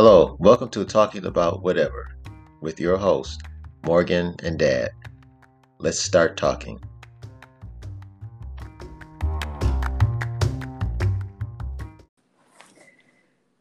Hello, 0.00 0.36
welcome 0.38 0.68
to 0.68 0.84
Talking 0.84 1.26
About 1.26 1.64
Whatever 1.64 2.14
with 2.60 2.78
your 2.78 2.96
host, 2.96 3.42
Morgan 3.84 4.36
and 4.44 4.56
Dad. 4.56 4.90
Let's 5.78 5.98
start 5.98 6.36
talking. 6.36 6.78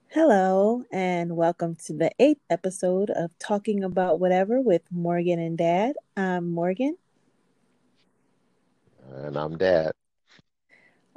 Hello, 0.10 0.84
and 0.92 1.36
welcome 1.36 1.76
to 1.88 1.94
the 1.94 2.12
eighth 2.20 2.44
episode 2.52 3.10
of 3.10 3.32
Talking 3.40 3.84
About 3.84 4.20
Whatever 4.20 4.62
with 4.62 4.84
Morgan 4.92 5.40
and 5.40 5.58
Dad. 5.58 5.96
I'm 6.16 6.52
Morgan. 6.52 6.98
And 9.12 9.36
I'm 9.36 9.58
Dad. 9.58 9.92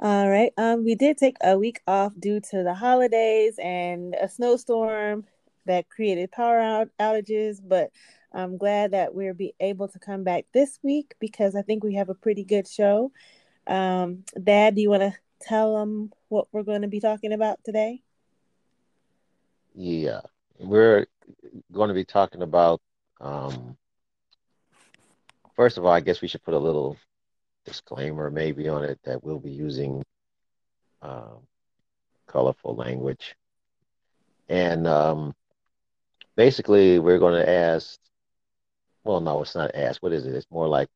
All 0.01 0.27
right. 0.27 0.51
Um, 0.57 0.83
we 0.83 0.95
did 0.95 1.19
take 1.19 1.37
a 1.43 1.59
week 1.59 1.79
off 1.85 2.13
due 2.19 2.39
to 2.49 2.63
the 2.63 2.73
holidays 2.73 3.59
and 3.61 4.15
a 4.15 4.27
snowstorm 4.27 5.25
that 5.67 5.89
created 5.89 6.31
power 6.31 6.59
out- 6.59 6.89
outages, 6.99 7.59
but 7.63 7.91
I'm 8.33 8.57
glad 8.57 8.91
that 8.91 9.13
we'll 9.13 9.35
be 9.35 9.53
able 9.59 9.89
to 9.89 9.99
come 9.99 10.23
back 10.23 10.45
this 10.53 10.79
week 10.81 11.13
because 11.19 11.55
I 11.55 11.61
think 11.61 11.83
we 11.83 11.93
have 11.95 12.09
a 12.09 12.15
pretty 12.15 12.43
good 12.43 12.67
show. 12.67 13.11
Um, 13.67 14.23
Dad, 14.43 14.73
do 14.73 14.81
you 14.81 14.89
want 14.89 15.03
to 15.03 15.13
tell 15.39 15.77
them 15.77 16.11
what 16.29 16.47
we're 16.51 16.63
going 16.63 16.81
to 16.81 16.87
be 16.87 16.99
talking 16.99 17.31
about 17.31 17.63
today? 17.63 18.01
Yeah, 19.75 20.21
we're 20.57 21.05
going 21.71 21.89
to 21.89 21.93
be 21.93 22.05
talking 22.05 22.41
about. 22.41 22.81
Um, 23.19 23.77
first 25.55 25.77
of 25.77 25.85
all, 25.85 25.91
I 25.91 25.99
guess 25.99 26.21
we 26.21 26.27
should 26.27 26.41
put 26.41 26.55
a 26.55 26.59
little 26.59 26.97
disclaimer 27.65 28.29
maybe 28.29 28.67
on 28.67 28.83
it 28.83 28.99
that 29.03 29.23
we'll 29.23 29.39
be 29.39 29.51
using 29.51 30.03
um, 31.01 31.39
colorful 32.27 32.75
language. 32.75 33.35
And 34.49 34.87
um, 34.87 35.33
basically, 36.35 36.99
we're 36.99 37.19
going 37.19 37.35
to 37.35 37.49
ask 37.49 37.97
well, 39.03 39.19
no, 39.19 39.41
it's 39.41 39.55
not 39.55 39.75
ask. 39.75 40.01
What 40.03 40.13
is 40.13 40.25
it? 40.25 40.35
It's 40.35 40.49
more 40.51 40.67
like 40.67 40.87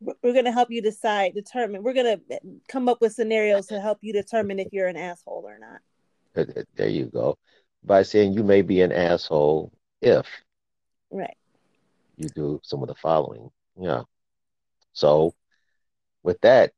we're 0.00 0.32
going 0.32 0.46
to 0.46 0.52
help 0.52 0.70
you 0.70 0.82
decide, 0.82 1.34
determine. 1.34 1.82
We're 1.82 1.92
going 1.92 2.18
to 2.18 2.40
come 2.68 2.88
up 2.88 3.00
with 3.00 3.12
scenarios 3.12 3.66
to 3.66 3.80
help 3.80 3.98
you 4.00 4.12
determine 4.12 4.58
if 4.58 4.72
you're 4.72 4.88
an 4.88 4.96
asshole 4.96 5.44
or 5.46 5.58
not. 5.58 6.66
There 6.74 6.88
you 6.88 7.06
go. 7.06 7.36
By 7.84 8.02
saying 8.02 8.32
you 8.32 8.42
may 8.42 8.62
be 8.62 8.80
an 8.80 8.92
asshole 8.92 9.72
if 10.00 10.26
right 11.10 11.36
you 12.16 12.28
do 12.28 12.60
some 12.62 12.82
of 12.82 12.88
the 12.88 12.94
following. 12.94 13.50
Yeah. 13.78 14.02
So 14.92 15.34
with 16.22 16.40
that, 16.42 16.72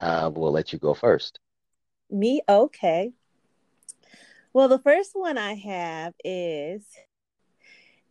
I 0.00 0.26
will 0.28 0.52
let 0.52 0.72
you 0.72 0.78
go 0.78 0.94
first. 0.94 1.38
Me? 2.10 2.42
Okay. 2.48 3.12
Well, 4.52 4.68
the 4.68 4.78
first 4.78 5.12
one 5.14 5.38
I 5.38 5.54
have 5.54 6.14
is 6.24 6.84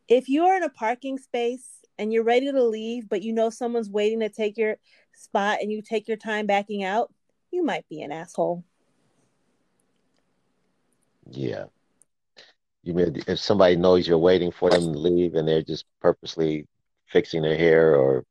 if 0.08 0.28
you're 0.28 0.56
in 0.56 0.64
a 0.64 0.70
parking 0.70 1.18
space 1.18 1.68
and 2.00 2.12
you're 2.12 2.24
ready 2.24 2.52
to 2.52 2.64
leave, 2.64 3.08
but 3.08 3.22
you 3.22 3.32
know 3.32 3.50
someone's 3.50 3.90
waiting 3.90 4.22
to 4.22 4.30
take 4.30 4.58
your 4.58 4.78
spot 5.14 5.60
and 5.62 5.72
you 5.72 5.82
take 5.82 6.08
your 6.08 6.18
time 6.18 6.48
backing 6.48 6.84
out, 6.84 7.14
you 7.52 7.64
might 7.64 7.88
be 7.90 8.02
an 8.02 8.12
asshole. 8.12 8.64
Yeah. 11.30 11.66
You 12.84 12.94
mean 12.96 13.22
if 13.28 13.40
somebody 13.40 13.76
knows 13.76 14.08
you're 14.08 14.18
waiting 14.18 14.52
for 14.52 14.72
them 14.72 14.92
to 14.92 15.00
leave 15.00 15.36
and 15.36 15.48
they're 15.48 15.62
just 15.62 15.86
purposely 16.02 16.68
fixing 17.08 17.44
their 17.44 17.58
hair 17.58 17.96
or 17.96 18.26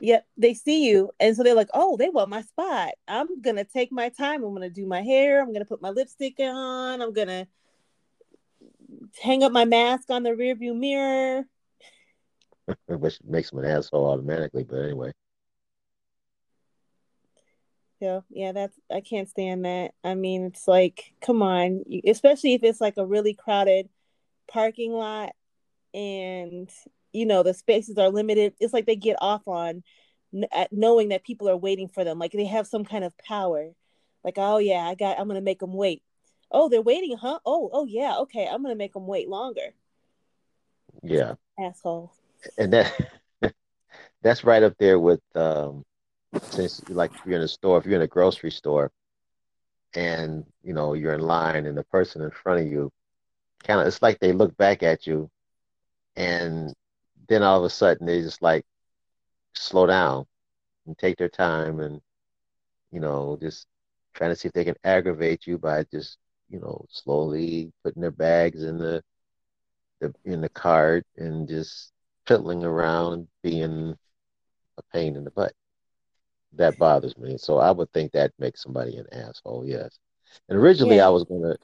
Yep, 0.00 0.26
they 0.36 0.54
see 0.54 0.88
you, 0.88 1.10
and 1.18 1.36
so 1.36 1.42
they're 1.42 1.54
like, 1.54 1.70
"Oh, 1.74 1.96
they 1.96 2.08
want 2.08 2.30
my 2.30 2.42
spot. 2.42 2.90
I'm 3.08 3.40
gonna 3.40 3.64
take 3.64 3.90
my 3.90 4.08
time. 4.10 4.44
I'm 4.44 4.54
gonna 4.54 4.70
do 4.70 4.86
my 4.86 5.02
hair. 5.02 5.42
I'm 5.42 5.52
gonna 5.52 5.64
put 5.64 5.82
my 5.82 5.90
lipstick 5.90 6.36
on. 6.38 7.02
I'm 7.02 7.12
gonna 7.12 7.48
hang 9.20 9.42
up 9.42 9.50
my 9.50 9.64
mask 9.64 10.10
on 10.10 10.22
the 10.22 10.30
rearview 10.30 10.76
mirror." 10.76 11.46
Which 12.86 13.18
makes 13.24 13.50
them 13.50 13.58
an 13.60 13.64
asshole 13.64 14.06
automatically, 14.06 14.64
but 14.64 14.76
anyway. 14.76 15.12
Yeah, 18.00 18.20
yeah, 18.30 18.52
that's 18.52 18.78
I 18.90 19.00
can't 19.00 19.28
stand 19.28 19.64
that. 19.64 19.94
I 20.04 20.14
mean, 20.14 20.44
it's 20.44 20.68
like, 20.68 21.12
come 21.20 21.42
on, 21.42 21.84
especially 22.06 22.54
if 22.54 22.62
it's 22.62 22.80
like 22.80 22.96
a 22.96 23.06
really 23.06 23.34
crowded 23.34 23.88
parking 24.46 24.92
lot, 24.92 25.32
and 25.98 26.70
you 27.12 27.26
know 27.26 27.42
the 27.42 27.52
spaces 27.52 27.98
are 27.98 28.10
limited. 28.10 28.54
It's 28.60 28.72
like 28.72 28.86
they 28.86 28.96
get 28.96 29.16
off 29.20 29.42
on 29.46 29.82
knowing 30.70 31.08
that 31.08 31.24
people 31.24 31.48
are 31.48 31.56
waiting 31.56 31.88
for 31.88 32.04
them 32.04 32.18
like 32.18 32.32
they 32.32 32.44
have 32.44 32.66
some 32.66 32.84
kind 32.84 33.04
of 33.04 33.16
power. 33.18 33.70
Like 34.24 34.34
oh 34.36 34.58
yeah 34.58 34.86
i 34.86 34.94
got 34.94 35.18
i'm 35.18 35.26
gonna 35.26 35.40
make 35.40 35.60
them 35.60 35.72
wait. 35.72 36.02
Oh 36.50 36.68
they're 36.68 36.80
waiting 36.82 37.16
huh? 37.16 37.40
Oh 37.44 37.70
oh 37.72 37.86
yeah 37.86 38.16
okay 38.18 38.46
i'm 38.46 38.62
gonna 38.62 38.76
make 38.76 38.92
them 38.92 39.06
wait 39.06 39.28
longer. 39.28 39.74
Yeah. 41.02 41.34
Asshole. 41.58 42.12
And 42.56 42.72
that 42.72 42.92
that's 44.22 44.44
right 44.44 44.62
up 44.62 44.74
there 44.78 44.98
with 44.98 45.20
um 45.34 45.84
since 46.42 46.82
like 46.88 47.12
if 47.14 47.26
you're 47.26 47.36
in 47.36 47.42
a 47.42 47.48
store 47.48 47.78
if 47.78 47.86
you're 47.86 47.96
in 47.96 48.02
a 48.02 48.06
grocery 48.06 48.50
store 48.50 48.92
and 49.94 50.44
you 50.62 50.74
know 50.74 50.92
you're 50.94 51.14
in 51.14 51.20
line 51.20 51.66
and 51.66 51.76
the 51.76 51.84
person 51.84 52.22
in 52.22 52.30
front 52.30 52.60
of 52.60 52.66
you 52.66 52.92
kind 53.64 53.80
of 53.80 53.86
it's 53.86 54.02
like 54.02 54.18
they 54.20 54.32
look 54.32 54.56
back 54.56 54.82
at 54.82 55.06
you 55.06 55.30
and 56.18 56.74
then 57.28 57.42
all 57.42 57.58
of 57.58 57.64
a 57.64 57.70
sudden 57.70 58.06
they 58.06 58.20
just 58.20 58.42
like 58.42 58.66
slow 59.54 59.86
down 59.86 60.26
and 60.86 60.98
take 60.98 61.16
their 61.16 61.28
time 61.28 61.80
and 61.80 62.00
you 62.90 63.00
know 63.00 63.38
just 63.40 63.66
trying 64.14 64.30
to 64.30 64.36
see 64.36 64.48
if 64.48 64.54
they 64.54 64.64
can 64.64 64.74
aggravate 64.84 65.46
you 65.46 65.56
by 65.56 65.84
just 65.92 66.18
you 66.48 66.58
know 66.58 66.84
slowly 66.90 67.72
putting 67.84 68.02
their 68.02 68.10
bags 68.10 68.64
in 68.64 68.78
the, 68.78 69.02
the 70.00 70.12
in 70.24 70.40
the 70.40 70.48
cart 70.48 71.06
and 71.16 71.48
just 71.48 71.92
fiddling 72.26 72.64
around 72.64 73.28
being 73.42 73.96
a 74.76 74.82
pain 74.92 75.16
in 75.16 75.24
the 75.24 75.30
butt. 75.30 75.52
That 76.54 76.78
bothers 76.78 77.16
me. 77.16 77.36
So 77.38 77.58
i 77.58 77.70
would 77.70 77.92
think 77.92 78.12
that 78.12 78.32
makes 78.38 78.62
somebody 78.62 78.96
an 78.96 79.06
asshole 79.12 79.64
yes. 79.66 79.98
And 80.48 80.58
originally 80.58 80.96
yeah. 80.96 81.06
i 81.06 81.10
was 81.10 81.24
going 81.24 81.42
to 81.42 81.56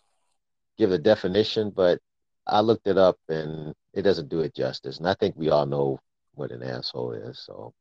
give 0.78 0.92
a 0.92 0.98
definition 0.98 1.70
but 1.70 1.98
I 2.46 2.60
looked 2.60 2.86
it 2.86 2.98
up 2.98 3.18
and 3.28 3.74
it 3.92 4.02
doesn't 4.02 4.28
do 4.28 4.40
it 4.40 4.54
justice. 4.54 4.98
And 4.98 5.08
I 5.08 5.14
think 5.14 5.34
we 5.36 5.50
all 5.50 5.66
know 5.66 5.98
what 6.34 6.50
an 6.50 6.62
asshole 6.62 7.12
is, 7.12 7.38
so 7.38 7.72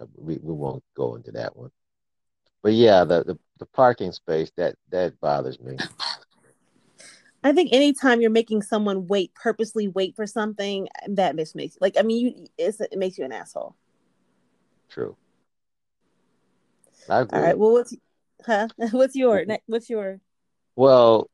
uh, 0.00 0.06
we, 0.16 0.38
we 0.42 0.54
won't 0.54 0.84
go 0.96 1.16
into 1.16 1.32
that 1.32 1.56
one. 1.56 1.70
But 2.62 2.72
yeah, 2.72 3.04
the, 3.04 3.24
the, 3.24 3.38
the 3.58 3.66
parking 3.66 4.12
space 4.12 4.50
that 4.56 4.76
that 4.90 5.20
bothers 5.20 5.60
me. 5.60 5.76
I 7.44 7.52
think 7.52 7.72
anytime 7.72 8.20
you're 8.20 8.30
making 8.30 8.62
someone 8.62 9.06
wait, 9.06 9.32
purposely 9.34 9.88
wait 9.88 10.16
for 10.16 10.26
something, 10.26 10.88
that 11.08 11.36
makes 11.36 11.54
me 11.54 11.70
like. 11.80 11.96
I 11.98 12.02
mean, 12.02 12.26
you 12.26 12.46
it 12.58 12.98
makes 12.98 13.16
you 13.16 13.24
an 13.24 13.32
asshole. 13.32 13.76
True. 14.88 15.16
All 17.08 17.26
right. 17.32 17.56
Well, 17.56 17.72
what's 17.72 17.94
huh? 18.44 18.68
What's 18.90 19.14
your 19.14 19.44
what's 19.66 19.88
your? 19.88 20.20
Well, 20.76 21.30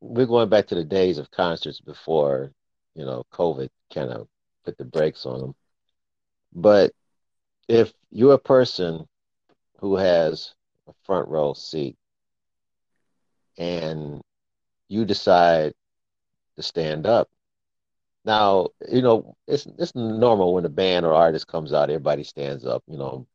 we're 0.00 0.26
going 0.26 0.48
back 0.48 0.66
to 0.68 0.74
the 0.74 0.84
days 0.84 1.18
of 1.18 1.30
concerts 1.30 1.80
before, 1.80 2.52
you 2.94 3.04
know, 3.04 3.24
COVID 3.32 3.68
kind 3.92 4.10
of 4.10 4.28
put 4.64 4.78
the 4.78 4.84
brakes 4.84 5.26
on 5.26 5.40
them. 5.40 5.54
But 6.52 6.92
if 7.68 7.92
you're 8.10 8.34
a 8.34 8.38
person 8.38 9.06
who 9.78 9.96
has 9.96 10.54
a 10.88 10.92
front 11.04 11.28
row 11.28 11.52
seat 11.52 11.96
and 13.56 14.20
you 14.88 15.04
decide 15.04 15.74
to 16.56 16.62
stand 16.62 17.06
up, 17.06 17.28
now 18.24 18.68
you 18.90 19.00
know 19.00 19.36
it's 19.46 19.66
it's 19.78 19.94
normal 19.94 20.54
when 20.54 20.64
a 20.64 20.68
band 20.68 21.06
or 21.06 21.14
artist 21.14 21.46
comes 21.46 21.72
out, 21.72 21.90
everybody 21.90 22.24
stands 22.24 22.66
up, 22.66 22.82
you 22.86 22.98
know, 22.98 23.26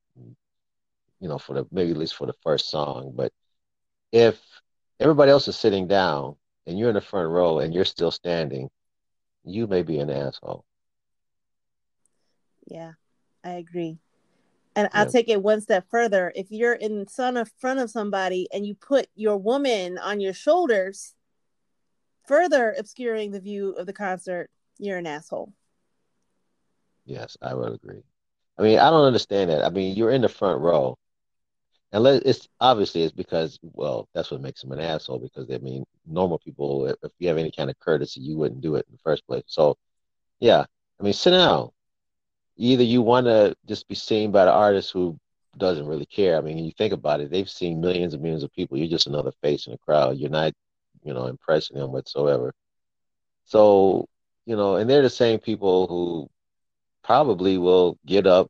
you 1.19 1.28
know 1.28 1.38
for 1.38 1.53
the 1.53 1.68
maybe 1.72 1.91
at 1.91 1.97
least 1.97 2.16
for 2.16 2.28
the 2.28 2.35
first 2.44 2.70
song. 2.70 3.14
But 3.16 3.32
if 4.11 4.40
everybody 4.99 5.32
else 5.32 5.47
is 5.47 5.55
sitting 5.55 5.88
down 5.88 6.35
and 6.66 6.78
you're 6.78 6.90
in 6.90 6.96
the 6.96 7.02
front 7.02 7.30
row 7.30 7.60
and 7.60 7.74
you're 7.74 7.86
still 7.86 8.12
standing, 8.12 8.70
you 9.44 9.68
may 9.68 9.84
be 9.84 10.00
an 10.00 10.10
asshole. 10.10 10.66
Yeah, 12.66 12.94
I 13.44 13.52
agree. 13.52 13.98
And 14.76 14.90
yeah. 14.92 15.00
I'll 15.00 15.10
take 15.10 15.30
it 15.30 15.42
one 15.42 15.62
step 15.62 15.86
further. 15.90 16.32
If 16.36 16.48
you're 16.50 16.74
in 16.74 17.06
front 17.06 17.38
of 17.38 17.52
front 17.60 17.80
of 17.80 17.90
somebody 17.92 18.48
and 18.52 18.66
you 18.66 18.76
put 18.76 19.08
your 19.16 19.38
woman 19.38 19.98
on 19.98 20.20
your 20.20 20.34
shoulders, 20.34 21.14
further 22.26 22.74
obscuring 22.78 23.32
the 23.32 23.40
view 23.40 23.72
of 23.72 23.86
the 23.86 23.94
concert, 23.94 24.50
you're 24.80 24.98
an 24.98 25.08
asshole. 25.08 25.54
Yes, 27.06 27.38
I 27.42 27.54
would 27.54 27.74
agree. 27.74 28.02
I 28.58 28.62
mean, 28.62 28.80
I 28.80 28.90
don't 28.90 29.06
understand 29.06 29.50
that. 29.50 29.64
I 29.64 29.70
mean, 29.70 29.96
you're 29.96 30.12
in 30.12 30.22
the 30.22 30.30
front 30.30 30.62
row 30.62 30.98
and 31.93 32.05
it's 32.07 32.49
obviously 32.59 33.03
it's 33.03 33.13
because 33.13 33.59
well 33.61 34.09
that's 34.13 34.31
what 34.31 34.41
makes 34.41 34.61
them 34.61 34.72
an 34.73 34.79
asshole 34.79 35.19
because 35.19 35.49
I 35.51 35.59
mean 35.59 35.85
normal 36.05 36.40
people 36.40 36.87
if 36.87 37.11
you 37.19 37.28
have 37.29 37.37
any 37.37 37.51
kind 37.51 37.69
of 37.69 37.79
courtesy 37.79 38.22
you 38.22 38.37
wouldn't 38.37 38.61
do 38.61 38.75
it 38.75 38.85
in 38.90 38.93
the 38.93 39.01
first 39.03 39.25
place. 39.28 39.43
So 39.47 39.78
yeah 40.40 40.66
I 40.99 41.03
mean 41.03 41.13
sit 41.13 41.31
down. 41.31 41.69
Either 42.57 42.84
you 42.84 43.01
want 43.01 43.28
to 43.28 43.55
just 43.67 43.87
be 43.87 43.95
seen 43.95 44.31
by 44.31 44.45
the 44.45 44.51
artist 44.51 44.91
who 44.91 45.17
doesn't 45.57 45.87
really 45.87 46.05
care. 46.07 46.37
I 46.37 46.41
mean 46.41 46.57
you 46.57 46.72
think 46.78 46.93
about 46.93 47.22
it 47.22 47.31
they've 47.31 47.49
seen 47.49 47.81
millions 47.81 48.13
and 48.13 48.23
millions 48.23 48.43
of 48.43 48.53
people. 48.53 48.78
You're 48.78 48.87
just 48.87 49.07
another 49.07 49.31
face 49.41 49.67
in 49.67 49.72
the 49.73 49.79
crowd. 49.79 50.17
You're 50.17 50.29
not 50.29 50.53
you 51.03 51.13
know 51.13 51.28
impressing 51.28 51.78
them 51.78 51.91
whatsoever. 51.91 52.53
So, 53.45 54.07
you 54.45 54.55
know, 54.55 54.75
and 54.78 54.90
they're 54.90 55.01
the 55.01 55.09
same 55.09 55.40
people 55.40 55.87
who 55.87 56.29
probably 57.03 57.57
will 57.57 57.97
get 58.05 58.25
up 58.28 58.49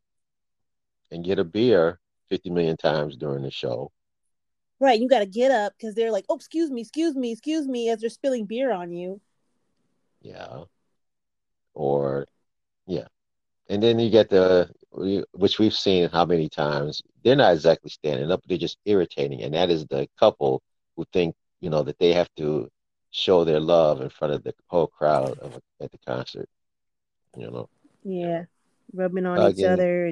and 1.10 1.24
get 1.24 1.38
a 1.38 1.44
beer 1.44 1.98
50 2.30 2.50
million 2.50 2.76
times 2.76 3.16
during 3.16 3.42
the 3.42 3.50
show. 3.50 3.90
Right. 4.80 5.00
You 5.00 5.08
got 5.08 5.20
to 5.20 5.26
get 5.26 5.50
up 5.50 5.72
because 5.76 5.94
they're 5.94 6.10
like, 6.10 6.24
oh, 6.28 6.36
excuse 6.36 6.70
me, 6.70 6.80
excuse 6.80 7.14
me, 7.14 7.32
excuse 7.32 7.66
me, 7.66 7.88
as 7.90 8.00
they're 8.00 8.10
spilling 8.10 8.44
beer 8.44 8.72
on 8.72 8.92
you. 8.92 9.20
Yeah. 10.20 10.64
Or, 11.74 12.26
yeah. 12.86 13.06
And 13.68 13.82
then 13.82 13.98
you 13.98 14.10
get 14.10 14.28
the, 14.28 14.70
which 15.32 15.58
we've 15.58 15.74
seen 15.74 16.08
how 16.10 16.24
many 16.24 16.48
times, 16.48 17.02
they're 17.22 17.36
not 17.36 17.54
exactly 17.54 17.90
standing 17.90 18.30
up, 18.30 18.42
they're 18.46 18.58
just 18.58 18.78
irritating. 18.84 19.42
And 19.42 19.54
that 19.54 19.70
is 19.70 19.86
the 19.86 20.08
couple 20.18 20.62
who 20.96 21.04
think, 21.12 21.34
you 21.60 21.70
know, 21.70 21.82
that 21.82 21.98
they 21.98 22.12
have 22.12 22.28
to 22.36 22.68
show 23.10 23.44
their 23.44 23.60
love 23.60 24.00
in 24.00 24.10
front 24.10 24.34
of 24.34 24.42
the 24.42 24.54
whole 24.66 24.88
crowd 24.88 25.38
of, 25.38 25.58
at 25.80 25.90
the 25.90 25.98
concert. 26.06 26.48
You 27.36 27.50
know. 27.50 27.68
Yeah, 28.04 28.44
rubbing 28.92 29.26
on 29.26 29.38
Again, 29.38 29.58
each 29.58 29.64
other. 29.64 30.06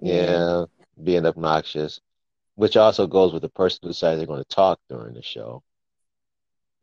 Yeah. 0.00 0.12
yeah, 0.12 0.64
being 1.02 1.26
obnoxious, 1.26 2.00
which 2.54 2.76
also 2.76 3.06
goes 3.06 3.32
with 3.32 3.42
the 3.42 3.48
person 3.48 3.80
who 3.82 3.88
decides 3.88 4.18
they're 4.18 4.26
going 4.26 4.42
to 4.42 4.48
talk 4.48 4.78
during 4.88 5.14
the 5.14 5.22
show. 5.22 5.62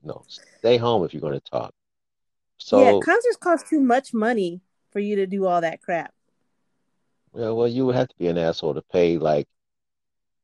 No, 0.04 0.24
stay 0.28 0.78
home 0.78 1.04
if 1.04 1.14
you're 1.14 1.22
going 1.22 1.40
to 1.40 1.52
talk. 1.52 1.74
So 2.58 2.80
yeah, 2.80 3.00
concerts 3.04 3.38
cost 3.38 3.68
too 3.70 3.80
much 3.80 4.14
money 4.14 4.62
for 4.92 5.00
you 5.00 5.16
to 5.18 5.28
do 5.28 5.46
all 5.46 5.62
that 5.62 5.82
crap. 5.82 6.14
Yeah, 7.34 7.50
well, 7.50 7.68
you 7.68 7.86
would 7.86 7.96
have 7.96 8.10
to 8.10 8.16
be 8.18 8.28
an 8.28 8.38
asshole 8.38 8.74
to 8.74 8.82
pay 8.82 9.18
like, 9.18 9.48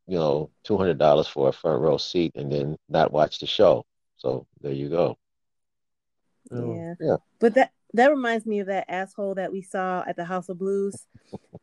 you 0.08 0.18
know, 0.18 0.50
two 0.64 0.78
hundred 0.78 0.98
dollars 0.98 1.28
for 1.28 1.50
a 1.50 1.52
front 1.52 1.82
row 1.82 1.98
seat 1.98 2.34
and 2.36 2.52
then 2.52 2.78
not 2.88 3.12
watch 3.12 3.40
the 3.40 3.46
show. 3.46 3.86
So 4.18 4.48
there 4.62 4.72
you 4.72 4.90
go. 4.90 5.18
Yeah. 6.52 6.94
yeah. 7.00 7.16
But 7.40 7.56
that 7.56 7.72
that 7.98 8.12
reminds 8.12 8.46
me 8.46 8.60
of 8.60 8.68
that 8.68 8.86
asshole 8.90 9.36
that 9.36 9.52
we 9.52 9.62
saw 9.62 10.04
at 10.08 10.16
the 10.16 10.26
House 10.26 10.50
of 10.50 10.58
Blues, 10.58 11.08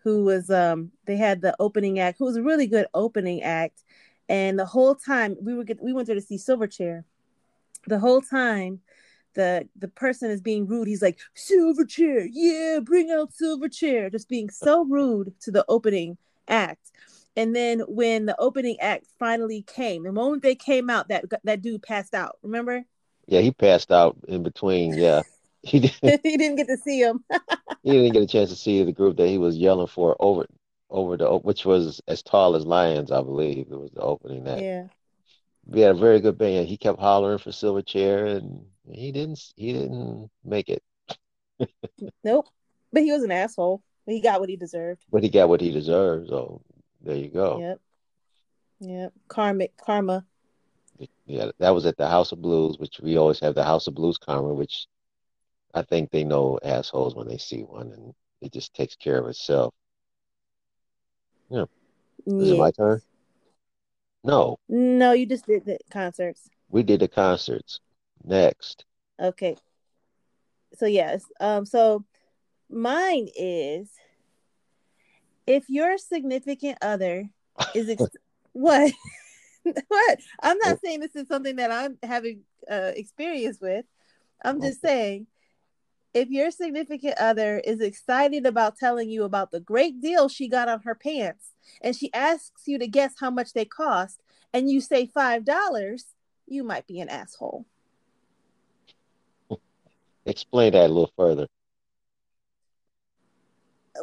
who 0.03 0.25
was 0.25 0.51
um 0.51 0.91
they 1.07 1.17
had 1.17 1.41
the 1.41 1.55
opening 1.59 1.99
act, 1.99 2.19
who 2.19 2.25
was 2.25 2.37
a 2.37 2.43
really 2.43 2.67
good 2.67 2.87
opening 2.95 3.43
act, 3.43 3.83
and 4.29 4.59
the 4.59 4.67
whole 4.67 4.95
time 4.95 5.37
we 5.41 5.55
were 5.55 5.65
get, 5.65 5.83
we 5.83 5.93
went 5.93 6.07
there 6.07 6.15
to 6.15 6.21
see 6.21 6.37
Silverchair. 6.37 7.05
The 7.87 7.99
whole 7.99 8.21
time, 8.23 8.81
the 9.35 9.69
the 9.77 9.89
person 9.89 10.31
is 10.31 10.41
being 10.41 10.67
rude. 10.67 10.89
He's 10.89 11.03
like 11.03 11.19
Silverchair, 11.37 12.29
yeah, 12.31 12.81
bring 12.83 13.11
out 13.11 13.33
Silverchair, 13.33 14.11
just 14.11 14.29
being 14.29 14.51
so 14.51 14.85
rude 14.85 15.33
to 15.41 15.51
the 15.51 15.65
opening 15.69 16.17
act. 16.49 16.93
And 17.37 17.55
then 17.55 17.81
when 17.81 18.27
the 18.27 18.41
opening 18.41 18.79
act 18.81 19.07
finally 19.19 19.63
came, 19.63 20.05
the 20.05 20.13
moment 20.13 20.43
they 20.43 20.55
came 20.55 20.89
out, 20.89 21.09
that 21.09 21.25
that 21.45 21.63
dude 21.63 21.83
passed 21.83 22.15
out. 22.15 22.39
Remember? 22.43 22.85
Yeah, 23.27 23.41
he 23.41 23.51
passed 23.51 23.91
out 23.91 24.17
in 24.29 24.43
between. 24.43 24.95
Yeah, 24.95 25.23
he 25.65 25.81
didn't. 25.81 26.21
he 26.23 26.37
didn't 26.37 26.57
get 26.57 26.69
to 26.69 26.77
see 26.77 27.01
him. 27.01 27.25
he 27.83 27.93
didn't 27.93 28.13
get 28.13 28.23
a 28.23 28.27
chance 28.27 28.51
to 28.51 28.57
see 28.57 28.83
the 28.83 28.93
group 28.93 29.17
that 29.17 29.29
he 29.29 29.39
was 29.39 29.57
yelling 29.57 29.87
for 29.87 30.17
over 30.21 30.47
over 30.91 31.17
the 31.17 31.39
which 31.39 31.65
was 31.65 32.01
as 32.07 32.23
tall 32.23 32.55
as 32.55 32.65
lions, 32.65 33.11
I 33.11 33.23
believe. 33.23 33.67
It 33.71 33.79
was 33.79 33.91
the 33.93 34.01
opening 34.01 34.47
act. 34.47 34.63
Yeah. 34.63 34.87
We 35.67 35.81
had 35.81 35.93
a 35.93 35.99
very 35.99 36.21
good 36.21 36.37
band. 36.37 36.69
He 36.69 36.77
kept 36.77 37.01
hollering 37.01 37.39
for 37.39 37.51
Silverchair, 37.51 38.37
and 38.37 38.67
he 38.91 39.13
didn't. 39.13 39.41
He 39.57 39.73
didn't 39.73 40.31
make 40.45 40.69
it. 40.69 40.83
nope. 42.25 42.47
But 42.93 43.03
he 43.03 43.13
was 43.13 43.23
an 43.23 43.33
asshole. 43.33 43.83
He 44.07 44.21
got 44.21 44.41
what 44.41 44.51
he 44.51 44.57
deserved. 44.57 45.03
But 45.11 45.23
he 45.23 45.31
got 45.31 45.49
what 45.49 45.63
he 45.63 45.73
deserved. 45.73 46.29
So 46.29 46.61
there 47.01 47.17
you 47.17 47.29
go. 47.29 47.59
Yep. 47.61 47.81
Yep. 48.81 49.13
Karmic 49.29 49.77
karma. 49.79 50.27
Yeah, 51.27 51.51
that 51.59 51.71
was 51.71 51.87
at 51.87 51.97
the 51.97 52.09
House 52.09 52.33
of 52.33 52.43
Blues, 52.43 52.79
which 52.79 53.01
we 53.03 53.17
always 53.17 53.41
have 53.41 53.55
the 53.55 53.65
House 53.65 53.87
of 53.87 53.95
Blues 53.95 54.19
karma, 54.19 54.53
which 54.53 54.87
I 55.75 55.83
think 55.83 56.11
they 56.11 56.25
know 56.25 56.59
assholes 56.63 57.15
when 57.15 57.29
they 57.29 57.39
see 57.39 57.63
one, 57.63 57.93
and 57.93 58.15
it 58.41 58.53
just 58.53 58.75
takes 58.75 58.97
care 58.97 59.19
of 59.19 59.27
itself. 59.27 59.75
Yeah. 61.51 61.65
Is 62.27 62.51
it 62.51 62.59
my 62.59 62.71
turn? 62.71 63.01
No. 64.23 64.59
No, 64.69 65.13
you 65.13 65.27
just 65.27 65.47
did 65.47 65.67
the 65.67 65.79
concerts. 65.91 66.49
We 66.69 66.83
did 66.83 67.01
the 67.01 67.09
concerts. 67.09 67.81
Next. 68.25 68.85
Okay. 69.21 69.57
So 70.77 70.87
yes. 70.87 71.25
Um. 71.41 71.67
So 71.67 72.05
mine 72.71 73.29
is 73.37 73.91
if 75.47 75.69
your 75.69 75.99
significant 75.99 76.79
other 76.83 77.29
is 77.75 77.89
ex- 77.89 78.03
what 78.53 78.93
what 79.89 80.19
i'm 80.41 80.59
not 80.59 80.79
saying 80.81 81.01
this 81.01 81.15
is 81.17 81.27
something 81.29 81.57
that 81.57 81.71
i'm 81.71 81.99
having 82.03 82.41
uh, 82.71 82.93
experience 82.95 83.59
with 83.61 83.85
i'm 84.45 84.61
just 84.61 84.81
saying 84.81 85.27
if 86.15 86.31
your 86.31 86.51
significant 86.51 87.17
other 87.19 87.59
is 87.59 87.81
excited 87.81 88.47
about 88.47 88.79
telling 88.79 89.11
you 89.11 89.25
about 89.25 89.51
the 89.51 89.61
great 89.61 90.01
deal 90.01 90.29
she 90.29 90.49
got 90.49 90.69
on 90.69 90.81
her 90.83 90.95
pants 90.95 91.51
and 91.83 91.95
she 91.95 92.13
asks 92.15 92.63
you 92.67 92.79
to 92.79 92.87
guess 92.87 93.15
how 93.21 93.31
much 93.31 93.53
they 93.53 93.65
cost 93.65 94.23
and 94.53 94.71
you 94.71 94.81
say 94.81 95.07
five 95.07 95.45
dollars 95.45 96.07
you 96.47 96.63
might 96.65 96.87
be 96.87 97.01
an 97.01 97.09
asshole 97.09 97.67
explain 100.27 100.73
that 100.73 100.87
a 100.87 100.89
little 100.89 101.13
further 101.17 101.47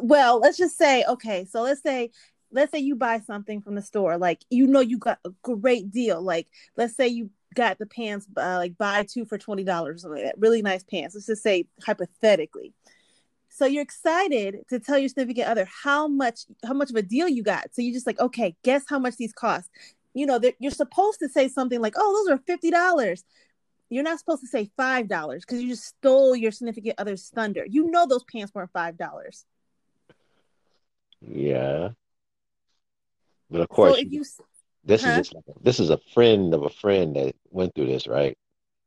well, 0.00 0.38
let's 0.38 0.56
just 0.56 0.78
say, 0.78 1.04
okay, 1.06 1.44
so 1.44 1.62
let's 1.62 1.82
say 1.82 2.10
let's 2.54 2.70
say 2.70 2.78
you 2.78 2.94
buy 2.94 3.18
something 3.20 3.62
from 3.62 3.74
the 3.74 3.82
store, 3.82 4.18
like 4.18 4.42
you 4.50 4.66
know 4.66 4.80
you 4.80 4.98
got 4.98 5.18
a 5.24 5.30
great 5.42 5.90
deal. 5.90 6.22
Like 6.22 6.48
let's 6.76 6.94
say 6.94 7.08
you 7.08 7.30
got 7.54 7.78
the 7.78 7.86
pants 7.86 8.26
uh, 8.36 8.56
like 8.56 8.76
buy 8.78 9.04
two 9.04 9.24
for 9.24 9.38
twenty 9.38 9.64
dollars, 9.64 9.96
or 9.96 9.98
something 9.98 10.24
like 10.24 10.32
that. 10.32 10.40
Really 10.40 10.62
nice 10.62 10.82
pants. 10.82 11.14
Let's 11.14 11.26
just 11.26 11.42
say 11.42 11.66
hypothetically. 11.84 12.72
So 13.48 13.66
you're 13.66 13.82
excited 13.82 14.64
to 14.70 14.80
tell 14.80 14.98
your 14.98 15.08
significant 15.08 15.48
other 15.48 15.66
how 15.66 16.08
much 16.08 16.40
how 16.64 16.72
much 16.72 16.90
of 16.90 16.96
a 16.96 17.02
deal 17.02 17.28
you 17.28 17.42
got. 17.42 17.74
So 17.74 17.82
you 17.82 17.92
just 17.92 18.06
like, 18.06 18.18
okay, 18.18 18.56
guess 18.62 18.84
how 18.88 18.98
much 18.98 19.16
these 19.16 19.32
cost. 19.32 19.70
You 20.14 20.26
know, 20.26 20.40
you're 20.58 20.70
supposed 20.70 21.18
to 21.20 21.28
say 21.28 21.48
something 21.48 21.80
like, 21.80 21.94
"Oh, 21.96 22.24
those 22.26 22.34
are 22.34 22.42
fifty 22.46 22.70
dollars." 22.70 23.24
You're 23.88 24.04
not 24.04 24.18
supposed 24.18 24.40
to 24.40 24.48
say 24.48 24.70
five 24.74 25.06
dollars 25.06 25.44
because 25.44 25.62
you 25.62 25.68
just 25.68 25.84
stole 25.84 26.34
your 26.34 26.50
significant 26.50 26.94
other's 26.98 27.28
thunder. 27.28 27.66
You 27.68 27.90
know 27.90 28.06
those 28.06 28.24
pants 28.24 28.54
weren't 28.54 28.72
five 28.72 28.96
dollars. 28.96 29.44
Yeah. 31.20 31.90
But 33.50 33.60
of 33.60 33.68
course, 33.68 33.96
so 33.96 34.00
you, 34.00 34.24
this 34.84 35.02
huh? 35.02 35.10
is 35.10 35.16
just 35.16 35.34
like 35.34 35.44
a, 35.48 35.52
this 35.62 35.80
is 35.80 35.90
a 35.90 35.98
friend 36.12 36.54
of 36.54 36.62
a 36.62 36.70
friend 36.70 37.16
that 37.16 37.34
went 37.50 37.74
through 37.74 37.86
this, 37.86 38.06
right? 38.06 38.36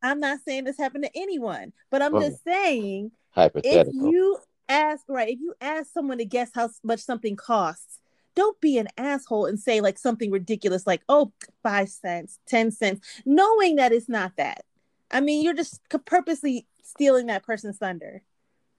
I'm 0.01 0.19
not 0.19 0.39
saying 0.45 0.65
this 0.65 0.77
happened 0.77 1.05
to 1.05 1.17
anyone, 1.17 1.73
but 1.89 2.01
I'm 2.01 2.15
oh. 2.15 2.21
just 2.21 2.43
saying 2.43 3.11
hypothetical. 3.31 4.07
If 4.07 4.13
you 4.13 4.37
ask 4.69 5.03
right, 5.07 5.29
if 5.29 5.39
you 5.39 5.53
ask 5.61 5.91
someone 5.91 6.17
to 6.19 6.25
guess 6.25 6.51
how 6.53 6.69
much 6.83 6.99
something 6.99 7.35
costs, 7.35 7.99
don't 8.35 8.59
be 8.59 8.77
an 8.77 8.87
asshole 8.97 9.45
and 9.45 9.59
say 9.59 9.81
like 9.81 9.97
something 9.97 10.29
ridiculous 10.29 10.85
like, 10.85 11.01
oh, 11.07 11.31
five 11.63 11.89
cents, 11.89 12.39
10 12.47 12.71
cents, 12.71 13.07
knowing 13.25 13.77
that 13.77 13.93
it's 13.93 14.09
not 14.09 14.33
that. 14.37 14.63
I 15.09 15.21
mean, 15.21 15.43
you're 15.43 15.53
just 15.53 15.79
purposely 16.05 16.67
stealing 16.83 17.27
that 17.27 17.43
person's 17.43 17.77
thunder. 17.77 18.21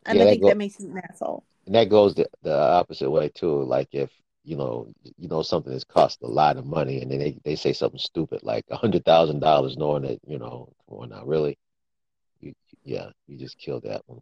And 0.05 0.19
yeah, 0.19 0.25
I 0.25 0.29
think 0.29 0.41
that, 0.41 0.45
go- 0.45 0.49
that 0.51 0.59
makes 0.59 0.79
you 0.79 0.91
an 0.91 1.03
asshole 1.11 1.45
and 1.67 1.75
that 1.75 1.89
goes 1.89 2.15
the, 2.15 2.29
the 2.43 2.57
opposite 2.57 3.11
way 3.11 3.29
too. 3.29 3.63
Like 3.65 3.89
if 3.93 4.11
you 4.47 4.57
know 4.57 4.87
you 5.19 5.29
know 5.29 5.43
something 5.43 5.73
that's 5.73 5.85
cost 5.85 6.23
a 6.23 6.27
lot 6.27 6.57
of 6.57 6.65
money, 6.65 7.03
and 7.03 7.11
then 7.11 7.19
they, 7.19 7.37
they 7.45 7.57
say 7.57 7.73
something 7.73 7.99
stupid 7.99 8.41
like 8.45 8.65
a 8.71 8.77
hundred 8.77 9.05
thousand 9.05 9.41
dollars, 9.41 9.77
knowing 9.77 10.03
that 10.05 10.21
you 10.27 10.39
know, 10.39 10.73
well, 10.87 11.09
not 11.09 11.27
really. 11.27 11.59
You, 12.41 12.55
yeah, 12.85 13.09
you 13.27 13.39
just 13.39 13.59
killed 13.59 13.83
that 13.83 14.03
one. 14.07 14.21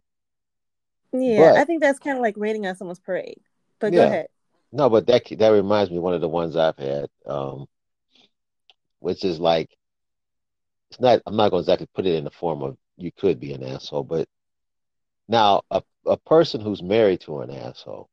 Yeah, 1.13 1.51
but, 1.51 1.57
I 1.59 1.63
think 1.65 1.81
that's 1.81 1.99
kind 1.99 2.17
of 2.17 2.23
like 2.23 2.35
rating 2.37 2.65
on 2.65 2.75
someone's 2.75 2.99
parade. 2.99 3.39
But 3.79 3.93
yeah. 3.93 3.99
go 3.99 4.07
ahead. 4.07 4.27
No, 4.71 4.89
but 4.89 5.05
that 5.07 5.23
that 5.37 5.49
reminds 5.49 5.91
me 5.91 5.97
of 5.97 6.03
one 6.03 6.15
of 6.15 6.21
the 6.21 6.27
ones 6.27 6.55
I've 6.55 6.77
had, 6.77 7.05
um, 7.27 7.67
which 8.99 9.23
is 9.23 9.39
like, 9.39 9.69
it's 10.89 10.99
not. 10.99 11.21
I'm 11.27 11.35
not 11.37 11.51
going 11.51 11.63
to 11.63 11.71
exactly 11.71 11.87
put 11.93 12.07
it 12.07 12.15
in 12.15 12.23
the 12.23 12.31
form 12.31 12.63
of 12.63 12.77
you 12.97 13.11
could 13.11 13.39
be 13.39 13.53
an 13.53 13.63
asshole, 13.63 14.03
but 14.03 14.27
now 15.27 15.61
a 15.69 15.83
a 16.07 16.17
person 16.17 16.61
who's 16.61 16.81
married 16.81 17.21
to 17.21 17.41
an 17.41 17.51
asshole. 17.51 18.09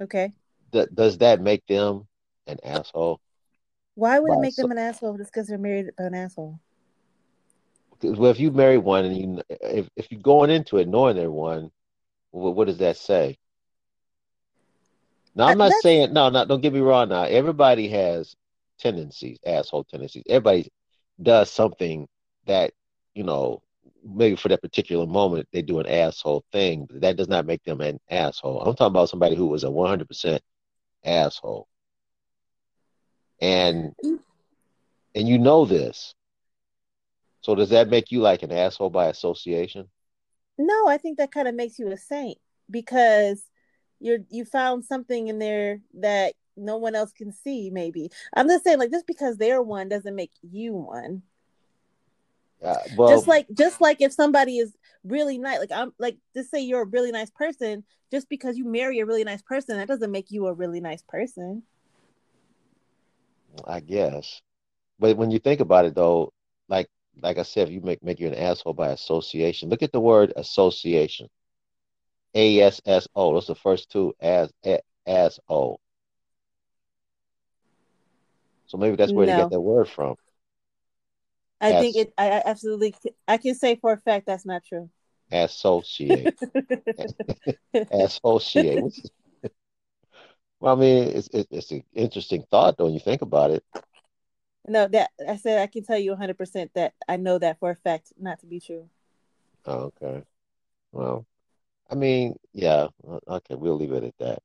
Okay. 0.00 0.32
Th- 0.72 0.88
does 0.92 1.18
that 1.18 1.40
make 1.40 1.66
them 1.66 2.06
an 2.46 2.58
asshole? 2.64 3.20
Why 3.94 4.18
would 4.18 4.32
it 4.32 4.40
make 4.40 4.54
so- 4.54 4.62
them 4.62 4.72
an 4.72 4.78
asshole 4.78 5.16
just 5.16 5.32
because 5.32 5.48
they're 5.48 5.58
married 5.58 5.90
to 5.98 6.04
an 6.04 6.14
asshole? 6.14 6.60
Well, 8.00 8.30
if 8.30 8.38
you 8.38 8.52
marry 8.52 8.78
one 8.78 9.04
and 9.04 9.16
you 9.16 9.42
if 9.48 9.88
if 9.96 10.12
you're 10.12 10.20
going 10.20 10.50
into 10.50 10.76
it 10.76 10.86
knowing 10.86 11.16
they're 11.16 11.30
one, 11.30 11.72
what, 12.30 12.54
what 12.54 12.66
does 12.66 12.78
that 12.78 12.96
say? 12.96 13.36
Now 15.34 15.48
uh, 15.48 15.50
I'm 15.50 15.58
not 15.58 15.70
That's... 15.70 15.82
saying 15.82 16.12
no, 16.12 16.28
no. 16.28 16.44
Don't 16.44 16.60
get 16.60 16.72
me 16.72 16.78
wrong. 16.78 17.08
Now 17.08 17.24
everybody 17.24 17.88
has 17.88 18.36
tendencies, 18.78 19.38
asshole 19.44 19.84
tendencies. 19.84 20.22
Everybody 20.28 20.70
does 21.20 21.50
something 21.50 22.06
that 22.46 22.72
you 23.14 23.24
know 23.24 23.62
maybe 24.04 24.36
for 24.36 24.48
that 24.48 24.62
particular 24.62 25.06
moment 25.06 25.48
they 25.52 25.62
do 25.62 25.80
an 25.80 25.86
asshole 25.86 26.44
thing, 26.52 26.86
but 26.88 27.00
that 27.00 27.16
does 27.16 27.28
not 27.28 27.46
make 27.46 27.62
them 27.64 27.80
an 27.80 27.98
asshole. 28.10 28.60
I'm 28.60 28.74
talking 28.74 28.92
about 28.92 29.08
somebody 29.08 29.36
who 29.36 29.46
was 29.46 29.64
a 29.64 29.68
100% 29.68 30.40
asshole. 31.04 31.68
And 33.40 33.94
and 35.14 35.28
you 35.28 35.38
know 35.38 35.64
this. 35.64 36.14
So 37.40 37.54
does 37.54 37.70
that 37.70 37.88
make 37.88 38.10
you 38.10 38.20
like 38.20 38.42
an 38.42 38.52
asshole 38.52 38.90
by 38.90 39.06
association? 39.06 39.88
No, 40.58 40.88
I 40.88 40.98
think 40.98 41.18
that 41.18 41.32
kind 41.32 41.48
of 41.48 41.54
makes 41.54 41.78
you 41.78 41.90
a 41.90 41.96
saint 41.96 42.38
because 42.70 43.44
you're 44.00 44.18
you 44.28 44.44
found 44.44 44.84
something 44.84 45.28
in 45.28 45.38
there 45.38 45.80
that 46.00 46.34
no 46.56 46.76
one 46.76 46.94
else 46.94 47.12
can 47.12 47.32
see. 47.32 47.70
Maybe 47.70 48.10
I'm 48.34 48.48
just 48.48 48.64
saying, 48.64 48.78
like, 48.78 48.90
just 48.90 49.06
because 49.06 49.36
they're 49.36 49.62
one 49.62 49.88
doesn't 49.88 50.14
make 50.16 50.32
you 50.42 50.74
one. 50.74 51.22
Uh, 52.62 52.76
well, 52.96 53.10
just 53.10 53.28
like 53.28 53.46
just 53.56 53.80
like 53.80 54.00
if 54.00 54.12
somebody 54.12 54.58
is 54.58 54.76
really 55.04 55.38
nice, 55.38 55.60
like 55.60 55.72
I'm 55.72 55.92
like 55.98 56.16
just 56.34 56.50
say 56.50 56.60
you're 56.60 56.82
a 56.82 56.86
really 56.86 57.12
nice 57.12 57.30
person, 57.30 57.84
just 58.10 58.28
because 58.28 58.56
you 58.56 58.64
marry 58.64 58.98
a 58.98 59.06
really 59.06 59.24
nice 59.24 59.42
person, 59.42 59.76
that 59.76 59.88
doesn't 59.88 60.10
make 60.10 60.30
you 60.30 60.46
a 60.46 60.52
really 60.52 60.80
nice 60.80 61.02
person. 61.02 61.62
I 63.66 63.80
guess, 63.80 64.40
but 64.98 65.16
when 65.16 65.30
you 65.30 65.38
think 65.38 65.60
about 65.60 65.84
it, 65.84 65.94
though, 65.94 66.32
like 66.68 66.88
like 67.22 67.38
I 67.38 67.42
said, 67.42 67.68
if 67.68 67.74
you 67.74 67.80
make 67.80 68.02
make 68.02 68.20
you 68.20 68.26
an 68.26 68.34
asshole 68.34 68.74
by 68.74 68.88
association, 68.88 69.68
look 69.68 69.82
at 69.82 69.92
the 69.92 70.00
word 70.00 70.32
association. 70.36 71.28
A 72.34 72.60
S 72.60 72.80
S 72.84 73.08
O. 73.14 73.32
Those 73.32 73.48
are 73.48 73.54
the 73.54 73.60
first 73.60 73.90
two 73.90 74.14
as 74.20 74.52
as 75.06 75.40
O. 75.48 75.78
So 78.66 78.76
maybe 78.76 78.96
that's 78.96 79.12
where 79.12 79.26
no. 79.26 79.32
they 79.32 79.42
get 79.42 79.50
that 79.50 79.60
word 79.60 79.88
from. 79.88 80.16
I 81.60 81.72
As, 81.72 81.82
think 81.82 81.96
it. 81.96 82.12
I 82.16 82.42
absolutely. 82.44 82.94
I 83.26 83.36
can 83.36 83.54
say 83.54 83.76
for 83.76 83.92
a 83.92 83.96
fact 83.98 84.26
that's 84.26 84.46
not 84.46 84.64
true. 84.64 84.88
Associate. 85.30 86.38
associate. 87.90 89.10
well, 90.60 90.76
I 90.76 90.80
mean, 90.80 91.08
it's 91.08 91.28
it's 91.32 91.70
an 91.70 91.82
interesting 91.94 92.44
thought, 92.50 92.78
though, 92.78 92.84
when 92.84 92.94
you 92.94 93.00
think 93.00 93.22
about 93.22 93.50
it. 93.50 93.64
No, 94.68 94.86
that 94.88 95.10
I 95.26 95.36
said 95.36 95.60
I 95.60 95.66
can 95.66 95.82
tell 95.84 95.98
you 95.98 96.10
100 96.10 96.36
percent 96.36 96.70
that 96.74 96.94
I 97.08 97.16
know 97.16 97.38
that 97.38 97.58
for 97.58 97.70
a 97.70 97.76
fact 97.76 98.12
not 98.18 98.38
to 98.40 98.46
be 98.46 98.60
true. 98.60 98.88
Oh, 99.66 99.92
okay. 100.02 100.22
Well, 100.92 101.26
I 101.90 101.94
mean, 101.94 102.38
yeah. 102.52 102.88
Okay, 103.28 103.54
we'll 103.54 103.76
leave 103.76 103.92
it 103.92 104.04
at 104.04 104.18
that. 104.18 104.42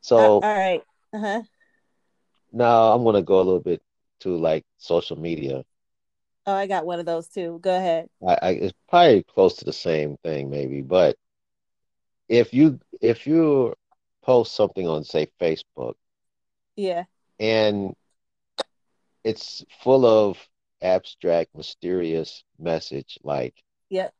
So, 0.00 0.16
uh, 0.16 0.46
all 0.46 0.56
right. 0.56 0.82
Uh 1.12 1.18
huh. 1.18 1.42
Now 2.52 2.92
I'm 2.92 3.04
gonna 3.04 3.22
go 3.22 3.36
a 3.36 3.42
little 3.42 3.60
bit 3.60 3.82
to 4.20 4.36
like 4.36 4.64
social 4.78 5.18
media. 5.18 5.64
Oh, 6.46 6.54
I 6.54 6.66
got 6.66 6.86
one 6.86 6.98
of 6.98 7.06
those 7.06 7.28
too. 7.28 7.58
Go 7.60 7.76
ahead. 7.76 8.08
I, 8.26 8.38
I 8.42 8.50
it's 8.50 8.74
probably 8.88 9.22
close 9.22 9.56
to 9.56 9.64
the 9.64 9.72
same 9.72 10.16
thing, 10.24 10.50
maybe, 10.50 10.80
but 10.82 11.16
if 12.28 12.54
you 12.54 12.80
if 13.00 13.26
you 13.26 13.74
post 14.22 14.54
something 14.54 14.86
on 14.86 15.04
say 15.04 15.28
Facebook, 15.40 15.94
yeah, 16.76 17.04
and 17.38 17.94
it's 19.24 19.64
full 19.82 20.06
of 20.06 20.38
abstract, 20.82 21.54
mysterious 21.54 22.42
message 22.58 23.18
like, 23.22 23.54
yep, 23.90 24.14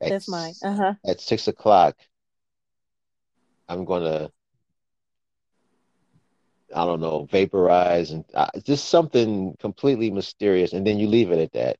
that's 0.00 0.28
mine. 0.28 0.54
Uh 0.62 0.74
huh. 0.74 0.94
At 1.06 1.20
six 1.20 1.48
o'clock, 1.48 1.96
I'm 3.68 3.84
gonna 3.84 4.30
I 6.74 6.84
don't 6.84 7.00
know, 7.00 7.26
vaporize 7.30 8.10
and 8.10 8.24
uh, 8.34 8.50
just 8.64 8.88
something 8.88 9.56
completely 9.60 10.10
mysterious, 10.10 10.72
and 10.72 10.86
then 10.86 10.98
you 10.98 11.06
leave 11.08 11.30
it 11.30 11.38
at 11.38 11.52
that. 11.52 11.76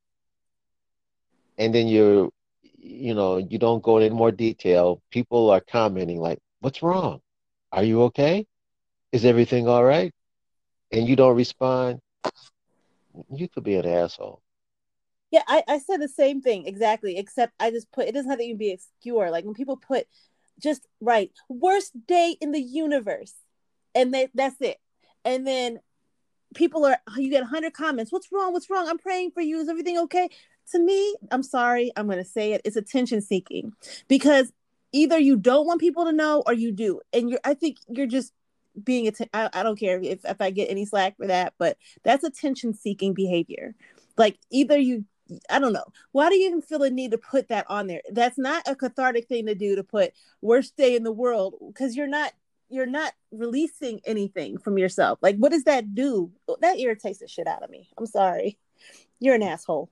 And 1.57 1.73
then 1.73 1.87
you're, 1.87 2.29
you 2.77 3.13
know, 3.13 3.37
you 3.37 3.57
don't 3.59 3.83
go 3.83 3.97
into 3.97 4.15
more 4.15 4.31
detail. 4.31 5.01
People 5.11 5.49
are 5.49 5.61
commenting 5.61 6.19
like, 6.19 6.39
"What's 6.59 6.81
wrong? 6.81 7.21
Are 7.71 7.83
you 7.83 8.03
okay? 8.03 8.45
Is 9.11 9.25
everything 9.25 9.67
all 9.67 9.83
right?" 9.83 10.13
And 10.91 11.07
you 11.07 11.15
don't 11.15 11.35
respond. 11.35 12.01
You 13.31 13.47
could 13.49 13.63
be 13.63 13.75
an 13.75 13.85
asshole. 13.85 14.41
Yeah, 15.31 15.43
I, 15.47 15.63
I 15.67 15.79
said 15.79 16.01
the 16.01 16.07
same 16.07 16.41
thing 16.41 16.65
exactly, 16.65 17.17
except 17.17 17.53
I 17.59 17.71
just 17.71 17.91
put 17.91 18.07
it 18.07 18.13
doesn't 18.13 18.29
have 18.29 18.39
to 18.39 18.45
even 18.45 18.57
be 18.57 18.73
obscure. 18.73 19.29
Like 19.31 19.45
when 19.45 19.53
people 19.53 19.77
put 19.77 20.07
just 20.59 20.87
right, 21.01 21.31
worst 21.49 22.07
day 22.07 22.37
in 22.39 22.51
the 22.51 22.61
universe 22.61 23.33
and 23.97 24.13
they, 24.13 24.29
that's 24.33 24.61
it. 24.61 24.77
And 25.25 25.45
then 25.45 25.79
people 26.55 26.85
are 26.85 26.97
you 27.17 27.29
get 27.29 27.41
100 27.41 27.73
comments. 27.73 28.11
What's 28.11 28.31
wrong? 28.31 28.53
What's 28.53 28.69
wrong? 28.69 28.87
I'm 28.87 28.97
praying 28.97 29.31
for 29.31 29.41
you. 29.41 29.59
Is 29.59 29.69
everything 29.69 29.97
okay? 29.99 30.29
To 30.71 30.79
me 30.79 31.15
i'm 31.31 31.43
sorry. 31.43 31.91
I'm 31.95 32.07
going 32.07 32.17
to 32.17 32.25
say 32.25 32.53
it. 32.53 32.61
It's 32.65 32.75
attention 32.75 33.21
seeking 33.21 33.73
because 34.07 34.51
either 34.91 35.17
you 35.17 35.37
don't 35.37 35.65
want 35.65 35.79
people 35.79 36.05
to 36.05 36.11
know 36.11 36.43
or 36.45 36.53
you 36.53 36.71
do. 36.71 37.01
And 37.13 37.29
you're 37.29 37.39
i 37.43 37.53
think 37.53 37.77
you're 37.89 38.07
just 38.07 38.33
being 38.83 39.07
att- 39.07 39.29
I, 39.33 39.49
I 39.53 39.63
don't 39.63 39.79
care 39.79 39.99
if, 39.99 40.23
if 40.23 40.39
i 40.39 40.51
get 40.51 40.69
any 40.69 40.85
slack 40.85 41.17
for 41.17 41.25
that 41.25 41.55
but 41.57 41.77
that's 42.03 42.23
attention 42.23 42.73
seeking 42.73 43.13
behavior. 43.13 43.75
Like 44.17 44.37
either 44.51 44.77
you 44.77 45.05
I 45.49 45.59
don't 45.59 45.73
know. 45.73 45.83
Why 46.13 46.29
do 46.29 46.37
you 46.37 46.47
even 46.47 46.61
feel 46.61 46.79
the 46.79 46.89
need 46.89 47.11
to 47.11 47.17
put 47.17 47.49
that 47.49 47.65
on 47.69 47.87
there? 47.87 48.01
That's 48.11 48.37
not 48.37 48.63
a 48.65 48.75
cathartic 48.75 49.27
thing 49.27 49.45
to 49.47 49.55
do 49.55 49.75
to 49.75 49.83
put 49.83 50.13
worst 50.41 50.77
day 50.77 50.95
in 50.95 51.03
the 51.03 51.11
world 51.11 51.55
because 51.67 51.97
you're 51.97 52.07
not 52.07 52.31
you're 52.69 52.85
not 52.85 53.13
releasing 53.31 54.01
anything 54.05 54.57
from 54.57 54.77
yourself. 54.77 55.19
Like, 55.21 55.37
what 55.37 55.51
does 55.51 55.63
that 55.65 55.95
do? 55.95 56.31
That 56.61 56.79
irritates 56.79 57.19
the 57.19 57.27
shit 57.27 57.47
out 57.47 57.63
of 57.63 57.69
me. 57.69 57.89
I'm 57.97 58.05
sorry. 58.05 58.57
You're 59.19 59.35
an 59.35 59.43
asshole. 59.43 59.89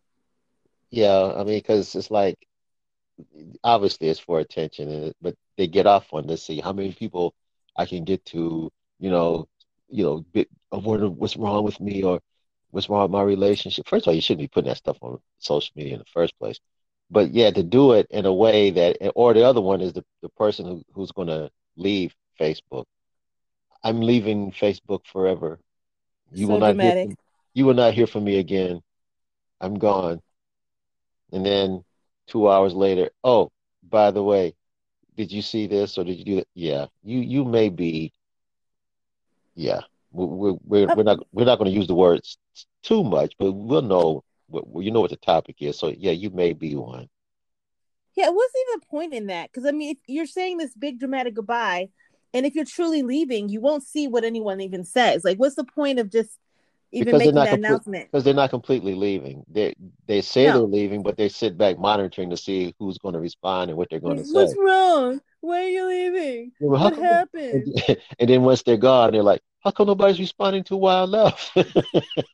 Yeah, 0.91 1.33
I 1.35 1.43
mean, 1.43 1.57
because 1.57 1.95
it's 1.95 2.11
like, 2.11 2.35
obviously, 3.63 4.09
it's 4.09 4.19
for 4.19 4.39
attention, 4.39 5.13
but 5.21 5.35
they 5.57 5.67
get 5.67 5.87
off 5.87 6.07
on 6.13 6.27
to 6.27 6.37
see 6.37 6.59
how 6.59 6.73
many 6.73 6.93
people 6.93 7.33
I 7.75 7.85
can 7.85 8.03
get 8.03 8.23
to, 8.25 8.71
you 8.99 9.09
know, 9.09 9.47
you 9.89 10.03
know, 10.03 10.25
bit 10.33 10.49
of 10.71 10.85
what's 10.85 11.37
wrong 11.37 11.63
with 11.63 11.79
me 11.79 12.03
or 12.03 12.19
what's 12.71 12.89
wrong 12.89 13.03
with 13.03 13.11
my 13.11 13.21
relationship. 13.21 13.87
First 13.87 14.05
of 14.05 14.09
all, 14.09 14.15
you 14.15 14.21
shouldn't 14.21 14.41
be 14.41 14.47
putting 14.47 14.69
that 14.69 14.77
stuff 14.77 14.97
on 15.01 15.19
social 15.39 15.71
media 15.75 15.93
in 15.93 15.99
the 15.99 16.05
first 16.13 16.37
place. 16.39 16.59
But 17.09 17.31
yeah, 17.33 17.51
to 17.51 17.63
do 17.63 17.93
it 17.93 18.07
in 18.09 18.25
a 18.25 18.33
way 18.33 18.71
that, 18.71 18.97
or 19.15 19.33
the 19.33 19.43
other 19.43 19.61
one 19.61 19.81
is 19.81 19.93
the, 19.93 20.03
the 20.21 20.29
person 20.29 20.65
who, 20.65 20.83
who's 20.93 21.11
going 21.11 21.27
to 21.27 21.49
leave 21.77 22.13
Facebook. 22.39 22.85
I'm 23.83 24.01
leaving 24.01 24.51
Facebook 24.51 25.05
forever. 25.05 25.59
You 26.31 26.47
so 26.47 26.53
will 26.53 26.59
not 26.59 26.73
dramatic. 26.73 26.95
hear 26.95 27.05
from, 27.07 27.17
you 27.53 27.65
will 27.65 27.73
not 27.73 27.93
hear 27.93 28.07
from 28.07 28.23
me 28.23 28.39
again. 28.39 28.81
I'm 29.61 29.75
gone. 29.75 30.21
And 31.31 31.45
then 31.45 31.83
two 32.27 32.49
hours 32.49 32.73
later, 32.73 33.09
oh, 33.23 33.51
by 33.87 34.11
the 34.11 34.23
way, 34.23 34.55
did 35.15 35.31
you 35.31 35.41
see 35.41 35.67
this 35.67 35.97
or 35.97 36.03
did 36.03 36.17
you 36.17 36.25
do 36.25 36.35
that? 36.35 36.47
Yeah, 36.53 36.87
you 37.03 37.19
you 37.19 37.45
may 37.45 37.69
be. 37.69 38.11
Yeah, 39.55 39.81
we're 40.11 40.57
we're, 40.63 40.93
we're 40.95 41.03
not 41.03 41.19
we're 41.31 41.45
not 41.45 41.57
going 41.59 41.71
to 41.71 41.77
use 41.77 41.87
the 41.87 41.95
words 41.95 42.37
too 42.83 43.03
much, 43.03 43.35
but 43.39 43.51
we'll 43.51 43.81
know. 43.81 44.23
What, 44.47 44.65
you 44.83 44.91
know 44.91 45.01
what 45.01 45.09
the 45.09 45.17
topic 45.17 45.55
is, 45.59 45.79
so 45.79 45.93
yeah, 45.97 46.11
you 46.11 46.29
may 46.29 46.53
be 46.53 46.75
one. 46.75 47.07
Yeah, 48.15 48.29
what's 48.29 48.53
even 48.55 48.79
the 48.79 48.85
point 48.85 49.13
in 49.13 49.27
that? 49.27 49.51
Because 49.51 49.65
I 49.65 49.71
mean, 49.71 49.91
if 49.91 49.97
you're 50.07 50.25
saying 50.25 50.57
this 50.57 50.73
big 50.73 50.99
dramatic 50.99 51.33
goodbye, 51.33 51.89
and 52.35 52.45
if 52.45 52.53
you're 52.53 52.65
truly 52.65 53.01
leaving, 53.01 53.47
you 53.47 53.61
won't 53.61 53.83
see 53.83 54.09
what 54.09 54.25
anyone 54.25 54.59
even 54.59 54.83
says. 54.83 55.23
Like, 55.23 55.37
what's 55.37 55.55
the 55.55 55.63
point 55.63 55.99
of 55.99 56.11
just 56.11 56.37
even 56.91 57.05
because 57.05 57.19
making 57.19 57.35
that 57.35 57.49
complete, 57.49 57.65
announcement? 57.65 58.11
Because 58.11 58.25
they're 58.25 58.33
not 58.33 58.49
completely 58.49 58.93
leaving. 58.93 59.45
They 59.49 59.73
they 60.05 60.19
say 60.19 60.47
no. 60.47 60.51
they're 60.51 60.61
leaving, 60.63 61.01
but 61.01 61.15
they 61.15 61.29
sit 61.29 61.57
back 61.57 61.79
monitoring 61.79 62.29
to 62.31 62.37
see 62.37 62.75
who's 62.77 62.97
going 62.97 63.13
to 63.13 63.21
respond 63.21 63.69
and 63.71 63.77
what 63.77 63.87
they're 63.89 64.01
going 64.01 64.17
to 64.17 64.25
say. 64.25 64.33
What's 64.33 64.53
wrong? 64.57 65.21
Why 65.39 65.63
are 65.63 65.67
you 65.69 65.87
leaving? 65.87 66.51
Well, 66.59 66.81
what 66.81 66.97
happened? 66.97 67.73
And, 67.87 67.97
and 68.19 68.29
then 68.29 68.41
once 68.41 68.63
they're 68.63 68.75
gone, 68.75 69.13
they're 69.13 69.23
like, 69.23 69.41
"How 69.63 69.71
come 69.71 69.87
nobody's 69.87 70.19
responding 70.19 70.65
to 70.65 70.75
why 70.75 70.95
I 70.95 71.03
left? 71.03 71.57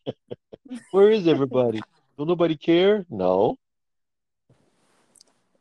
Where 0.91 1.11
is 1.11 1.27
everybody? 1.27 1.79
Don't 2.17 2.27
nobody 2.27 2.57
care? 2.57 3.05
No." 3.07 3.59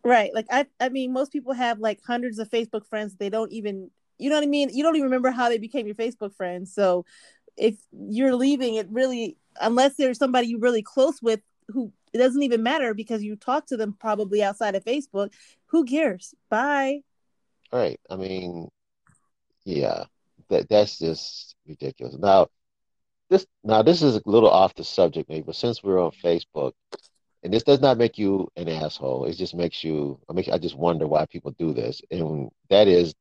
Right. 0.02 0.34
Like 0.34 0.46
I 0.50 0.64
I 0.80 0.88
mean 0.88 1.12
most 1.12 1.30
people 1.30 1.52
have 1.52 1.78
like 1.78 2.00
hundreds 2.06 2.38
of 2.38 2.48
Facebook 2.48 2.86
friends 2.86 3.16
they 3.16 3.28
don't 3.28 3.52
even 3.52 3.90
you 4.20 4.30
know 4.30 4.36
what 4.36 4.44
I 4.44 4.48
mean? 4.48 4.70
You 4.72 4.82
don't 4.82 4.96
even 4.96 5.06
remember 5.06 5.30
how 5.30 5.48
they 5.48 5.58
became 5.58 5.86
your 5.86 5.94
Facebook 5.94 6.34
friends. 6.34 6.72
So 6.74 7.04
if 7.56 7.76
you're 7.92 8.34
leaving, 8.34 8.74
it 8.74 8.86
really, 8.90 9.36
unless 9.60 9.96
there's 9.96 10.18
somebody 10.18 10.48
you're 10.48 10.60
really 10.60 10.82
close 10.82 11.20
with 11.22 11.40
who 11.68 11.92
it 12.12 12.18
doesn't 12.18 12.42
even 12.42 12.62
matter 12.62 12.94
because 12.94 13.22
you 13.22 13.36
talk 13.36 13.66
to 13.66 13.76
them 13.76 13.96
probably 13.98 14.42
outside 14.42 14.74
of 14.74 14.84
Facebook, 14.84 15.32
who 15.66 15.84
cares? 15.84 16.34
Bye. 16.48 17.02
Right. 17.72 18.00
I 18.10 18.16
mean, 18.16 18.68
yeah, 19.64 20.04
that 20.48 20.68
that's 20.68 20.98
just 20.98 21.54
ridiculous. 21.66 22.16
Now, 22.18 22.48
this 23.28 23.46
now 23.62 23.82
this 23.82 24.02
is 24.02 24.16
a 24.16 24.22
little 24.24 24.50
off 24.50 24.74
the 24.74 24.84
subject, 24.84 25.28
maybe, 25.28 25.42
but 25.42 25.54
since 25.54 25.82
we're 25.82 26.02
on 26.02 26.10
Facebook, 26.10 26.72
and 27.42 27.52
this 27.52 27.62
does 27.62 27.80
not 27.80 27.96
make 27.96 28.18
you 28.18 28.48
an 28.56 28.68
asshole. 28.68 29.24
It 29.24 29.34
just 29.34 29.54
makes 29.54 29.82
you. 29.82 30.18
I 30.28 30.32
make. 30.32 30.48
I 30.48 30.58
just 30.58 30.76
wonder 30.76 31.06
why 31.06 31.26
people 31.26 31.52
do 31.52 31.72
this, 31.72 32.02
and 32.10 32.50
that 32.68 32.88
is 32.88 33.14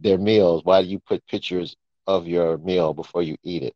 their 0.00 0.18
meals, 0.18 0.64
why 0.64 0.82
do 0.82 0.88
you 0.88 0.98
put 0.98 1.26
pictures 1.26 1.76
of 2.06 2.26
your 2.26 2.58
meal 2.58 2.92
before 2.94 3.22
you 3.22 3.36
eat 3.42 3.62
it 3.62 3.74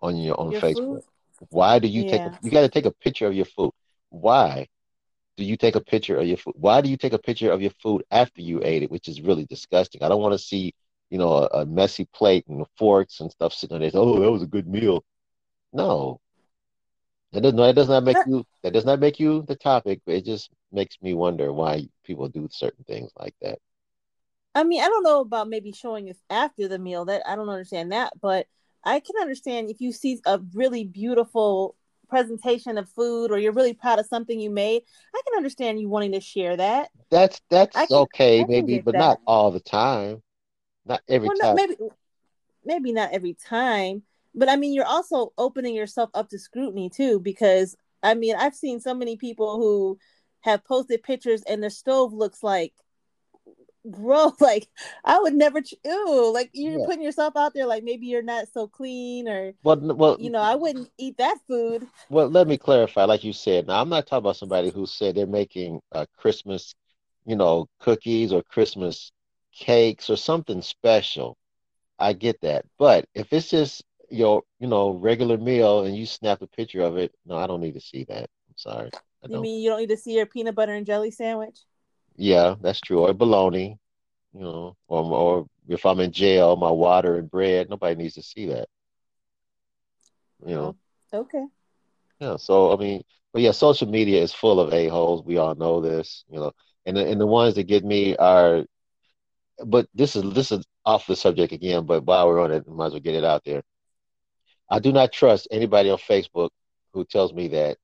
on 0.00 0.16
your 0.16 0.38
on 0.38 0.52
your 0.52 0.60
Facebook? 0.60 1.02
Food? 1.02 1.02
Why 1.50 1.78
do 1.78 1.88
you 1.88 2.02
yeah. 2.02 2.10
take 2.10 2.20
a, 2.22 2.38
you 2.42 2.50
got 2.50 2.62
to 2.62 2.68
take 2.68 2.86
a 2.86 2.90
picture 2.90 3.26
of 3.26 3.34
your 3.34 3.44
food? 3.44 3.70
Why 4.10 4.66
do 5.36 5.44
you 5.44 5.56
take 5.56 5.76
a 5.76 5.80
picture 5.80 6.18
of 6.18 6.26
your 6.26 6.36
food? 6.36 6.54
Why 6.56 6.80
do 6.80 6.90
you 6.90 6.96
take 6.96 7.12
a 7.12 7.18
picture 7.18 7.52
of 7.52 7.62
your 7.62 7.70
food 7.82 8.04
after 8.10 8.42
you 8.42 8.60
ate 8.64 8.82
it, 8.82 8.90
which 8.90 9.08
is 9.08 9.20
really 9.20 9.44
disgusting? 9.44 10.02
I 10.02 10.08
don't 10.08 10.20
want 10.20 10.32
to 10.34 10.38
see, 10.38 10.74
you 11.10 11.18
know, 11.18 11.32
a, 11.32 11.60
a 11.60 11.66
messy 11.66 12.08
plate 12.12 12.44
and 12.48 12.66
forks 12.76 13.20
and 13.20 13.30
stuff 13.30 13.52
sitting 13.52 13.76
on 13.76 13.80
there. 13.80 13.90
Oh, 13.94 14.18
that 14.20 14.30
was 14.30 14.42
a 14.42 14.46
good 14.46 14.66
meal. 14.66 15.04
No. 15.72 16.20
That 17.32 17.42
does 17.42 17.54
not 17.54 17.66
that 17.66 17.74
does 17.74 17.88
not 17.88 18.04
make 18.04 18.16
you 18.26 18.44
that 18.62 18.72
does 18.72 18.84
not 18.86 19.00
make 19.00 19.20
you 19.20 19.42
the 19.42 19.54
topic, 19.54 20.00
but 20.06 20.14
it 20.14 20.24
just 20.24 20.50
makes 20.72 20.96
me 21.02 21.14
wonder 21.14 21.52
why 21.52 21.86
people 22.04 22.28
do 22.28 22.48
certain 22.50 22.84
things 22.84 23.10
like 23.18 23.34
that. 23.42 23.58
I 24.58 24.64
mean, 24.64 24.82
I 24.82 24.88
don't 24.88 25.04
know 25.04 25.20
about 25.20 25.48
maybe 25.48 25.70
showing 25.70 26.10
us 26.10 26.16
after 26.28 26.66
the 26.66 26.80
meal. 26.80 27.04
That 27.04 27.22
I 27.24 27.36
don't 27.36 27.48
understand 27.48 27.92
that, 27.92 28.12
but 28.20 28.46
I 28.84 28.98
can 28.98 29.14
understand 29.20 29.70
if 29.70 29.80
you 29.80 29.92
see 29.92 30.20
a 30.26 30.40
really 30.52 30.84
beautiful 30.84 31.76
presentation 32.08 32.76
of 32.76 32.88
food 32.88 33.30
or 33.30 33.38
you're 33.38 33.52
really 33.52 33.74
proud 33.74 34.00
of 34.00 34.06
something 34.06 34.40
you 34.40 34.50
made. 34.50 34.82
I 35.14 35.20
can 35.24 35.36
understand 35.36 35.78
you 35.78 35.88
wanting 35.88 36.12
to 36.12 36.20
share 36.20 36.56
that. 36.56 36.88
That's 37.08 37.40
that's 37.48 37.76
can, 37.76 37.86
okay, 37.90 38.44
maybe, 38.48 38.80
but 38.80 38.94
that. 38.94 38.98
not 38.98 39.20
all 39.28 39.52
the 39.52 39.60
time. 39.60 40.22
Not 40.84 41.02
every 41.08 41.28
Well, 41.28 41.36
no, 41.40 41.48
time. 41.48 41.54
maybe 41.54 41.76
maybe 42.64 42.92
not 42.92 43.12
every 43.12 43.34
time, 43.34 44.02
but 44.34 44.48
I 44.48 44.56
mean, 44.56 44.72
you're 44.72 44.84
also 44.84 45.32
opening 45.38 45.76
yourself 45.76 46.10
up 46.14 46.30
to 46.30 46.38
scrutiny 46.38 46.90
too, 46.90 47.20
because 47.20 47.76
I 48.02 48.14
mean, 48.14 48.34
I've 48.34 48.56
seen 48.56 48.80
so 48.80 48.92
many 48.92 49.16
people 49.16 49.58
who 49.58 49.98
have 50.40 50.64
posted 50.64 51.04
pictures 51.04 51.42
and 51.42 51.62
their 51.62 51.70
stove 51.70 52.12
looks 52.12 52.42
like 52.42 52.72
bro 53.92 54.32
like 54.40 54.68
i 55.04 55.18
would 55.20 55.34
never 55.34 55.60
ch- 55.60 55.74
ew 55.84 56.32
like 56.32 56.50
you're 56.52 56.80
Yeah. 56.80 56.86
putting 56.86 57.02
yourself 57.02 57.36
out 57.36 57.54
there 57.54 57.66
like 57.66 57.84
maybe 57.84 58.06
you're 58.06 58.22
not 58.22 58.48
so 58.52 58.66
clean 58.68 59.28
or 59.28 59.54
Well, 59.62 59.76
well, 59.94 60.18
you 60.18 60.30
know 60.30 60.40
i 60.40 60.54
wouldn't 60.56 60.90
eat 60.98 61.18
that 61.18 61.38
food 61.48 61.88
well. 62.08 62.28
Let 62.28 62.48
me 62.48 62.58
clarify. 62.58 63.04
Like 63.04 63.24
you 63.24 63.32
said, 63.32 63.66
now 63.66 63.80
I'm 63.80 63.88
not 63.88 64.06
talking 64.06 64.18
about 64.24 64.36
somebody 64.36 64.70
who 64.70 64.86
said 64.86 65.14
they're 65.14 65.26
making 65.26 65.80
uh, 65.92 66.06
Christmas, 66.16 66.74
you 67.26 67.36
know, 67.36 67.66
cookies 67.80 68.32
or 68.32 68.42
Christmas 68.42 69.10
cakes 69.52 70.10
or 70.10 70.16
something 70.16 70.62
special. 70.62 71.36
I 71.98 72.12
get 72.14 72.40
that, 72.42 72.66
but 72.78 73.06
if 73.14 73.32
it's 73.32 73.50
just 73.50 73.84
your, 74.10 74.42
you 74.60 74.68
know, 74.68 74.92
regular 74.92 75.38
meal 75.38 75.84
and 75.84 75.96
you 75.96 76.06
snap 76.06 76.42
a 76.42 76.48
picture 76.48 76.82
of 76.82 76.96
it, 76.98 77.12
no, 77.26 77.36
I 77.36 77.46
don't 77.46 77.60
need 77.62 77.74
to 77.74 77.80
see 77.80 78.04
that. 78.06 78.24
I'm 78.48 78.56
sorry, 78.56 78.90
you 79.26 79.40
mean 79.40 79.60
you 79.62 79.70
don't 79.70 79.80
need 79.80 79.90
to 79.90 79.96
see 79.96 80.14
your 80.16 80.26
peanut 80.26 80.54
butter 80.54 80.74
and 80.74 80.86
jelly 80.86 81.10
sandwich 81.10 81.58
Yeah, 82.18 82.56
that's 82.60 82.80
true. 82.82 83.00
Or 83.00 83.14
bologna, 83.14 83.78
you 84.34 84.40
know, 84.40 84.76
or 84.88 85.04
or 85.04 85.46
if 85.68 85.86
I'm 85.86 86.00
in 86.00 86.12
jail, 86.12 86.56
my 86.56 86.70
water 86.70 87.16
and 87.18 87.30
bread, 87.30 87.70
nobody 87.70 87.96
needs 87.96 88.14
to 88.16 88.22
see 88.22 88.46
that, 88.48 88.68
you 90.46 90.54
know. 90.54 90.76
oh, 91.12 91.14
okay 91.14 91.46
Yeah, 92.20 92.36
so 92.36 92.72
I 92.72 92.76
mean, 92.76 93.02
but 93.32 93.42
yeah, 93.42 93.52
social 93.52 93.88
media 93.88 94.22
is 94.22 94.32
full 94.34 94.60
of 94.60 94.72
a-holes. 94.72 95.24
We 95.24 95.38
all 95.38 95.54
know 95.54 95.80
this, 95.80 96.24
you 96.30 96.38
know. 96.40 96.52
And 96.86 96.96
the, 96.96 97.06
and 97.08 97.20
the 97.20 97.26
ones 97.26 97.54
that 97.56 97.64
get 97.64 97.84
me 97.84 98.16
are, 98.16 98.64
but 99.66 99.88
this 99.94 100.16
is 100.16 100.32
this 100.34 100.52
is 100.52 100.64
off 100.86 101.06
the 101.06 101.16
subject 101.16 101.52
again, 101.52 101.86
but 101.86 102.04
while 102.04 102.28
we're 102.28 102.40
on 102.40 102.52
it, 102.52 102.66
might 102.68 102.86
as 102.88 102.92
well 102.92 103.00
get 103.00 103.14
it 103.16 103.24
out 103.24 103.44
there. 103.44 103.62
I 104.70 104.80
do 104.80 104.92
not 104.92 105.12
trust 105.12 105.48
anybody 105.50 105.90
on 105.90 105.98
Facebook 105.98 106.50
who 106.92 107.04
tells 107.04 107.32
me 107.34 107.48
that 107.48 107.78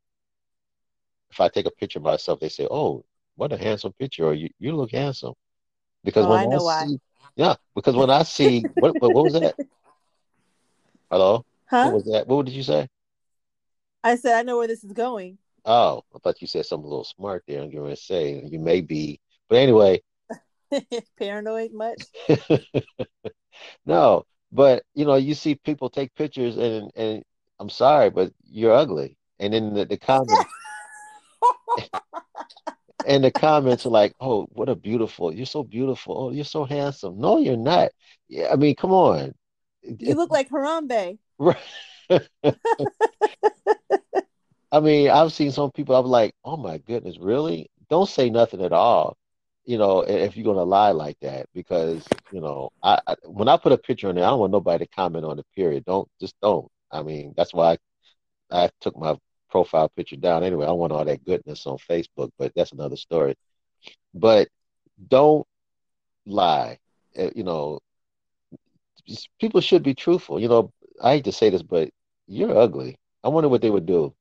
if 1.30 1.40
I 1.40 1.48
take 1.48 1.66
a 1.66 1.70
picture 1.70 1.98
of 1.98 2.04
myself, 2.04 2.40
they 2.40 2.48
say, 2.48 2.66
"Oh, 2.70 3.04
what 3.36 3.52
a 3.52 3.56
handsome 3.56 3.92
picture," 3.98 4.24
or 4.26 4.34
"You 4.34 4.50
you 4.58 4.76
look 4.76 4.92
handsome." 4.92 5.34
Because 6.04 6.26
oh 6.26 6.30
when 6.30 6.40
i 6.40 6.42
I 6.42 6.46
know 6.46 6.62
why 6.64 6.86
see, 6.86 6.98
yeah, 7.36 7.54
because 7.74 7.96
when 7.96 8.10
I 8.10 8.22
see, 8.22 8.62
what 8.78 9.00
what, 9.00 9.12
what 9.12 9.24
was 9.24 9.34
that? 9.34 9.54
Hello? 11.10 11.36
What 11.36 11.44
huh 11.66 11.90
was 11.90 12.04
that? 12.04 12.26
What 12.26 12.46
did 12.46 12.54
you 12.54 12.62
say? 12.62 12.88
i 14.02 14.16
said 14.16 14.34
i 14.38 14.42
know 14.42 14.58
where 14.58 14.68
this 14.68 14.84
is 14.84 14.92
going 14.92 15.38
Oh, 15.66 16.02
I 16.14 16.18
thought 16.18 16.42
you 16.42 16.46
said 16.46 16.66
something 16.66 16.84
a 16.84 16.88
little 16.90 17.04
smart 17.04 17.42
there. 17.48 17.62
I'm 17.62 17.70
going 17.70 17.88
to 17.88 17.96
say 17.96 18.42
you 18.44 18.58
may 18.58 18.82
be, 18.82 19.18
but 19.48 19.56
anyway, 19.56 20.02
paranoid 21.18 21.72
much 21.72 22.02
no. 23.86 24.24
But 24.52 24.84
you 24.94 25.04
know, 25.04 25.14
you 25.16 25.34
see 25.34 25.54
people 25.56 25.90
take 25.90 26.14
pictures, 26.14 26.56
and 26.56 26.90
and 26.94 27.24
I'm 27.58 27.70
sorry, 27.70 28.10
but 28.10 28.32
you're 28.44 28.74
ugly. 28.74 29.16
And 29.40 29.52
then 29.52 29.74
the, 29.74 29.84
the 29.84 29.96
comments 29.96 30.44
and 33.06 33.24
the 33.24 33.30
comments 33.30 33.86
are 33.86 33.90
like, 33.90 34.14
"Oh, 34.20 34.46
what 34.52 34.68
a 34.68 34.74
beautiful! 34.74 35.32
You're 35.32 35.46
so 35.46 35.62
beautiful. 35.62 36.16
Oh, 36.18 36.30
you're 36.30 36.44
so 36.44 36.64
handsome." 36.64 37.18
No, 37.18 37.38
you're 37.38 37.56
not. 37.56 37.92
Yeah, 38.28 38.48
I 38.52 38.56
mean, 38.56 38.74
come 38.76 38.92
on. 38.92 39.34
you 39.82 40.14
look 40.14 40.30
like 40.30 40.48
harambe 40.50 41.18
Right. 41.38 41.58
I 44.72 44.80
mean, 44.80 45.10
I've 45.10 45.32
seen 45.32 45.50
some 45.52 45.70
people. 45.72 45.94
I'm 45.96 46.06
like, 46.06 46.34
"Oh 46.44 46.56
my 46.56 46.78
goodness, 46.78 47.18
really?" 47.18 47.70
Don't 47.90 48.08
say 48.08 48.30
nothing 48.30 48.62
at 48.62 48.72
all. 48.72 49.16
You 49.64 49.78
know, 49.78 50.00
if 50.02 50.36
you're 50.36 50.44
gonna 50.44 50.64
lie 50.64 50.90
like 50.90 51.18
that, 51.20 51.46
because 51.54 52.04
you 52.32 52.40
know, 52.40 52.70
I, 52.82 53.00
I 53.06 53.16
when 53.24 53.48
I 53.48 53.56
put 53.56 53.72
a 53.72 53.78
picture 53.78 54.08
on 54.08 54.16
there, 54.16 54.24
I 54.24 54.30
don't 54.30 54.40
want 54.40 54.52
nobody 54.52 54.84
to 54.84 54.90
comment 54.90 55.24
on 55.24 55.38
it. 55.38 55.46
Period. 55.54 55.84
Don't 55.84 56.08
just 56.20 56.34
don't. 56.42 56.70
I 56.90 57.02
mean, 57.02 57.34
that's 57.36 57.54
why 57.54 57.78
I, 58.50 58.64
I 58.64 58.70
took 58.80 58.96
my 58.98 59.16
profile 59.54 59.88
picture 59.88 60.16
down 60.16 60.42
anyway. 60.42 60.66
I 60.66 60.72
want 60.72 60.92
all 60.92 61.04
that 61.04 61.24
goodness 61.24 61.64
on 61.66 61.78
Facebook, 61.78 62.30
but 62.38 62.52
that's 62.56 62.72
another 62.72 62.96
story. 62.96 63.36
But 64.14 64.48
don't 65.08 65.46
lie. 66.26 66.78
Uh, 67.18 67.30
You 67.36 67.44
know, 67.44 67.80
people 69.40 69.60
should 69.60 69.82
be 69.82 69.94
truthful. 69.94 70.40
You 70.40 70.48
know, 70.48 70.72
I 71.00 71.14
hate 71.14 71.24
to 71.24 71.32
say 71.32 71.50
this, 71.50 71.62
but 71.62 71.90
you're 72.26 72.56
ugly. 72.56 72.96
I 73.22 73.28
wonder 73.28 73.48
what 73.48 73.62
they 73.62 73.70
would 73.70 73.86
do. 73.86 74.14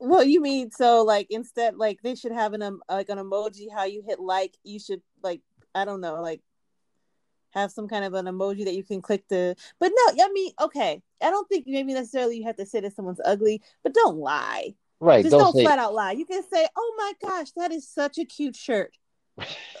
well 0.00 0.22
you 0.24 0.40
mean 0.40 0.70
so 0.70 1.02
like 1.02 1.26
instead 1.30 1.76
like 1.76 2.00
they 2.02 2.14
should 2.14 2.32
have 2.32 2.52
an 2.52 2.62
um, 2.62 2.80
like 2.88 3.08
an 3.08 3.18
emoji 3.18 3.66
how 3.72 3.84
you 3.84 4.02
hit 4.06 4.20
like 4.20 4.54
you 4.64 4.78
should 4.78 5.00
like 5.22 5.40
i 5.74 5.84
don't 5.84 6.00
know 6.00 6.20
like 6.20 6.40
have 7.60 7.72
some 7.72 7.88
kind 7.88 8.04
of 8.04 8.14
an 8.14 8.26
emoji 8.26 8.64
that 8.64 8.74
you 8.74 8.84
can 8.84 9.00
click 9.02 9.26
to 9.28 9.54
but 9.80 9.90
no 9.94 10.24
i 10.24 10.28
mean 10.32 10.52
okay 10.60 11.02
i 11.22 11.30
don't 11.30 11.48
think 11.48 11.64
maybe 11.66 11.92
necessarily 11.94 12.36
you 12.36 12.44
have 12.44 12.56
to 12.56 12.66
say 12.66 12.80
that 12.80 12.94
someone's 12.94 13.20
ugly 13.24 13.62
but 13.82 13.94
don't 13.94 14.18
lie 14.18 14.74
Right? 15.00 15.22
just 15.22 15.30
Don't 15.32 15.40
don't 15.42 15.54
say 15.54 15.64
flat 15.64 15.78
out 15.78 15.94
lie 15.94 16.12
you 16.12 16.26
can 16.26 16.42
say 16.52 16.66
oh 16.76 16.94
my 16.96 17.12
gosh 17.28 17.50
that 17.56 17.72
is 17.72 17.88
such 17.88 18.18
a 18.18 18.24
cute 18.24 18.56
shirt 18.56 18.96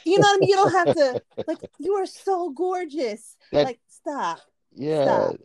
you 0.04 0.18
know 0.18 0.26
what 0.26 0.36
i 0.36 0.38
mean 0.40 0.48
you 0.48 0.56
don't 0.56 0.72
have 0.72 0.94
to 0.94 1.20
like 1.46 1.58
you 1.78 1.94
are 1.94 2.06
so 2.06 2.50
gorgeous 2.50 3.36
that. 3.52 3.66
like 3.66 3.80
stop 3.88 4.40
Yeah, 4.74 5.04
stop 5.04 5.36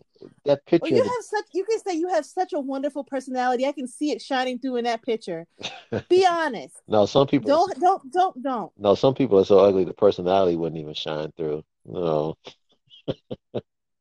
that 0.46 0.66
picture. 0.66 0.88
you 0.96 1.04
have 1.04 1.24
such 1.24 1.46
you 1.54 1.66
can 1.66 1.80
say 1.80 1.94
you 1.94 2.10
have 2.10 2.26
such 2.26 2.54
a 2.54 2.60
wonderful 2.60 3.04
personality 3.04 3.66
i 3.66 3.72
can 3.72 3.88
see 3.88 4.12
it 4.12 4.22
shining 4.22 4.60
through 4.60 4.76
in 4.78 4.86
that 4.86 5.02
picture 5.02 5.46
be 6.10 6.26
honest 6.30 6.76
No, 6.88 7.06
some 7.06 7.28
people. 7.28 7.50
don't 7.50 7.80
don't 7.80 8.12
don't 8.12 8.44
don't 8.44 8.72
No, 8.78 8.96
some 8.96 9.14
people 9.14 9.40
are 9.40 9.46
so 9.46 9.60
ugly 9.60 9.84
the 9.84 9.94
personality 9.94 10.56
wouldn't 10.58 10.80
even 10.82 10.94
shine 10.94 11.32
through. 11.38 11.64
No. 11.86 12.36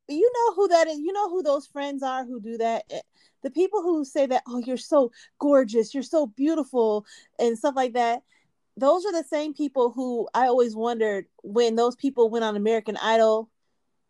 you 0.08 0.30
know 0.34 0.54
who 0.54 0.68
that 0.68 0.88
is 0.88 0.98
you 0.98 1.12
know 1.12 1.28
who 1.30 1.42
those 1.42 1.66
friends 1.66 2.02
are 2.02 2.24
who 2.24 2.40
do 2.40 2.58
that 2.58 2.84
Eh, 2.90 3.00
the 3.42 3.50
people 3.50 3.82
who 3.82 4.04
say 4.04 4.26
that 4.26 4.42
oh 4.48 4.58
you're 4.58 4.76
so 4.76 5.10
gorgeous 5.38 5.94
you're 5.94 6.02
so 6.02 6.26
beautiful 6.26 7.04
and 7.38 7.56
stuff 7.56 7.74
like 7.76 7.92
that 7.94 8.22
those 8.76 9.04
are 9.06 9.12
the 9.12 9.24
same 9.24 9.54
people 9.54 9.90
who 9.92 10.28
i 10.34 10.46
always 10.46 10.74
wondered 10.74 11.26
when 11.42 11.76
those 11.76 11.96
people 11.96 12.28
went 12.28 12.44
on 12.44 12.56
american 12.56 12.96
idol 13.02 13.48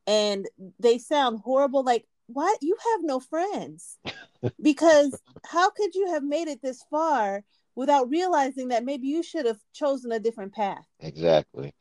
and 0.07 0.49
they 0.79 0.99
sound 0.99 1.39
horrible 1.45 1.83
like 1.85 2.07
why 2.27 2.55
you 2.61 2.77
have 2.93 3.01
no 3.03 3.21
friends 3.21 3.99
because 4.63 5.21
how 5.45 5.71
could 5.71 5.95
you 5.95 6.11
have 6.13 6.23
made 6.23 6.49
it 6.49 6.63
this 6.63 6.83
far 6.91 7.45
without 7.75 8.09
realizing 8.09 8.69
that 8.69 8.85
maybe 8.85 9.07
you 9.07 9.23
should 9.23 9.47
have 9.47 9.61
chosen 9.73 10.13
a 10.13 10.19
different 10.19 10.53
path 10.55 10.87
Exactly. 11.01 11.73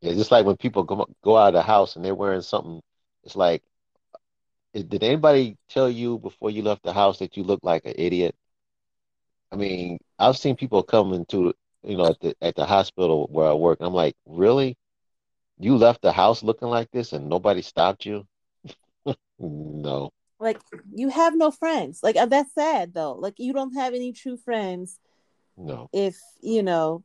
Yeah, 0.00 0.12
just 0.14 0.30
like 0.30 0.46
when 0.46 0.56
people 0.56 0.84
go 0.84 1.06
go 1.22 1.36
out 1.36 1.48
of 1.48 1.54
the 1.54 1.62
house 1.62 1.96
and 1.96 2.04
they're 2.04 2.14
wearing 2.14 2.42
something, 2.42 2.80
it's 3.24 3.36
like, 3.36 3.62
did 4.74 5.02
anybody 5.02 5.56
tell 5.68 5.88
you 5.90 6.18
before 6.18 6.50
you 6.50 6.62
left 6.62 6.82
the 6.82 6.92
house 6.92 7.18
that 7.20 7.36
you 7.36 7.42
look 7.44 7.60
like 7.62 7.84
an 7.86 7.94
idiot? 7.96 8.34
I 9.52 9.56
mean, 9.56 9.98
I've 10.18 10.36
seen 10.36 10.56
people 10.56 10.82
come 10.82 11.12
into, 11.12 11.54
you 11.82 11.96
know, 11.96 12.06
at 12.06 12.20
the 12.20 12.36
at 12.42 12.56
the 12.56 12.66
hospital 12.66 13.26
where 13.30 13.48
I 13.48 13.54
work. 13.54 13.78
I'm 13.80 13.94
like, 13.94 14.14
really? 14.26 14.76
You 15.58 15.76
left 15.76 16.02
the 16.02 16.12
house 16.12 16.42
looking 16.42 16.68
like 16.68 16.90
this 16.92 17.12
and 17.12 17.28
nobody 17.28 17.62
stopped 17.62 18.06
you? 18.06 18.26
No, 19.38 20.10
like 20.38 20.60
you 20.92 21.08
have 21.08 21.34
no 21.34 21.50
friends 21.50 22.00
like 22.02 22.16
uh, 22.16 22.26
that's 22.26 22.52
sad 22.54 22.92
though 22.92 23.12
like 23.12 23.34
you 23.38 23.52
don't 23.52 23.74
have 23.74 23.94
any 23.94 24.12
true 24.12 24.36
friends 24.36 24.98
no. 25.56 25.88
if 25.92 26.18
you 26.42 26.62
know 26.62 27.02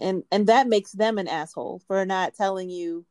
and 0.00 0.22
and 0.30 0.46
that 0.46 0.68
makes 0.68 0.92
them 0.92 1.18
an 1.18 1.28
asshole 1.28 1.80
for 1.86 2.04
not 2.04 2.34
telling 2.34 2.70
you 2.70 3.04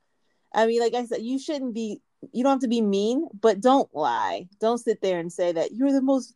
i 0.53 0.65
mean 0.65 0.79
like 0.79 0.93
i 0.93 1.05
said 1.05 1.21
you 1.21 1.39
shouldn't 1.39 1.73
be 1.73 2.01
you 2.31 2.43
don't 2.43 2.53
have 2.53 2.61
to 2.61 2.67
be 2.67 2.81
mean 2.81 3.27
but 3.39 3.61
don't 3.61 3.93
lie 3.93 4.47
don't 4.59 4.79
sit 4.79 5.01
there 5.01 5.19
and 5.19 5.31
say 5.31 5.51
that 5.51 5.71
you're 5.71 5.91
the 5.91 6.01
most 6.01 6.33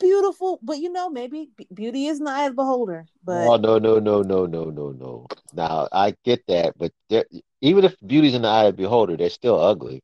beautiful 0.00 0.58
but 0.62 0.78
you 0.78 0.90
know 0.90 1.08
maybe 1.08 1.48
beauty 1.72 2.06
is 2.06 2.20
of 2.20 2.26
the 2.26 2.52
beholder 2.54 3.06
but 3.24 3.48
Oh, 3.48 3.56
no, 3.56 3.78
no, 3.78 3.98
no, 3.98 4.22
no, 4.22 4.46
no, 4.46 4.64
no, 4.64 4.90
no. 4.92 5.26
Now, 5.52 5.88
I 5.92 6.14
get 6.24 6.46
that, 6.48 6.76
but 6.76 6.92
there, 7.08 7.24
even 7.60 7.84
if 7.84 7.96
beauty's 8.04 8.34
in 8.34 8.42
the 8.42 8.48
eye 8.48 8.64
of 8.64 8.76
the 8.76 8.82
beholder, 8.82 9.16
they're 9.16 9.30
still 9.30 9.58
ugly. 9.60 10.02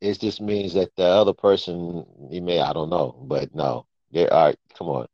It 0.00 0.20
just 0.20 0.40
means 0.40 0.74
that 0.74 0.94
the 0.96 1.04
other 1.04 1.32
person, 1.32 2.06
you 2.30 2.40
may, 2.40 2.60
I 2.60 2.72
don't 2.72 2.90
know, 2.90 3.16
but 3.26 3.54
no, 3.54 3.86
they 4.12 4.28
are, 4.28 4.54
come 4.76 4.88
on. 4.88 5.06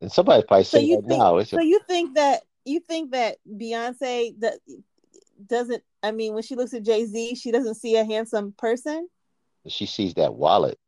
And 0.00 0.10
somebody 0.10 0.42
probably 0.46 0.64
so 0.64 0.78
saying 0.78 0.88
you 0.88 1.02
think 1.06 1.18
now, 1.18 1.36
it's 1.36 1.52
a, 1.52 1.56
so 1.56 1.62
you 1.62 1.80
think 1.86 2.14
that 2.14 2.42
you 2.64 2.80
think 2.80 3.12
that 3.12 3.36
beyonce 3.48 4.32
that 4.40 4.54
doesn't 5.46 5.82
i 6.02 6.10
mean 6.10 6.34
when 6.34 6.42
she 6.42 6.54
looks 6.54 6.74
at 6.74 6.82
jay-z 6.82 7.34
she 7.34 7.50
doesn't 7.50 7.74
see 7.76 7.96
a 7.96 8.04
handsome 8.04 8.52
person 8.52 9.08
she 9.66 9.86
sees 9.86 10.14
that 10.14 10.34
wallet. 10.34 10.78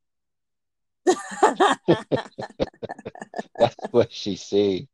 That's 3.59 3.77
what 3.91 4.13
she 4.13 4.37
see. 4.37 4.89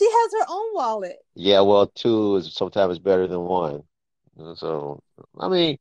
She 0.00 0.08
has 0.10 0.32
her 0.40 0.46
own 0.48 0.74
wallet. 0.74 1.18
Yeah, 1.34 1.60
well, 1.60 1.88
two 1.88 2.36
is 2.36 2.54
sometimes 2.54 2.98
better 2.98 3.26
than 3.26 3.40
one. 3.40 3.82
So, 4.56 5.00
I 5.38 5.48
mean, 5.48 5.78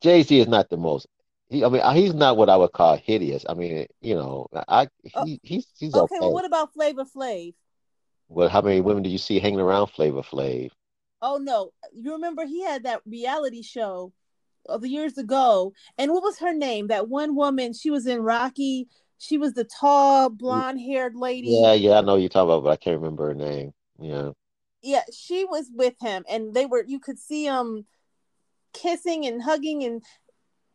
Jay 0.00 0.22
Z 0.22 0.38
is 0.38 0.46
not 0.48 0.68
the 0.70 0.76
most. 0.76 1.06
He, 1.48 1.64
I 1.64 1.68
mean, 1.68 1.80
uh, 1.80 1.92
he's 1.92 2.14
not 2.14 2.36
what 2.36 2.48
I 2.48 2.56
would 2.56 2.72
call 2.72 2.96
hideous. 2.96 3.44
I 3.48 3.54
mean, 3.54 3.86
you 4.00 4.14
know, 4.14 4.46
I 4.68 4.88
he, 5.02 5.10
Oh, 5.14 5.38
he's 5.42 5.66
he's 5.76 5.94
Okay, 5.94 6.14
okay. 6.14 6.20
well, 6.20 6.32
what 6.34 6.44
about 6.44 6.72
Flavor 6.72 7.04
Flav? 7.04 7.54
Well, 8.28 8.48
how 8.48 8.60
many 8.60 8.80
women 8.80 9.02
do 9.02 9.10
you 9.10 9.18
see 9.18 9.38
hanging 9.38 9.60
around 9.60 9.88
Flavor 9.88 10.22
Flav? 10.22 10.70
Oh 11.22 11.38
no, 11.38 11.72
you 11.92 12.12
remember 12.12 12.44
he 12.44 12.62
had 12.62 12.84
that 12.84 13.00
reality 13.06 13.62
show 13.62 14.12
of 14.68 14.82
the 14.82 14.88
years 14.88 15.16
ago, 15.16 15.72
and 15.96 16.12
what 16.12 16.22
was 16.22 16.38
her 16.40 16.52
name? 16.52 16.88
That 16.88 17.08
one 17.08 17.34
woman, 17.34 17.72
she 17.72 17.90
was 17.90 18.06
in 18.06 18.20
Rocky. 18.20 18.88
She 19.18 19.38
was 19.38 19.54
the 19.54 19.64
tall, 19.64 20.28
blonde-haired 20.28 21.14
lady. 21.16 21.48
Yeah, 21.48 21.72
yeah, 21.72 21.98
I 21.98 22.00
know 22.02 22.16
you're 22.16 22.28
talking 22.28 22.50
about, 22.50 22.64
but 22.64 22.70
I 22.70 22.76
can't 22.76 23.00
remember 23.00 23.28
her 23.28 23.34
name. 23.34 23.72
Yeah. 23.98 24.32
yeah, 24.82 25.02
she 25.12 25.44
was 25.44 25.70
with 25.74 25.94
him, 26.00 26.24
and 26.28 26.52
they 26.52 26.66
were. 26.66 26.84
You 26.86 27.00
could 27.00 27.18
see 27.18 27.46
them 27.46 27.86
kissing 28.74 29.24
and 29.24 29.42
hugging, 29.42 29.84
and 29.84 30.02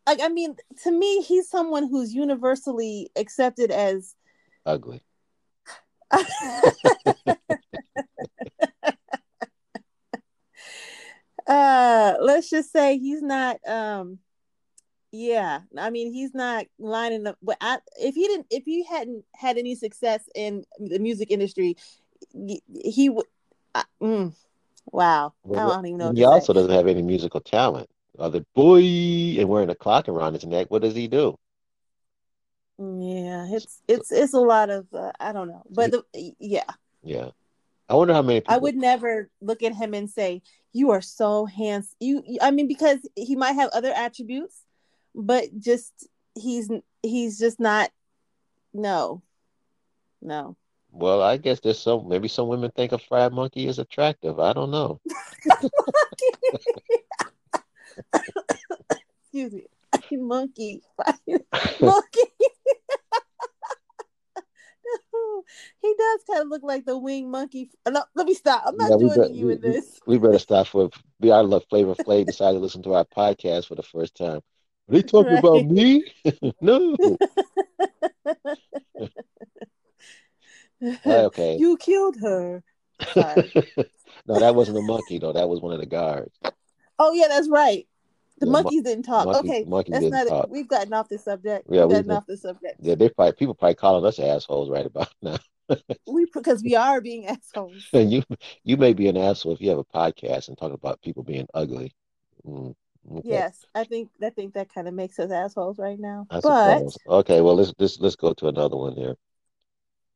like 0.08 0.20
I 0.22 0.30
mean, 0.30 0.56
to 0.84 0.92
me, 0.92 1.22
he's 1.22 1.50
someone 1.50 1.88
who's 1.88 2.14
universally 2.14 3.10
accepted 3.16 3.72
as. 3.72 4.16
Ugly. 4.66 5.02
uh, 11.48 12.14
let's 12.20 12.50
just 12.50 12.72
say 12.72 12.98
he's 12.98 13.22
not. 13.22 13.58
Um, 13.68 14.20
yeah, 15.12 15.62
I 15.78 15.90
mean, 15.90 16.14
he's 16.14 16.34
not 16.34 16.66
lining 16.80 17.28
up. 17.28 17.38
But 17.42 17.58
I, 17.62 17.80
if 18.00 18.16
he 18.16 18.28
didn't, 18.28 18.48
if 18.50 18.64
he 18.66 18.84
hadn't 18.84 19.26
had 19.36 19.58
any 19.58 19.76
success 19.76 20.24
in 20.36 20.64
the 20.80 21.00
music 21.00 21.32
industry, 21.32 21.76
he, 22.34 23.10
would. 23.10 23.26
Mm, 24.02 24.34
wow, 24.92 25.34
I 25.46 25.56
don't 25.56 25.86
even 25.86 25.98
know 25.98 26.12
he 26.12 26.16
to 26.16 26.22
say. 26.22 26.24
also 26.24 26.54
doesn't 26.54 26.72
have 26.72 26.88
any 26.88 27.02
musical 27.02 27.42
talent. 27.42 27.90
Other 28.20 28.44
boy 28.56 28.82
and 29.40 29.48
wearing 29.48 29.70
a 29.70 29.76
clock 29.76 30.10
around 30.10 30.34
his 30.34 30.46
neck. 30.46 30.68
What 30.70 30.82
does 30.82 30.96
he 30.96 31.08
do? 31.08 31.38
Yeah, 32.82 33.46
it's 33.52 33.82
it's 33.88 34.12
it's 34.12 34.34
a 34.34 34.40
lot 34.40 34.72
of 34.72 34.88
uh, 34.92 35.12
I 35.20 35.34
don't 35.34 35.48
know, 35.48 35.62
but 35.70 35.92
the, 35.92 36.04
yeah, 36.40 36.64
Yeah. 37.04 37.30
I 37.88 37.94
wonder 37.94 38.14
how 38.14 38.22
many 38.22 38.40
People... 38.40 38.56
I 38.56 38.58
would 38.58 38.76
never 38.76 39.30
look 39.42 39.62
at 39.62 39.76
him 39.76 39.94
and 39.94 40.10
say 40.10 40.42
you 40.72 40.92
are 40.92 41.02
so 41.02 41.46
handsome. 41.46 41.98
You, 42.00 42.24
I 42.42 42.50
mean, 42.50 42.68
because 42.68 43.00
he 43.16 43.36
might 43.36 43.52
have 43.52 43.70
other 43.72 43.92
attributes, 43.92 44.62
but 45.14 45.46
just 45.60 46.08
he's 46.34 46.72
he's 47.04 47.38
just 47.38 47.60
not. 47.60 47.92
No, 48.74 49.22
no. 50.22 50.56
Well, 50.92 51.22
I 51.22 51.38
guess 51.38 51.60
there's 51.60 51.80
some. 51.80 52.08
Maybe 52.08 52.30
some 52.30 52.48
women 52.48 52.72
think 52.72 52.94
a 52.94 52.98
fried 52.98 53.34
monkey 53.34 53.68
is 53.68 53.78
attractive. 53.78 54.40
I 54.40 54.54
don't 54.54 54.72
know. 54.72 55.00
Excuse 59.34 59.54
me, 59.54 59.68
monkey, 60.18 60.82
monkey. 61.80 62.22
He 65.82 65.94
does 65.98 66.20
kind 66.28 66.42
of 66.44 66.48
look 66.50 66.64
like 66.64 66.86
the 66.86 66.98
winged 66.98 67.30
monkey. 67.30 67.70
No, 67.90 68.04
let 68.16 68.26
me 68.28 68.34
stop. 68.34 68.64
I'm 68.66 68.78
not 68.78 68.92
Yeah, 68.92 68.98
joining 68.98 69.22
bet- 69.22 69.32
you 69.34 69.48
we- 69.48 69.54
in 69.54 69.62
this. 69.62 70.00
We 70.06 70.18
better 70.18 70.40
stop 70.40 70.68
for. 70.68 70.90
We 71.20 71.32
I 71.32 71.42
love 71.42 71.64
Flavor 71.70 71.96
Flav 71.96 72.26
decided 72.26 72.58
to 72.58 72.60
listen 72.60 72.84
to 72.84 72.94
our 72.96 73.06
podcast 73.06 73.68
for 73.68 73.76
the 73.76 73.84
first 73.84 74.16
time. 74.16 74.38
Are 74.90 74.94
they 74.94 75.02
talking 75.04 75.38
about 75.38 75.66
me? 75.66 76.04
no. 76.62 76.98
Okay. 81.06 81.58
You 81.60 81.78
killed 81.78 82.18
her. 82.22 82.64
No, 84.28 84.40
that 84.40 84.54
wasn't 84.54 84.78
a 84.78 84.82
monkey 84.82 85.18
though. 85.18 85.34
That 85.34 85.50
was 85.50 85.62
one 85.62 85.74
of 85.74 85.80
the 85.80 85.86
guards. 85.86 86.38
Oh 87.00 87.12
yeah, 87.14 87.28
that's 87.28 87.50
right. 87.50 87.88
The 88.42 88.48
monkeys 88.48 88.84
didn't 88.84 89.04
talk. 89.04 89.26
monkey- 89.26 89.50
okay, 89.50 89.64
monkey 89.66 89.92
that's 89.92 90.06
not 90.06 90.28
talk. 90.28 90.44
it. 90.46 90.50
We've 90.52 90.68
gotten 90.68 90.94
off 90.94 91.08
the 91.10 91.18
subject. 91.18 91.68
Yeah, 91.70 91.82
we've 91.86 91.88
we've 91.88 91.90
gotten 91.96 92.08
been- 92.08 92.18
off 92.18 92.26
the 92.26 92.38
subject. 92.38 92.76
Yeah, 92.82 92.96
they 92.96 93.08
probably 93.10 93.34
people 93.34 93.54
probably 93.54 93.76
calling 93.76 94.06
us 94.06 94.20
assholes 94.20 94.70
right 94.70 94.86
about 94.86 95.14
now. 95.22 95.38
We 96.06 96.26
because 96.34 96.62
we 96.62 96.76
are 96.76 97.00
being 97.00 97.28
assholes. 97.28 97.88
And 97.94 98.12
you 98.12 98.24
you 98.64 98.76
may 98.78 98.94
be 98.94 99.08
an 99.08 99.16
asshole 99.18 99.54
if 99.54 99.62
you 99.62 99.70
have 99.70 99.78
a 99.80 99.84
podcast 99.86 100.50
and 100.50 100.58
talk 100.58 100.74
about 100.74 101.02
people 101.02 101.24
being 101.24 101.48
ugly. 101.54 101.94
Mm, 102.46 102.76
okay. 103.18 103.30
Yes, 103.30 103.64
I 103.76 103.84
think 103.86 104.10
I 104.22 104.32
think 104.32 104.56
that 104.56 104.74
kind 104.74 104.88
of 104.88 104.94
makes 104.94 105.18
us 105.20 105.32
assholes 105.32 105.78
right 105.80 106.00
now. 106.00 106.28
I 106.30 106.42
but 106.42 106.78
suppose. 106.80 106.98
Okay, 107.08 107.40
well 107.42 107.56
let's 107.56 107.74
let's 107.80 108.00
let's 108.00 108.16
go 108.16 108.34
to 108.34 108.48
another 108.48 108.76
one 108.76 108.96
here. 108.96 109.16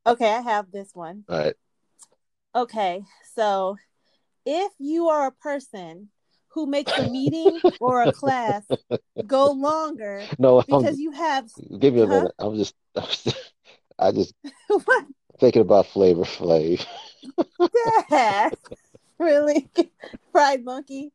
okay, 0.06 0.34
I 0.34 0.42
have 0.42 0.72
this 0.72 0.90
one. 0.94 1.24
All 1.30 1.38
right. 1.38 1.56
Okay, 2.56 3.04
so 3.36 3.76
if 4.46 4.72
you 4.80 5.10
are 5.10 5.28
a 5.28 5.32
person 5.32 6.10
who 6.56 6.66
makes 6.66 6.98
a 6.98 7.04
meeting 7.04 7.60
or 7.80 8.02
a 8.02 8.12
class 8.12 8.64
go 9.28 9.52
longer 9.68 10.26
No, 10.40 10.60
I'm, 10.60 10.66
because 10.82 10.98
you 10.98 11.12
have 11.12 11.52
give 11.80 11.94
me 11.94 12.02
a 12.02 12.08
Huh? 12.08 12.16
minute. 12.16 12.32
I'm 12.40 12.56
just, 12.56 12.74
I'm 12.96 13.04
just 13.04 13.54
I 14.00 14.12
just 14.12 14.34
what 14.68 15.06
thinking 15.40 15.62
about 15.62 15.86
Flavor 15.88 16.24
Flav. 16.24 16.84
Dad? 18.10 18.54
really 19.20 19.70
fried 20.32 20.64
monkey. 20.64 21.12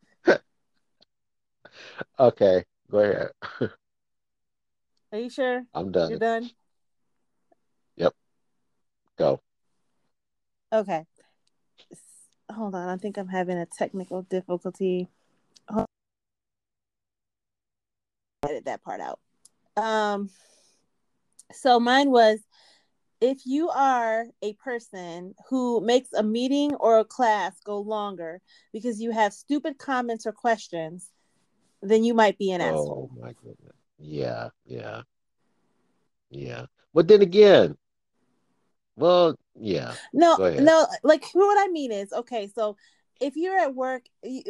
Okay, 2.18 2.64
go 2.90 2.98
ahead. 2.98 3.30
Are 5.12 5.18
you 5.18 5.30
sure 5.30 5.64
I'm 5.74 5.90
done 5.90 6.10
you're 6.10 6.18
done. 6.18 6.50
yep 7.96 8.12
Go. 9.18 9.40
Okay. 10.72 11.04
Hold 12.52 12.74
on, 12.74 12.88
I 12.88 12.96
think 12.96 13.16
I'm 13.18 13.28
having 13.28 13.56
a 13.58 13.66
technical 13.66 14.22
difficulty. 14.22 15.08
Hold- 15.68 15.86
Edit 18.50 18.64
that 18.64 18.82
part 18.82 19.00
out. 19.00 19.20
Um, 19.76 20.30
so 21.52 21.78
mine 21.78 22.10
was 22.10 22.40
if 23.20 23.38
you 23.44 23.68
are 23.68 24.26
a 24.42 24.54
person 24.54 25.34
who 25.48 25.80
makes 25.80 26.12
a 26.12 26.22
meeting 26.22 26.74
or 26.74 26.98
a 26.98 27.04
class 27.04 27.60
go 27.64 27.78
longer 27.80 28.40
because 28.72 29.00
you 29.00 29.10
have 29.10 29.32
stupid 29.32 29.78
comments 29.78 30.26
or 30.26 30.32
questions, 30.32 31.10
then 31.82 32.02
you 32.02 32.14
might 32.14 32.38
be 32.38 32.50
an 32.50 32.60
asshole. 32.60 33.10
Oh 33.12 33.20
my 33.20 33.32
goodness. 33.34 33.76
Yeah, 33.98 34.48
yeah, 34.64 35.02
yeah. 36.30 36.66
But 36.94 37.08
then 37.08 37.22
again, 37.22 37.76
well, 38.96 39.36
yeah. 39.54 39.94
No, 40.12 40.36
no, 40.58 40.86
like 41.02 41.24
what 41.34 41.58
I 41.58 41.70
mean 41.70 41.92
is, 41.92 42.12
okay, 42.12 42.48
so 42.48 42.76
if 43.20 43.36
you're 43.36 43.58
at 43.58 43.74
work 43.74 44.02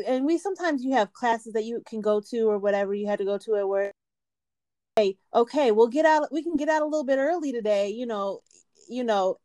and 0.07 0.25
we 0.25 0.39
sometimes 0.39 0.83
you 0.83 0.93
have 0.93 1.13
classes 1.13 1.53
that 1.55 1.65
you 1.65 1.83
can 1.87 2.01
go 2.01 2.21
to 2.31 2.49
or 2.49 2.59
whatever 2.59 2.95
you 2.95 3.07
had 3.07 3.19
to 3.19 3.25
go 3.25 3.39
to 3.39 3.57
at 3.57 3.69
work. 3.69 3.93
Hey, 4.97 5.17
okay, 5.35 5.71
we'll 5.71 5.89
get 5.89 6.07
out 6.07 6.33
we 6.33 6.43
can 6.43 6.57
get 6.57 6.69
out 6.69 6.83
a 6.83 6.87
little 6.87 7.05
bit 7.05 7.19
early 7.19 7.53
today, 7.53 7.91
you 7.91 8.07
know, 8.07 8.41
you 8.89 9.05
know, 9.05 9.39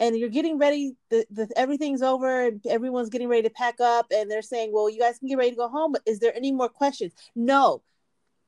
and 0.00 0.16
you're 0.16 0.28
getting 0.28 0.58
ready, 0.58 0.96
the, 1.10 1.26
the 1.30 1.48
everything's 1.56 2.02
over, 2.02 2.46
and 2.46 2.60
everyone's 2.68 3.08
getting 3.08 3.28
ready 3.28 3.42
to 3.42 3.50
pack 3.50 3.80
up, 3.80 4.06
and 4.12 4.30
they're 4.30 4.42
saying, 4.42 4.70
Well, 4.72 4.88
you 4.88 4.98
guys 4.98 5.18
can 5.18 5.28
get 5.28 5.38
ready 5.38 5.50
to 5.50 5.56
go 5.56 5.68
home, 5.68 5.92
but 5.92 6.02
is 6.06 6.20
there 6.20 6.34
any 6.36 6.52
more 6.52 6.68
questions? 6.68 7.12
No. 7.34 7.82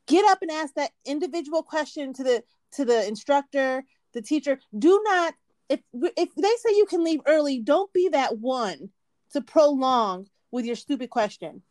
Get 0.06 0.24
up 0.28 0.42
and 0.42 0.50
ask 0.50 0.74
that 0.74 0.92
individual 1.04 1.62
question 1.62 2.12
to 2.14 2.24
the 2.24 2.42
to 2.72 2.84
the 2.84 3.06
instructor, 3.06 3.84
the 4.12 4.22
teacher. 4.22 4.60
Do 4.76 5.00
not 5.04 5.34
if 5.68 5.80
if 5.94 6.34
they 6.34 6.54
say 6.58 6.76
you 6.76 6.86
can 6.86 7.04
leave 7.04 7.20
early, 7.26 7.60
don't 7.60 7.92
be 7.92 8.08
that 8.08 8.38
one 8.38 8.90
to 9.32 9.40
prolong 9.40 10.26
with 10.50 10.64
your 10.64 10.76
stupid 10.76 11.10
question. 11.10 11.62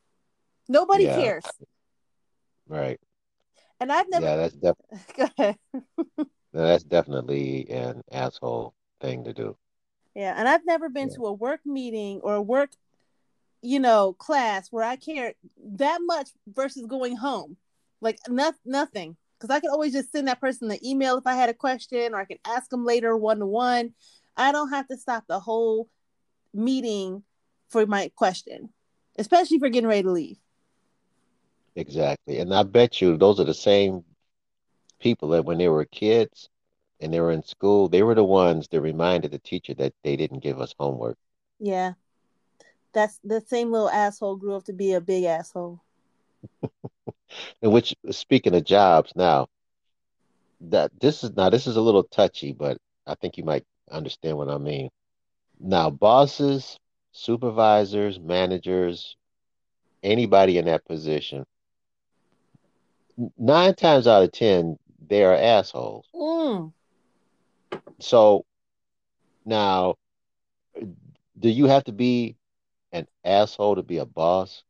Nobody 0.67 1.05
Yeah. 1.05 1.15
cares. 1.15 1.45
Right. 2.67 2.99
And 3.79 3.91
I've 3.91 4.09
never 4.09 4.25
Yeah, 4.25 4.35
that's 4.35 4.55
def- 4.55 4.75
go 5.17 5.27
ahead. 5.37 5.57
that's 6.53 6.83
definitely 6.83 7.69
an 7.69 8.01
asshole 8.11 8.73
thing 9.01 9.23
to 9.23 9.33
do. 9.33 9.57
Yeah, 10.15 10.33
and 10.37 10.47
I've 10.47 10.65
never 10.65 10.89
been 10.89 11.09
Yeah. 11.09 11.15
to 11.17 11.25
a 11.27 11.33
work 11.33 11.61
meeting 11.65 12.19
or 12.23 12.35
a 12.35 12.41
work, 12.41 12.71
you 13.61 13.79
know, 13.79 14.13
class 14.13 14.67
where 14.71 14.83
I 14.83 14.95
care 14.95 15.33
that 15.75 15.99
much 16.01 16.29
versus 16.47 16.85
going 16.85 17.15
home. 17.15 17.57
Like 18.01 18.19
not, 18.27 18.55
nothing. 18.65 19.17
Because 19.37 19.55
I 19.55 19.59
could 19.61 19.69
always 19.69 19.93
just 19.93 20.11
send 20.11 20.27
that 20.27 20.41
person 20.41 20.67
the 20.67 20.79
email 20.87 21.17
if 21.17 21.25
I 21.25 21.33
had 21.35 21.49
a 21.49 21.53
question, 21.53 22.13
or 22.13 22.17
I 22.19 22.25
could 22.25 22.39
ask 22.45 22.69
them 22.69 22.85
later 22.85 23.15
one 23.15 23.39
to 23.39 23.45
one. 23.45 23.93
I 24.35 24.51
don't 24.51 24.69
have 24.69 24.87
to 24.89 24.97
stop 24.97 25.23
the 25.27 25.39
whole 25.39 25.89
meeting 26.53 27.23
for 27.69 27.85
my 27.85 28.11
question, 28.15 28.69
especially 29.17 29.59
for 29.59 29.69
getting 29.69 29.87
ready 29.89 30.03
to 30.03 30.11
leave. 30.11 30.37
Exactly. 31.75 32.39
And 32.39 32.53
I 32.53 32.63
bet 32.63 33.01
you 33.01 33.17
those 33.17 33.39
are 33.39 33.45
the 33.45 33.53
same 33.53 34.03
people 34.99 35.29
that 35.29 35.45
when 35.45 35.57
they 35.57 35.69
were 35.69 35.85
kids 35.85 36.49
and 36.99 37.13
they 37.13 37.21
were 37.21 37.31
in 37.31 37.43
school, 37.43 37.87
they 37.87 38.03
were 38.03 38.15
the 38.15 38.23
ones 38.23 38.67
that 38.69 38.81
reminded 38.81 39.31
the 39.31 39.39
teacher 39.39 39.73
that 39.75 39.93
they 40.03 40.15
didn't 40.15 40.39
give 40.39 40.59
us 40.59 40.73
homework. 40.77 41.17
Yeah, 41.59 41.93
that's 42.93 43.19
the 43.23 43.41
same 43.41 43.71
little 43.71 43.89
asshole 43.89 44.37
grew 44.37 44.55
up 44.55 44.65
to 44.65 44.73
be 44.73 44.93
a 44.93 45.01
big 45.01 45.23
asshole. 45.23 45.81
And 47.61 47.71
which, 47.71 47.95
speaking 48.09 48.55
of 48.55 48.63
jobs 48.63 49.13
now, 49.15 49.47
that 50.61 50.91
this 50.99 51.23
is 51.23 51.31
now 51.35 51.49
this 51.49 51.67
is 51.67 51.75
a 51.75 51.81
little 51.81 52.03
touchy, 52.03 52.53
but 52.53 52.77
I 53.05 53.15
think 53.15 53.37
you 53.37 53.43
might 53.43 53.63
understand 53.91 54.37
what 54.37 54.49
I 54.49 54.57
mean. 54.57 54.89
Now, 55.59 55.89
bosses, 55.89 56.79
supervisors, 57.11 58.19
managers, 58.19 59.15
anybody 60.03 60.57
in 60.57 60.65
that 60.65 60.85
position, 60.85 61.45
nine 63.37 63.75
times 63.75 64.07
out 64.07 64.23
of 64.23 64.31
ten, 64.31 64.77
they 65.07 65.23
are 65.23 65.35
assholes. 65.35 66.05
Mm. 66.13 66.71
So 67.99 68.45
now, 69.45 69.95
do 71.37 71.49
you 71.49 71.65
have 71.65 71.83
to 71.85 71.91
be 71.91 72.35
an 72.91 73.07
asshole 73.23 73.75
to 73.75 73.83
be 73.83 73.97
a 73.97 74.05
boss? 74.05 74.63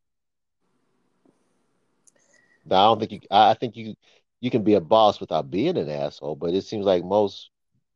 Now, 2.65 2.75
I 2.75 2.89
don't 2.89 2.99
think 2.99 3.11
you. 3.11 3.19
I 3.31 3.53
think 3.55 3.75
you 3.75 3.95
you 4.41 4.49
can 4.49 4.63
be 4.63 4.75
a 4.75 4.81
boss 4.81 5.19
without 5.19 5.51
being 5.51 5.77
an 5.77 5.89
asshole, 5.89 6.35
but 6.35 6.53
it 6.53 6.63
seems 6.63 6.85
like 6.85 7.03
most 7.03 7.49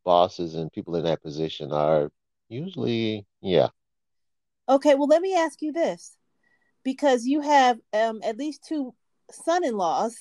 bosses 0.04 0.54
and 0.54 0.72
people 0.72 0.96
in 0.96 1.04
that 1.04 1.22
position 1.22 1.72
are 1.72 2.10
usually, 2.48 3.24
yeah. 3.40 3.68
Okay, 4.68 4.94
well, 4.94 5.08
let 5.08 5.22
me 5.22 5.36
ask 5.36 5.60
you 5.60 5.72
this 5.72 6.16
because 6.84 7.26
you 7.26 7.40
have 7.40 7.78
um, 7.92 8.20
at 8.24 8.38
least 8.38 8.64
two 8.66 8.94
son 9.30 9.64
in 9.64 9.76
laws 9.76 10.16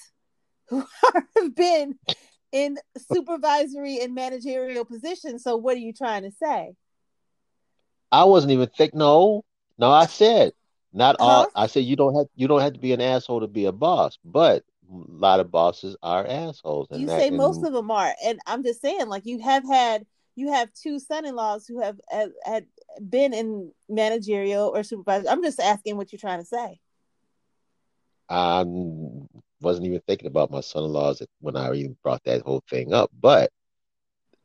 who 0.69 0.83
have 1.35 1.55
been 1.55 1.97
in 2.51 2.77
supervisory 3.11 3.99
and 4.01 4.13
managerial 4.13 4.85
positions. 4.85 5.43
So, 5.43 5.57
what 5.57 5.75
are 5.75 5.79
you 5.79 5.93
trying 5.93 6.23
to 6.23 6.31
say? 6.31 6.73
I 8.11 8.25
wasn't 8.25 8.51
even 8.51 8.69
think. 8.69 8.93
No, 8.93 9.43
no, 9.77 9.91
I 9.91 10.05
said 10.05 10.53
not 10.93 11.15
all. 11.19 11.43
Huh? 11.43 11.49
I 11.55 11.67
said 11.67 11.83
you 11.85 11.95
don't 11.95 12.15
have 12.15 12.27
you 12.35 12.47
don't 12.47 12.61
have 12.61 12.73
to 12.73 12.79
be 12.79 12.93
an 12.93 13.01
asshole 13.01 13.41
to 13.41 13.47
be 13.47 13.65
a 13.65 13.71
boss, 13.71 14.17
but 14.23 14.63
a 14.91 14.95
lot 14.95 15.39
of 15.39 15.51
bosses 15.51 15.97
are 16.03 16.25
assholes, 16.25 16.87
and 16.91 17.01
You 17.01 17.07
that 17.07 17.19
say 17.19 17.29
most 17.31 17.63
of 17.63 17.73
them 17.73 17.89
are, 17.89 18.13
and 18.23 18.39
I'm 18.45 18.63
just 18.63 18.81
saying, 18.81 19.07
like 19.07 19.25
you 19.25 19.39
have 19.39 19.65
had, 19.67 20.05
you 20.35 20.51
have 20.51 20.73
two 20.73 20.99
son-in-laws 20.99 21.67
who 21.67 21.81
have 21.81 21.99
had, 22.09 22.31
had 22.43 22.65
been 23.09 23.33
in 23.33 23.71
managerial 23.89 24.71
or 24.73 24.83
supervisor. 24.83 25.29
I'm 25.29 25.43
just 25.43 25.59
asking 25.59 25.97
what 25.97 26.11
you're 26.11 26.19
trying 26.19 26.39
to 26.39 26.45
say. 26.45 26.79
I 28.29 28.63
wasn't 29.61 29.85
even 29.85 30.01
thinking 30.07 30.27
about 30.27 30.51
my 30.51 30.61
son-in-laws 30.61 31.21
when 31.39 31.55
I 31.55 31.73
even 31.73 31.97
brought 32.01 32.23
that 32.23 32.41
whole 32.41 32.63
thing 32.69 32.93
up. 32.93 33.11
But 33.19 33.51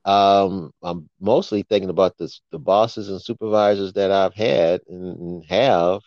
um, 0.05 0.73
I'm 0.83 1.09
mostly 1.21 1.63
thinking 1.63 1.91
about 1.91 2.17
this, 2.19 2.41
the 2.51 2.59
bosses 2.59 3.09
and 3.09 3.21
supervisors 3.21 3.93
that 3.95 4.11
I've 4.11 4.35
had 4.35 4.81
and 4.89 5.45
have. 5.49 6.01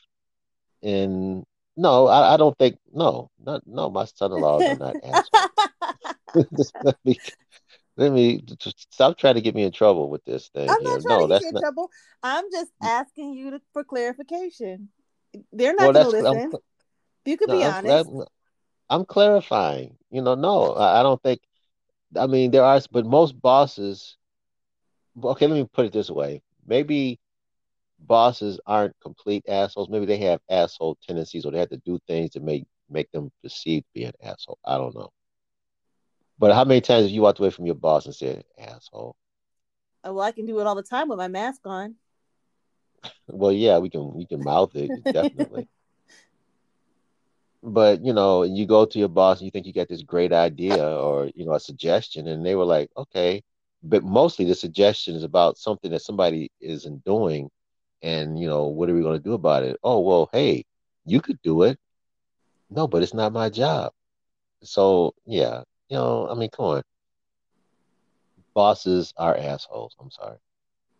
And 0.84 1.44
no, 1.78 2.08
I, 2.08 2.34
I 2.34 2.38
don't 2.38 2.58
think 2.58 2.78
no, 2.92 3.30
not 3.44 3.62
no, 3.66 3.90
my 3.90 4.06
son-in-laws 4.06 4.64
are 4.64 4.76
not 4.76 4.96
assholes. 5.04 6.48
Just 6.58 6.74
let 6.84 6.98
me 7.04 7.20
let 7.98 8.12
me 8.12 8.44
stop 8.90 9.18
trying 9.18 9.36
to 9.36 9.42
get 9.42 9.56
me 9.56 9.64
in 9.64 9.72
trouble 9.72 10.10
with 10.10 10.24
this 10.26 10.50
thing 10.50 10.76
I'm 10.76 10.84
not 10.84 11.00
here. 11.00 11.02
trying 11.02 11.20
to 11.20 11.20
No, 11.20 11.28
get 11.28 11.40
you 11.40 11.48
that's 11.48 11.50
in 11.50 11.54
not. 11.54 11.64
trouble. 11.64 11.90
I'm 12.24 12.46
just 12.52 12.72
mm. 12.82 12.90
asking 12.90 13.34
you 13.34 13.52
to, 13.52 13.62
for 13.74 13.84
clarification. 13.84 14.90
They're 15.52 15.76
not 15.76 15.92
Well, 15.92 15.94
going 15.94 16.04
to 16.04 16.10
that's 16.10 16.24
I'm 16.24 16.42
listen. 16.42 16.58
You 17.26 17.38
could 17.38 17.50
no, 17.50 17.52
be 17.52 17.64
I'm 17.64 17.76
honest. 17.76 18.10
I'm, 18.10 18.24
I'm 18.90 19.06
clarifying. 19.06 19.98
You 20.12 20.22
know, 20.22 20.36
no, 20.36 20.74
I, 20.74 21.00
I 21.00 21.04
don't 21.04 21.22
think. 21.22 21.42
I 22.18 22.28
mean, 22.28 22.52
there 22.52 22.64
are, 22.64 22.80
but 22.92 23.06
most 23.06 23.40
bosses. 23.42 24.18
Okay, 25.24 25.48
let 25.48 25.56
me 25.56 25.68
put 25.74 25.86
it 25.86 25.94
this 25.94 26.10
way. 26.10 26.42
Maybe 26.66 27.20
bosses 28.00 28.60
aren't 28.66 28.96
complete 29.02 29.44
assholes. 29.48 29.90
Maybe 29.90 30.06
they 30.06 30.18
have 30.18 30.42
asshole 30.50 30.98
tendencies, 31.08 31.46
or 31.46 31.52
they 31.52 31.60
have 31.60 31.70
to 31.70 31.78
do 31.78 32.00
things 32.08 32.32
to 32.32 32.40
make 32.40 32.66
make 32.90 33.12
them 33.12 33.32
perceived 33.44 33.86
to 33.86 33.92
be 33.94 34.04
an 34.06 34.14
asshole. 34.22 34.60
I 34.66 34.78
don't 34.78 34.96
know. 34.96 35.12
But 36.42 36.54
how 36.56 36.66
many 36.66 36.82
times 36.82 37.04
have 37.06 37.12
you 37.12 37.22
walked 37.22 37.40
away 37.40 37.52
from 37.52 37.68
your 37.68 37.76
boss 37.76 38.06
and 38.06 38.16
said, 38.16 38.46
"Asshole"? 38.60 39.16
Uh, 40.08 40.14
Well, 40.14 40.26
I 40.26 40.32
can 40.32 40.46
do 40.46 40.60
it 40.60 40.68
all 40.68 40.76
the 40.76 40.84
time 40.84 41.10
with 41.10 41.20
my 41.20 41.28
mask 41.30 41.62
on. 41.66 41.96
Well, 43.28 43.52
yeah, 43.52 43.80
we 43.80 43.90
can 43.90 44.14
we 44.14 44.26
can 44.26 44.44
mouth 44.44 44.76
it 44.76 44.94
definitely. 45.14 45.68
But 47.64 48.04
you 48.06 48.14
know, 48.14 48.44
you 48.44 48.66
go 48.68 48.86
to 48.86 49.00
your 49.00 49.10
boss 49.10 49.40
and 49.40 49.46
you 49.46 49.52
think 49.52 49.66
you 49.68 49.74
got 49.74 49.90
this 49.90 50.04
great 50.04 50.34
idea 50.34 50.86
or 50.86 51.28
you 51.36 51.46
know 51.46 51.54
a 51.54 51.60
suggestion, 51.60 52.28
and 52.28 52.46
they 52.46 52.56
were 52.56 52.66
like, 52.66 52.92
"Okay," 52.98 53.44
but 53.84 54.04
mostly 54.04 54.46
the 54.46 54.56
suggestion 54.56 55.16
is 55.16 55.24
about 55.24 55.58
something 55.58 55.92
that 55.92 56.02
somebody 56.02 56.52
isn't 56.62 57.04
doing, 57.06 57.50
and 58.04 58.40
you 58.40 58.48
know, 58.48 58.66
what 58.68 58.90
are 58.90 58.96
we 58.96 59.02
going 59.02 59.18
to 59.20 59.24
do 59.24 59.34
about 59.34 59.64
it? 59.64 59.78
Oh, 59.84 60.00
well, 60.02 60.30
hey, 60.34 60.66
you 61.06 61.22
could 61.22 61.42
do 61.44 61.64
it. 61.64 61.80
No, 62.70 62.88
but 62.88 63.04
it's 63.04 63.14
not 63.14 63.34
my 63.34 63.50
job. 63.50 63.94
So 64.64 65.14
yeah, 65.26 65.64
you 65.92 65.98
know, 65.98 66.30
I 66.30 66.36
mean, 66.36 66.50
come 66.50 66.66
on. 66.66 66.84
Bosses 68.54 69.14
are 69.18 69.36
assholes. 69.36 69.94
I'm 70.00 70.10
sorry. 70.10 70.38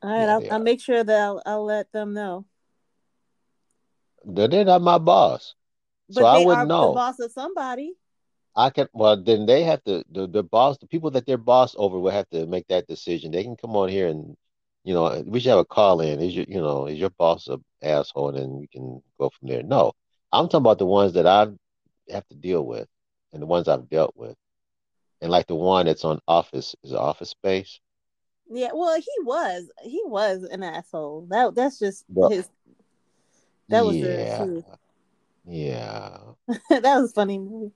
All 0.04 0.10
right, 0.10 0.20
Yeah, 0.20 0.36
I'll, 0.36 0.54
I'll 0.54 0.64
make 0.64 0.82
sure 0.82 1.02
that 1.02 1.22
I'll, 1.22 1.42
I'll 1.46 1.64
let 1.64 1.90
them 1.94 2.14
know. 2.14 2.46
They're, 4.26 4.66
not 4.66 4.82
my 4.82 4.98
boss. 4.98 5.56
So 6.10 6.22
But 6.22 6.28
I 6.28 6.38
wouldn't 6.40 6.58
are 6.58 6.66
the 6.66 6.68
know. 6.68 6.94
boss 6.94 7.20
of 7.20 7.32
somebody. 7.32 7.94
I 8.54 8.70
can, 8.70 8.88
well, 8.92 9.16
then 9.22 9.46
they 9.46 9.64
have 9.64 9.82
to, 9.86 10.04
the, 10.12 10.28
the 10.28 10.44
boss, 10.44 10.78
the 10.78 10.88
people 10.88 11.10
that 11.12 11.26
they're 11.26 11.38
boss 11.38 11.74
over 11.78 11.98
will 11.98 12.12
have 12.12 12.30
to 12.32 12.46
make 12.46 12.68
that 12.68 12.88
decision. 12.88 13.32
They 13.32 13.44
can 13.44 13.56
come 13.56 13.78
on 13.78 13.88
here 13.88 14.08
and, 14.08 14.36
you 14.84 14.94
know, 14.94 15.24
we 15.26 15.40
should 15.40 15.52
have 15.52 15.60
a 15.60 15.66
call 15.66 16.02
in. 16.02 16.20
Is 16.20 16.36
your, 16.36 16.46
you 16.50 16.60
know, 16.60 16.88
is 16.88 17.00
your 17.00 17.12
boss 17.12 17.48
a 17.48 17.60
asshole? 17.82 18.30
And 18.30 18.38
then 18.38 18.60
we 18.60 18.68
can 18.68 19.02
go 19.18 19.30
from 19.30 19.48
there. 19.48 19.64
No, 19.64 19.94
I'm 20.34 20.48
talking 20.48 20.60
about 20.64 20.80
the 20.80 20.86
ones 20.86 21.14
that 21.14 21.26
I 21.26 21.48
have 22.12 22.28
to 22.28 22.36
deal 22.36 22.66
with 22.66 22.90
and 23.32 23.42
the 23.42 23.46
ones 23.46 23.70
I've 23.70 23.90
dealt 23.90 24.18
with. 24.18 24.36
And 25.22 25.32
like 25.32 25.48
the 25.48 25.56
one 25.56 25.86
that's 25.86 26.04
on 26.06 26.20
office, 26.28 26.76
is 26.84 26.94
office 26.94 27.30
space? 27.30 27.80
Yeah, 28.50 28.70
well, 28.74 29.00
he 29.00 29.12
was 29.24 29.72
he 29.84 30.02
was 30.06 30.44
an 30.44 30.64
asshole. 30.64 31.28
That 31.30 31.56
that's 31.56 31.80
just 31.80 32.06
Well, 32.10 32.30
his. 32.30 32.50
That 33.70 33.86
was 33.86 33.96
yeah, 33.98 34.46
yeah. 35.46 36.18
that 36.70 37.00
was 37.00 37.14
funny 37.14 37.40
movie. 37.40 37.72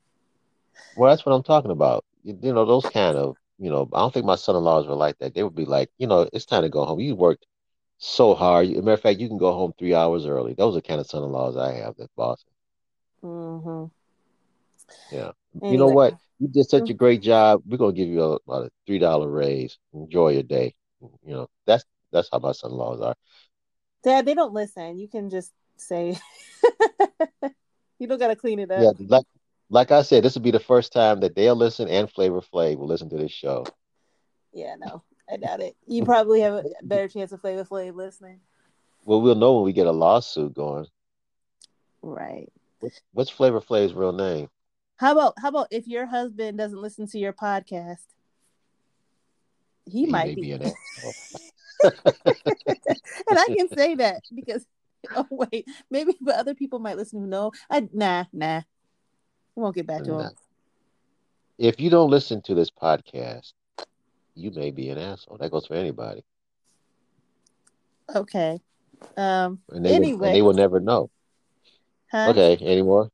Well, 0.95 1.11
that's 1.11 1.25
what 1.25 1.33
I'm 1.33 1.43
talking 1.43 1.71
about. 1.71 2.03
You, 2.23 2.37
you 2.41 2.53
know, 2.53 2.65
those 2.65 2.87
kind 2.89 3.17
of, 3.17 3.37
you 3.59 3.69
know, 3.69 3.87
I 3.93 3.99
don't 3.99 4.13
think 4.13 4.25
my 4.25 4.35
son-in-laws 4.35 4.87
were 4.87 4.95
like 4.95 5.17
that. 5.19 5.33
They 5.35 5.43
would 5.43 5.55
be 5.55 5.65
like, 5.65 5.89
you 5.97 6.07
know, 6.07 6.27
it's 6.33 6.45
time 6.45 6.63
to 6.63 6.69
go 6.69 6.85
home. 6.85 6.99
You 6.99 7.15
worked 7.15 7.45
so 7.99 8.35
hard. 8.35 8.69
Matter 8.69 8.93
of 8.93 9.01
fact, 9.01 9.19
you 9.19 9.27
can 9.29 9.37
go 9.39 9.53
home 9.53 9.73
three 9.79 9.95
hours 9.95 10.25
early. 10.25 10.53
Those 10.55 10.73
are 10.75 10.81
the 10.81 10.87
kind 10.87 11.01
of 11.01 11.07
son-in-laws 11.07 11.57
I 11.57 11.73
have 11.75 11.97
that 11.97 12.11
boss. 12.15 12.45
hmm 13.21 13.85
Yeah. 15.09 15.31
You 15.67 15.77
know 15.77 15.89
what? 15.89 16.15
You 16.39 16.47
did 16.49 16.69
such 16.69 16.89
a 16.89 16.93
great 16.93 17.21
job. 17.21 17.61
We're 17.65 17.77
gonna 17.77 17.93
give 17.93 18.09
you 18.09 18.21
a, 18.21 18.51
a 18.51 18.69
three 18.85 18.99
dollar 18.99 19.29
raise. 19.29 19.77
Enjoy 19.93 20.29
your 20.29 20.43
day. 20.43 20.75
You 21.01 21.33
know, 21.33 21.47
that's 21.65 21.85
that's 22.11 22.29
how 22.31 22.39
my 22.39 22.51
son-in-laws 22.51 23.01
are. 23.01 23.15
Dad, 24.03 24.25
they 24.25 24.33
don't 24.33 24.53
listen. 24.53 24.99
You 24.99 25.07
can 25.07 25.29
just 25.29 25.51
say 25.77 26.17
you 27.99 28.07
don't 28.07 28.19
got 28.19 28.27
to 28.27 28.35
clean 28.35 28.59
it 28.59 28.71
up. 28.71 28.83
Yeah, 28.83 29.07
like 29.07 29.25
like 29.69 29.91
I 29.91 30.01
said, 30.01 30.23
this 30.23 30.35
will 30.35 30.41
be 30.41 30.51
the 30.51 30.59
first 30.59 30.93
time 30.93 31.21
that 31.21 31.35
they'll 31.35 31.55
listen 31.55 31.87
and 31.87 32.09
Flavor 32.09 32.41
Flav 32.41 32.77
will 32.77 32.87
listen 32.87 33.09
to 33.09 33.17
this 33.17 33.31
show. 33.31 33.65
Yeah, 34.53 34.75
no, 34.77 35.03
I 35.31 35.37
doubt 35.37 35.61
it. 35.61 35.75
You 35.87 36.05
probably 36.05 36.41
have 36.41 36.53
a 36.53 36.63
better 36.83 37.07
chance 37.07 37.31
of 37.31 37.41
Flavor 37.41 37.65
Flav 37.65 37.95
listening. 37.95 38.41
Well, 39.03 39.21
we'll 39.21 39.35
know 39.35 39.55
when 39.55 39.65
we 39.65 39.73
get 39.73 39.87
a 39.87 39.91
lawsuit 39.91 40.53
going. 40.53 40.87
Right. 42.01 42.51
What's, 42.79 43.01
what's 43.13 43.29
Flavor 43.29 43.61
Flav's 43.61 43.93
real 43.93 44.11
name? 44.11 44.49
How 44.97 45.11
about 45.11 45.33
how 45.37 45.49
about 45.49 45.67
if 45.71 45.87
your 45.87 46.05
husband 46.05 46.57
doesn't 46.57 46.81
listen 46.81 47.07
to 47.07 47.19
your 47.19 47.33
podcast? 47.33 48.05
He, 49.85 50.05
He 50.05 50.05
might 50.05 50.35
be. 50.35 50.41
be 50.41 50.51
an 50.53 50.61
asshole. 50.63 51.13
and 51.83 53.39
I 53.39 53.45
can 53.55 53.69
say 53.69 53.95
that 53.95 54.21
because 54.33 54.65
oh 55.15 55.27
wait, 55.29 55.67
maybe 55.91 56.15
but 56.21 56.35
other 56.35 56.55
people 56.55 56.79
might 56.79 56.97
listen 56.97 57.19
who 57.19 57.27
know. 57.27 57.51
I 57.69 57.87
nah, 57.91 58.25
nah. 58.31 58.61
We 59.55 59.63
won't 59.63 59.75
get 59.75 59.87
back 59.87 60.03
to 60.03 60.19
him. 60.19 60.29
If 61.57 61.79
you 61.79 61.89
don't 61.89 62.09
listen 62.09 62.41
to 62.43 62.55
this 62.55 62.69
podcast, 62.69 63.53
you 64.33 64.51
may 64.51 64.71
be 64.71 64.89
an 64.89 64.97
asshole. 64.97 65.37
That 65.37 65.51
goes 65.51 65.67
for 65.67 65.75
anybody, 65.75 66.23
Okay. 68.13 68.59
Um 69.17 69.59
and 69.69 69.85
they 69.85 69.89
will, 69.89 69.95
and 69.95 70.05
anyway, 70.05 70.31
they 70.33 70.41
will 70.41 70.53
never 70.53 70.79
know. 70.79 71.09
huh? 72.11 72.27
Okay, 72.31 72.57
any 72.61 72.81
more? 72.81 73.09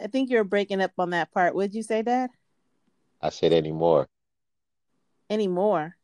I 0.00 0.06
think 0.06 0.30
you're 0.30 0.44
breaking 0.44 0.80
up 0.80 0.92
on 0.98 1.10
that 1.10 1.32
part. 1.32 1.54
Would 1.54 1.74
you 1.74 1.82
say 1.82 2.02
that? 2.02 2.30
I 3.20 3.28
said 3.28 3.52
any 3.52 3.72
more. 3.72 4.06
Any 5.28 5.46
more? 5.46 5.96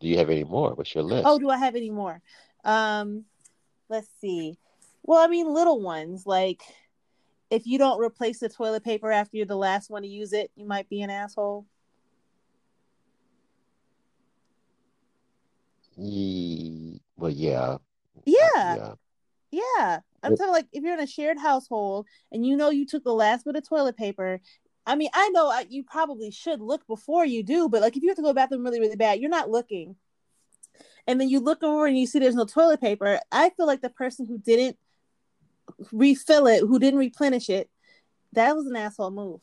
Do 0.00 0.08
you 0.08 0.16
have 0.18 0.30
any 0.30 0.44
more? 0.44 0.74
What's 0.74 0.94
your 0.94 1.04
list? 1.04 1.26
Oh, 1.26 1.38
do 1.38 1.50
I 1.50 1.58
have 1.58 1.76
any 1.76 1.90
more? 1.90 2.22
Um, 2.64 3.24
let's 3.88 4.08
see. 4.20 4.58
Well, 5.02 5.22
I 5.22 5.26
mean, 5.28 5.52
little 5.52 5.80
ones 5.80 6.26
like 6.26 6.62
if 7.50 7.66
you 7.66 7.78
don't 7.78 8.00
replace 8.00 8.40
the 8.40 8.48
toilet 8.48 8.84
paper 8.84 9.10
after 9.10 9.36
you're 9.36 9.46
the 9.46 9.56
last 9.56 9.90
one 9.90 10.02
to 10.02 10.08
use 10.08 10.32
it, 10.32 10.50
you 10.54 10.66
might 10.66 10.88
be 10.88 11.02
an 11.02 11.10
asshole. 11.10 11.66
Ye- 15.96 17.00
well, 17.16 17.30
yeah, 17.30 17.78
Yeah, 18.24 18.36
yeah. 18.76 18.94
Yeah. 19.50 20.00
I'm 20.22 20.36
talking 20.36 20.52
like 20.52 20.66
if 20.72 20.82
you're 20.82 20.94
in 20.94 21.00
a 21.00 21.06
shared 21.06 21.38
household 21.38 22.06
and 22.32 22.44
you 22.44 22.56
know 22.56 22.70
you 22.70 22.86
took 22.86 23.04
the 23.04 23.14
last 23.14 23.44
bit 23.44 23.56
of 23.56 23.66
toilet 23.66 23.96
paper, 23.96 24.40
I 24.86 24.96
mean, 24.96 25.10
I 25.14 25.28
know 25.30 25.52
you 25.68 25.84
probably 25.84 26.30
should 26.30 26.60
look 26.60 26.86
before 26.86 27.24
you 27.24 27.42
do, 27.42 27.68
but 27.68 27.82
like 27.82 27.96
if 27.96 28.02
you 28.02 28.08
have 28.08 28.16
to 28.16 28.22
go 28.22 28.28
to 28.28 28.30
the 28.32 28.34
bathroom 28.34 28.64
really, 28.64 28.80
really 28.80 28.96
bad, 28.96 29.20
you're 29.20 29.30
not 29.30 29.50
looking. 29.50 29.96
And 31.06 31.20
then 31.20 31.28
you 31.28 31.40
look 31.40 31.62
over 31.62 31.86
and 31.86 31.98
you 31.98 32.06
see 32.06 32.18
there's 32.18 32.34
no 32.34 32.44
toilet 32.44 32.80
paper. 32.80 33.20
I 33.30 33.50
feel 33.50 33.66
like 33.66 33.80
the 33.80 33.90
person 33.90 34.26
who 34.26 34.38
didn't 34.38 34.76
refill 35.92 36.46
it, 36.46 36.60
who 36.60 36.78
didn't 36.78 36.98
replenish 36.98 37.48
it, 37.48 37.70
that 38.32 38.56
was 38.56 38.66
an 38.66 38.76
asshole 38.76 39.10
move. 39.10 39.40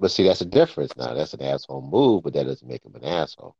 But 0.00 0.10
see, 0.10 0.24
that's 0.24 0.40
a 0.40 0.46
difference 0.46 0.96
now. 0.96 1.14
That's 1.14 1.34
an 1.34 1.42
asshole 1.42 1.82
move, 1.82 2.22
but 2.22 2.34
that 2.34 2.44
doesn't 2.44 2.68
make 2.68 2.84
him 2.84 2.94
an 2.94 3.04
asshole. 3.04 3.56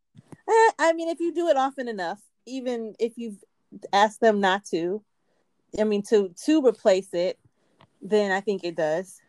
Eh, 0.49 0.71
I 0.79 0.93
mean, 0.95 1.09
if 1.09 1.21
you 1.21 1.33
do 1.33 1.49
it 1.49 1.57
often 1.57 1.89
enough, 1.89 2.21
even 2.47 2.95
if 2.99 3.15
you've 3.17 3.43
asked 3.93 4.21
them 4.21 4.41
not 4.41 4.65
to, 4.67 5.03
I 5.79 5.85
mean, 5.85 6.03
to 6.05 6.35
to 6.45 6.67
replace 6.67 7.13
it, 7.13 7.39
then 8.01 8.33
I 8.33 8.41
think 8.41 8.65
it 8.65 8.77
does. 8.77 9.21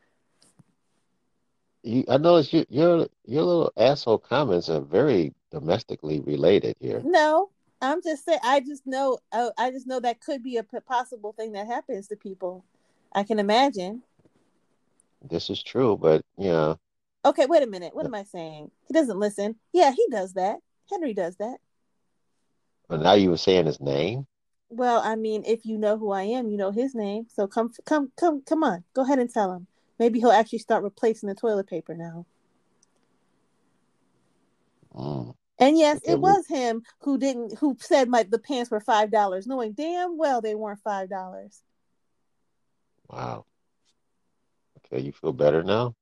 You, 1.83 2.03
I 2.09 2.17
notice 2.17 2.51
you, 2.53 2.65
your 2.69 3.07
your 3.25 3.43
little 3.43 3.73
asshole 3.77 4.19
comments 4.19 4.69
are 4.69 4.81
very 4.81 5.33
domestically 5.51 6.19
related 6.21 6.75
here. 6.79 7.01
No, 7.03 7.49
I'm 7.81 8.01
just 8.01 8.25
saying. 8.25 8.39
I 8.43 8.59
just 8.59 8.85
know. 8.85 9.19
Uh, 9.31 9.49
I 9.57 9.71
just 9.71 9.87
know 9.87 9.99
that 9.99 10.21
could 10.21 10.43
be 10.43 10.57
a 10.57 10.63
possible 10.63 11.33
thing 11.33 11.53
that 11.53 11.67
happens 11.67 12.07
to 12.07 12.15
people. 12.15 12.65
I 13.13 13.23
can 13.23 13.39
imagine. 13.39 14.03
This 15.29 15.49
is 15.49 15.61
true, 15.61 15.97
but 15.97 16.23
you 16.37 16.47
know, 16.49 16.79
Okay, 17.25 17.45
wait 17.45 17.63
a 17.63 17.67
minute. 17.67 17.93
What 17.93 18.05
am 18.05 18.15
I 18.15 18.23
saying? 18.23 18.71
He 18.87 18.93
doesn't 18.93 19.19
listen. 19.19 19.55
Yeah, 19.73 19.91
he 19.91 20.05
does 20.09 20.33
that. 20.33 20.59
Henry 20.89 21.13
does 21.13 21.35
that. 21.37 21.57
But 22.89 23.01
now 23.01 23.13
you 23.13 23.29
were 23.29 23.37
saying 23.37 23.67
his 23.67 23.79
name. 23.79 24.25
Well, 24.69 24.99
I 25.03 25.15
mean, 25.15 25.43
if 25.45 25.65
you 25.65 25.77
know 25.77 25.97
who 25.97 26.11
I 26.11 26.23
am, 26.23 26.49
you 26.49 26.57
know 26.57 26.71
his 26.71 26.93
name. 26.93 27.27
So 27.33 27.47
come, 27.47 27.71
come, 27.85 28.11
come, 28.17 28.41
come 28.41 28.63
on. 28.63 28.83
Go 28.93 29.03
ahead 29.03 29.19
and 29.19 29.31
tell 29.31 29.53
him. 29.53 29.67
Maybe 29.99 30.19
he'll 30.19 30.31
actually 30.31 30.59
start 30.59 30.83
replacing 30.83 31.29
the 31.29 31.35
toilet 31.35 31.67
paper 31.67 31.95
now. 31.95 32.25
Mm. 34.95 35.35
And 35.59 35.77
yes, 35.77 35.97
okay, 35.97 36.13
it 36.13 36.19
was 36.19 36.47
him 36.47 36.83
who 37.01 37.17
didn't 37.17 37.57
who 37.59 37.77
said 37.79 38.09
my 38.09 38.23
the 38.23 38.39
pants 38.39 38.71
were 38.71 38.79
five 38.79 39.11
dollars, 39.11 39.45
knowing 39.45 39.73
damn 39.73 40.17
well 40.17 40.41
they 40.41 40.55
weren't 40.55 40.79
five 40.79 41.09
dollars. 41.09 41.61
Wow. 43.09 43.45
Okay, 44.77 45.03
you 45.03 45.11
feel 45.11 45.33
better 45.33 45.63
now? 45.63 45.95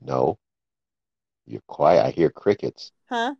No. 0.00 0.38
You're 1.48 1.62
quiet. 1.66 2.04
I 2.04 2.10
hear 2.10 2.28
crickets. 2.28 2.92
Huh? 3.08 3.34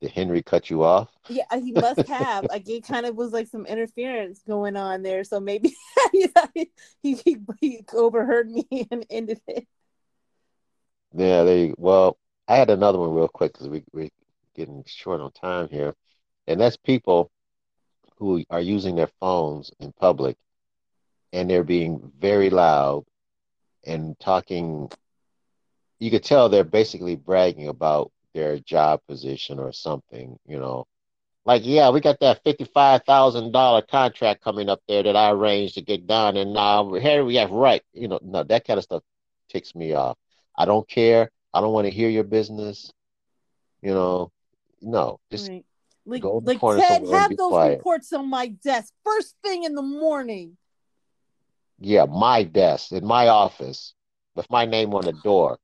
Did 0.00 0.10
Henry 0.10 0.42
cut 0.42 0.70
you 0.70 0.82
off? 0.82 1.08
Yeah, 1.28 1.44
uh, 1.50 1.60
he 1.60 1.72
must 1.72 2.06
have. 2.08 2.46
like 2.50 2.68
it 2.68 2.86
kind 2.86 3.06
of 3.06 3.14
was 3.14 3.32
like 3.32 3.46
some 3.46 3.64
interference 3.64 4.42
going 4.46 4.76
on 4.76 5.02
there. 5.02 5.22
So 5.22 5.38
maybe 5.38 5.74
he, 6.12 6.70
he, 7.02 7.38
he 7.60 7.84
overheard 7.94 8.50
me 8.50 8.66
and 8.90 9.06
ended 9.08 9.40
it. 9.46 9.66
Yeah, 11.14 11.44
they 11.44 11.72
well, 11.78 12.18
I 12.48 12.56
had 12.56 12.70
another 12.70 12.98
one 12.98 13.14
real 13.14 13.28
quick 13.28 13.52
because 13.52 13.68
we 13.68 13.84
we're 13.92 14.10
getting 14.54 14.82
short 14.86 15.20
on 15.20 15.30
time 15.30 15.68
here. 15.70 15.94
And 16.48 16.60
that's 16.60 16.76
people 16.76 17.30
who 18.18 18.44
are 18.50 18.60
using 18.60 18.96
their 18.96 19.10
phones 19.20 19.70
in 19.78 19.92
public 19.92 20.36
and 21.32 21.48
they're 21.48 21.64
being 21.64 22.12
very 22.18 22.50
loud 22.50 23.04
and 23.84 24.18
talking 24.18 24.90
you 25.98 26.10
could 26.10 26.24
tell 26.24 26.48
they're 26.48 26.64
basically 26.64 27.16
bragging 27.16 27.68
about 27.68 28.12
their 28.34 28.58
job 28.58 29.00
position 29.08 29.58
or 29.58 29.72
something, 29.72 30.38
you 30.46 30.58
know. 30.58 30.86
Like, 31.44 31.62
yeah, 31.64 31.90
we 31.90 32.00
got 32.00 32.20
that 32.20 32.42
fifty-five 32.42 33.04
thousand 33.04 33.52
dollar 33.52 33.82
contract 33.82 34.42
coming 34.42 34.68
up 34.68 34.80
there 34.88 35.04
that 35.04 35.14
I 35.16 35.30
arranged 35.30 35.74
to 35.74 35.82
get 35.82 36.06
done, 36.06 36.36
and 36.36 36.52
now 36.52 36.94
uh, 36.94 37.00
here 37.00 37.24
we 37.24 37.36
have 37.36 37.50
right, 37.50 37.82
you 37.92 38.08
know, 38.08 38.18
no, 38.22 38.42
that 38.42 38.66
kind 38.66 38.78
of 38.78 38.84
stuff 38.84 39.02
ticks 39.48 39.74
me 39.74 39.94
off. 39.94 40.18
I 40.56 40.64
don't 40.64 40.88
care. 40.88 41.30
I 41.54 41.60
don't 41.60 41.72
want 41.72 41.86
to 41.86 41.92
hear 41.92 42.08
your 42.08 42.24
business. 42.24 42.90
You 43.80 43.94
know, 43.94 44.32
no, 44.82 45.20
just 45.30 45.48
right. 45.48 45.64
like, 46.04 46.22
go 46.22 46.42
like 46.44 46.60
Ted, 46.60 47.06
have 47.08 47.36
those 47.36 47.50
quiet. 47.50 47.76
reports 47.78 48.12
on 48.12 48.28
my 48.28 48.48
desk 48.48 48.92
first 49.04 49.36
thing 49.44 49.62
in 49.62 49.74
the 49.76 49.82
morning. 49.82 50.56
Yeah, 51.78 52.06
my 52.06 52.42
desk 52.42 52.90
in 52.90 53.06
my 53.06 53.28
office 53.28 53.94
with 54.34 54.50
my 54.50 54.66
name 54.66 54.94
on 54.94 55.04
the 55.04 55.12
door. 55.12 55.58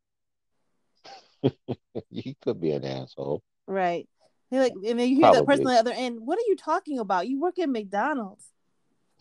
he 2.11 2.37
could 2.43 2.61
be 2.61 2.73
an 2.73 2.85
asshole. 2.85 3.43
Right. 3.67 4.09
like, 4.51 4.73
and 4.73 4.99
then 4.99 5.09
you 5.09 5.17
hear 5.17 5.23
Probably. 5.23 5.41
that 5.41 5.47
person 5.47 5.67
on 5.67 5.75
the 5.75 5.81
other 5.81 5.93
end. 5.93 6.19
What 6.21 6.39
are 6.39 6.49
you 6.49 6.57
talking 6.57 6.99
about? 6.99 7.29
You 7.29 7.41
work 7.41 7.59
at 7.59 7.69
McDonald's. 7.69 8.45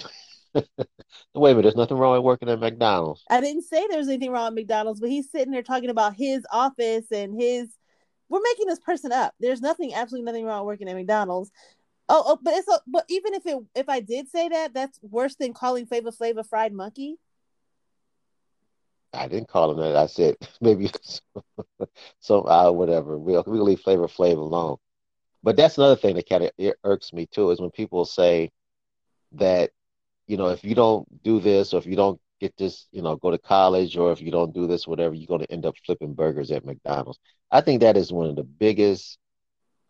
Wait 0.54 0.66
a 0.76 1.56
minute. 1.56 1.62
There's 1.64 1.76
nothing 1.76 1.98
wrong 1.98 2.14
with 2.14 2.24
working 2.24 2.50
at 2.50 2.60
McDonald's. 2.60 3.24
I 3.30 3.42
didn't 3.42 3.64
say 3.64 3.88
there's 3.88 4.08
anything 4.08 4.32
wrong 4.32 4.48
with 4.48 4.56
McDonald's, 4.56 5.00
but 5.00 5.10
he's 5.10 5.32
sitting 5.32 5.52
there 5.52 5.64
talking 5.64 5.90
about 5.90 6.16
his 6.16 6.46
office 6.52 7.06
and 7.12 7.40
his. 7.40 7.70
We're 8.30 8.42
making 8.42 8.68
this 8.68 8.80
person 8.80 9.12
up. 9.12 9.34
There's 9.40 9.62
nothing, 9.62 9.94
absolutely 9.94 10.26
nothing 10.26 10.46
wrong 10.46 10.66
working 10.66 10.90
at 10.90 10.96
McDonald's. 10.96 11.52
Oh, 12.08 12.24
oh 12.26 12.40
but 12.42 12.54
it's 12.54 12.68
a, 12.68 12.80
but 12.88 13.06
even 13.10 13.34
if 13.34 13.46
it 13.46 13.58
if 13.76 13.90
I 13.90 14.00
did 14.00 14.30
say 14.30 14.50
that, 14.50 14.74
that's 14.74 15.00
worse 15.02 15.36
than 15.36 15.54
calling 15.54 15.86
Flavor 15.86 16.12
Flav 16.12 16.38
a 16.38 16.44
fried 16.44 16.74
monkey. 16.74 17.18
I 19.14 19.28
didn't 19.28 19.50
call 19.50 19.72
him 19.72 19.78
that. 19.78 19.96
I 19.96 20.08
said 20.08 20.36
maybe 20.62 20.90
some 22.20 22.46
uh, 22.46 22.72
whatever. 22.72 23.18
We'll 23.18 23.44
we'll 23.46 23.64
leave 23.64 23.82
Flavor 23.82 24.08
Flav 24.08 24.38
alone. 24.38 24.78
But 25.44 25.56
that's 25.56 25.78
another 25.78 25.96
thing 25.96 26.16
that 26.16 26.30
kind 26.30 26.44
of 26.44 26.74
irks 26.84 27.14
me 27.14 27.26
too 27.26 27.52
is 27.52 27.60
when 27.60 27.72
people 27.72 28.06
say 28.06 28.52
that 29.34 29.72
you 30.28 30.38
know 30.38 30.50
if 30.50 30.64
you 30.64 30.76
don't 30.76 31.08
do 31.24 31.40
this 31.40 31.74
or 31.74 31.78
if 31.78 31.86
you 31.86 31.96
don't 31.96 32.20
get 32.40 32.56
this 32.58 32.88
you 32.92 33.02
know 33.02 33.16
go 33.16 33.32
to 33.32 33.38
college 33.38 33.98
or 33.98 34.12
if 34.12 34.22
you 34.22 34.32
don't 34.32 34.54
do 34.54 34.68
this 34.68 34.88
whatever 34.88 35.14
you're 35.14 35.28
going 35.28 35.42
to 35.42 35.52
end 35.52 35.66
up 35.66 35.76
flipping 35.86 36.14
burgers 36.14 36.52
at 36.52 36.66
McDonald's. 36.66 37.20
I 37.52 37.62
think 37.62 37.82
that 37.82 37.98
is 37.98 38.12
one 38.12 38.28
of 38.28 38.36
the 38.36 38.44
biggest 38.44 39.18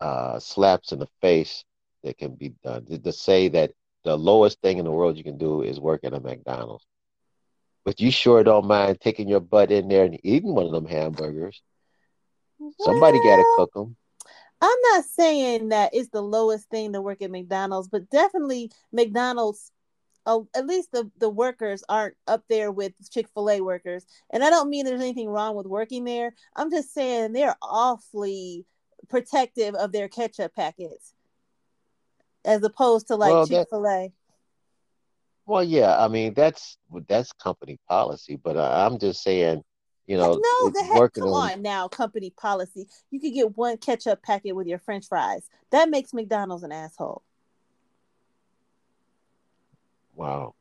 uh, 0.00 0.38
slaps 0.38 0.92
in 0.92 0.98
the 0.98 1.08
face 1.20 1.64
that 2.02 2.18
can 2.18 2.34
be 2.34 2.54
done 2.64 2.84
to, 2.86 2.98
to 2.98 3.12
say 3.12 3.48
that 3.48 3.72
the 4.04 4.16
lowest 4.16 4.60
thing 4.60 4.78
in 4.78 4.84
the 4.84 4.90
world 4.90 5.16
you 5.16 5.22
can 5.22 5.38
do 5.38 5.62
is 5.62 5.78
work 5.78 6.00
at 6.04 6.12
a 6.14 6.20
McDonald's 6.20 6.84
but 7.84 8.00
you 8.00 8.10
sure 8.10 8.44
don't 8.44 8.66
mind 8.66 9.00
taking 9.00 9.28
your 9.28 9.40
butt 9.40 9.70
in 9.70 9.88
there 9.88 10.04
and 10.04 10.18
eating 10.22 10.54
one 10.54 10.66
of 10.66 10.72
them 10.72 10.86
hamburgers. 10.86 11.62
Well, 12.58 12.72
Somebody 12.80 13.18
got 13.18 13.36
to 13.36 13.54
cook 13.56 13.72
them. 13.74 13.96
I'm 14.60 14.78
not 14.92 15.04
saying 15.04 15.70
that 15.70 15.90
it's 15.92 16.10
the 16.10 16.22
lowest 16.22 16.70
thing 16.70 16.92
to 16.92 17.02
work 17.02 17.20
at 17.20 17.32
McDonald's, 17.32 17.88
but 17.88 18.08
definitely 18.10 18.70
McDonald's, 18.92 19.72
uh, 20.24 20.38
at 20.54 20.66
least 20.66 20.92
the, 20.92 21.10
the 21.18 21.28
workers 21.28 21.82
aren't 21.88 22.14
up 22.28 22.44
there 22.48 22.70
with 22.70 22.92
Chick 23.10 23.26
fil 23.34 23.50
A 23.50 23.60
workers. 23.60 24.06
And 24.30 24.44
I 24.44 24.50
don't 24.50 24.70
mean 24.70 24.84
there's 24.84 25.00
anything 25.00 25.28
wrong 25.28 25.56
with 25.56 25.66
working 25.66 26.04
there. 26.04 26.32
I'm 26.54 26.70
just 26.70 26.94
saying 26.94 27.32
they're 27.32 27.56
awfully 27.60 28.64
protective 29.08 29.74
of 29.74 29.90
their 29.90 30.08
ketchup 30.08 30.54
packets 30.54 31.12
as 32.44 32.62
opposed 32.62 33.08
to 33.08 33.16
like 33.16 33.32
well, 33.32 33.46
Chick 33.48 33.66
fil 33.68 33.86
A. 33.86 34.12
Well, 35.46 35.64
yeah, 35.64 35.98
I 35.98 36.08
mean 36.08 36.34
that's 36.34 36.78
that's 37.08 37.32
company 37.32 37.78
policy, 37.88 38.36
but 38.36 38.56
I, 38.56 38.86
am 38.86 38.98
just 38.98 39.22
saying, 39.22 39.62
you 40.06 40.16
know, 40.16 40.34
no, 40.34 40.70
the 40.70 40.84
heck, 40.84 41.12
come 41.14 41.28
on, 41.28 41.52
on 41.52 41.62
now, 41.62 41.88
company 41.88 42.30
policy. 42.30 42.86
You 43.10 43.20
could 43.20 43.34
get 43.34 43.56
one 43.56 43.76
ketchup 43.76 44.22
packet 44.22 44.52
with 44.52 44.66
your 44.66 44.78
French 44.78 45.08
fries. 45.08 45.48
That 45.70 45.90
makes 45.90 46.12
McDonald's 46.12 46.62
an 46.62 46.72
asshole. 46.72 47.22
Wow. 50.14 50.54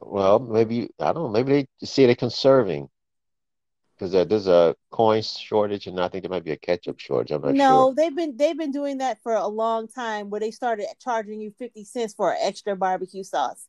Well, 0.00 0.38
maybe 0.38 0.90
I 0.98 1.12
don't 1.12 1.22
know. 1.22 1.28
Maybe 1.28 1.68
they 1.80 1.86
see 1.86 2.06
they're 2.06 2.14
conserving 2.14 2.88
because 3.96 4.12
there's 4.28 4.48
a 4.48 4.74
coin 4.90 5.22
shortage, 5.22 5.86
and 5.86 6.00
I 6.00 6.08
think 6.08 6.24
there 6.24 6.30
might 6.30 6.44
be 6.44 6.50
a 6.50 6.56
ketchup 6.56 6.98
shortage. 6.98 7.30
I'm 7.30 7.42
not 7.42 7.54
no, 7.54 7.64
sure. 7.64 7.70
No, 7.70 7.94
they've 7.94 8.14
been 8.14 8.36
they've 8.36 8.56
been 8.56 8.72
doing 8.72 8.98
that 8.98 9.22
for 9.22 9.34
a 9.34 9.46
long 9.46 9.88
time, 9.88 10.30
where 10.30 10.40
they 10.40 10.50
started 10.50 10.86
charging 11.00 11.40
you 11.40 11.52
fifty 11.58 11.84
cents 11.84 12.14
for 12.14 12.34
extra 12.40 12.74
barbecue 12.76 13.22
sauce. 13.22 13.68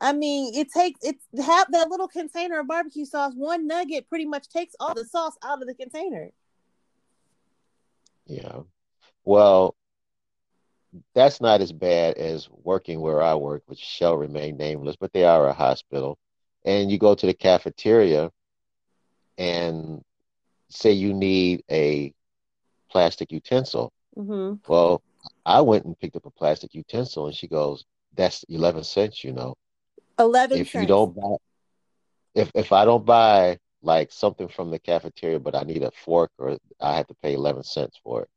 I 0.00 0.12
mean, 0.12 0.54
it 0.54 0.68
takes 0.72 1.00
it's 1.02 1.24
have 1.44 1.70
that 1.72 1.90
little 1.90 2.08
container 2.08 2.60
of 2.60 2.68
barbecue 2.68 3.04
sauce. 3.04 3.34
One 3.34 3.66
nugget 3.66 4.08
pretty 4.08 4.26
much 4.26 4.48
takes 4.48 4.74
all 4.80 4.94
the 4.94 5.04
sauce 5.04 5.36
out 5.42 5.60
of 5.60 5.68
the 5.68 5.74
container. 5.74 6.30
Yeah, 8.26 8.60
well, 9.24 9.74
that's 11.14 11.40
not 11.40 11.60
as 11.60 11.72
bad 11.72 12.16
as 12.16 12.48
working 12.50 13.00
where 13.00 13.22
I 13.22 13.34
work, 13.34 13.62
which 13.66 13.80
shall 13.80 14.16
remain 14.16 14.56
nameless, 14.56 14.96
but 14.96 15.12
they 15.12 15.24
are 15.24 15.48
a 15.48 15.52
hospital. 15.52 16.18
And 16.64 16.90
you 16.90 16.98
go 16.98 17.14
to 17.14 17.26
the 17.26 17.34
cafeteria, 17.34 18.30
and 19.40 20.02
say 20.68 20.92
you 20.92 21.14
need 21.14 21.64
a 21.70 22.12
plastic 22.90 23.32
utensil. 23.32 23.90
Mm-hmm. 24.16 24.56
Well, 24.70 25.02
I 25.46 25.62
went 25.62 25.86
and 25.86 25.98
picked 25.98 26.14
up 26.14 26.26
a 26.26 26.30
plastic 26.30 26.74
utensil, 26.74 27.26
and 27.26 27.34
she 27.34 27.48
goes, 27.48 27.84
"That's 28.14 28.44
eleven 28.44 28.84
cents, 28.84 29.24
you 29.24 29.32
know." 29.32 29.56
Eleven. 30.18 30.58
If 30.58 30.72
cents. 30.72 30.82
you 30.82 30.86
don't 30.86 31.14
buy, 31.16 31.36
if 32.34 32.50
if 32.54 32.70
I 32.70 32.84
don't 32.84 33.06
buy 33.06 33.58
like 33.82 34.12
something 34.12 34.48
from 34.48 34.70
the 34.70 34.78
cafeteria, 34.78 35.40
but 35.40 35.56
I 35.56 35.62
need 35.62 35.82
a 35.82 35.90
fork, 35.90 36.30
or 36.38 36.58
I 36.78 36.96
have 36.96 37.06
to 37.06 37.14
pay 37.22 37.32
eleven 37.32 37.64
cents 37.64 37.98
for 38.04 38.22
it. 38.22 38.28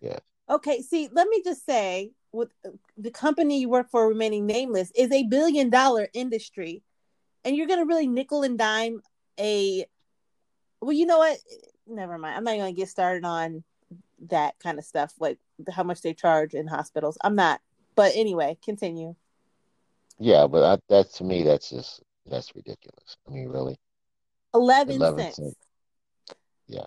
Yeah. 0.00 0.18
Okay. 0.50 0.82
See, 0.82 1.08
let 1.10 1.28
me 1.28 1.42
just 1.42 1.64
say, 1.64 2.10
with 2.32 2.50
the 2.98 3.10
company 3.10 3.60
you 3.60 3.70
work 3.70 3.90
for 3.90 4.06
remaining 4.06 4.44
nameless 4.44 4.92
is 4.94 5.10
a 5.10 5.24
billion 5.24 5.70
dollar 5.70 6.08
industry 6.12 6.82
and 7.44 7.56
you're 7.56 7.66
gonna 7.66 7.86
really 7.86 8.06
nickel 8.06 8.42
and 8.42 8.58
dime 8.58 9.00
a 9.38 9.84
well 10.80 10.92
you 10.92 11.06
know 11.06 11.18
what 11.18 11.38
never 11.86 12.18
mind 12.18 12.36
i'm 12.36 12.44
not 12.44 12.56
gonna 12.56 12.72
get 12.72 12.88
started 12.88 13.24
on 13.24 13.62
that 14.28 14.54
kind 14.58 14.78
of 14.78 14.84
stuff 14.84 15.12
like 15.20 15.38
how 15.70 15.82
much 15.82 16.02
they 16.02 16.12
charge 16.12 16.54
in 16.54 16.66
hospitals 16.66 17.16
i'm 17.22 17.34
not 17.34 17.60
but 17.94 18.12
anyway 18.14 18.56
continue 18.64 19.14
yeah 20.18 20.46
but 20.46 20.64
I, 20.64 20.78
that 20.88 21.12
to 21.14 21.24
me 21.24 21.42
that's 21.42 21.70
just 21.70 22.02
that's 22.26 22.54
ridiculous 22.54 23.16
i 23.28 23.32
mean 23.32 23.48
really 23.48 23.78
11, 24.54 24.96
11 24.96 25.18
cents. 25.18 25.36
cents. 25.36 25.56
yeah 26.66 26.84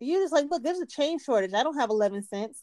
you're 0.00 0.22
just 0.22 0.32
like 0.32 0.46
look 0.50 0.62
there's 0.62 0.80
a 0.80 0.86
chain 0.86 1.18
shortage 1.18 1.54
i 1.54 1.62
don't 1.62 1.78
have 1.78 1.90
11 1.90 2.22
cents 2.22 2.62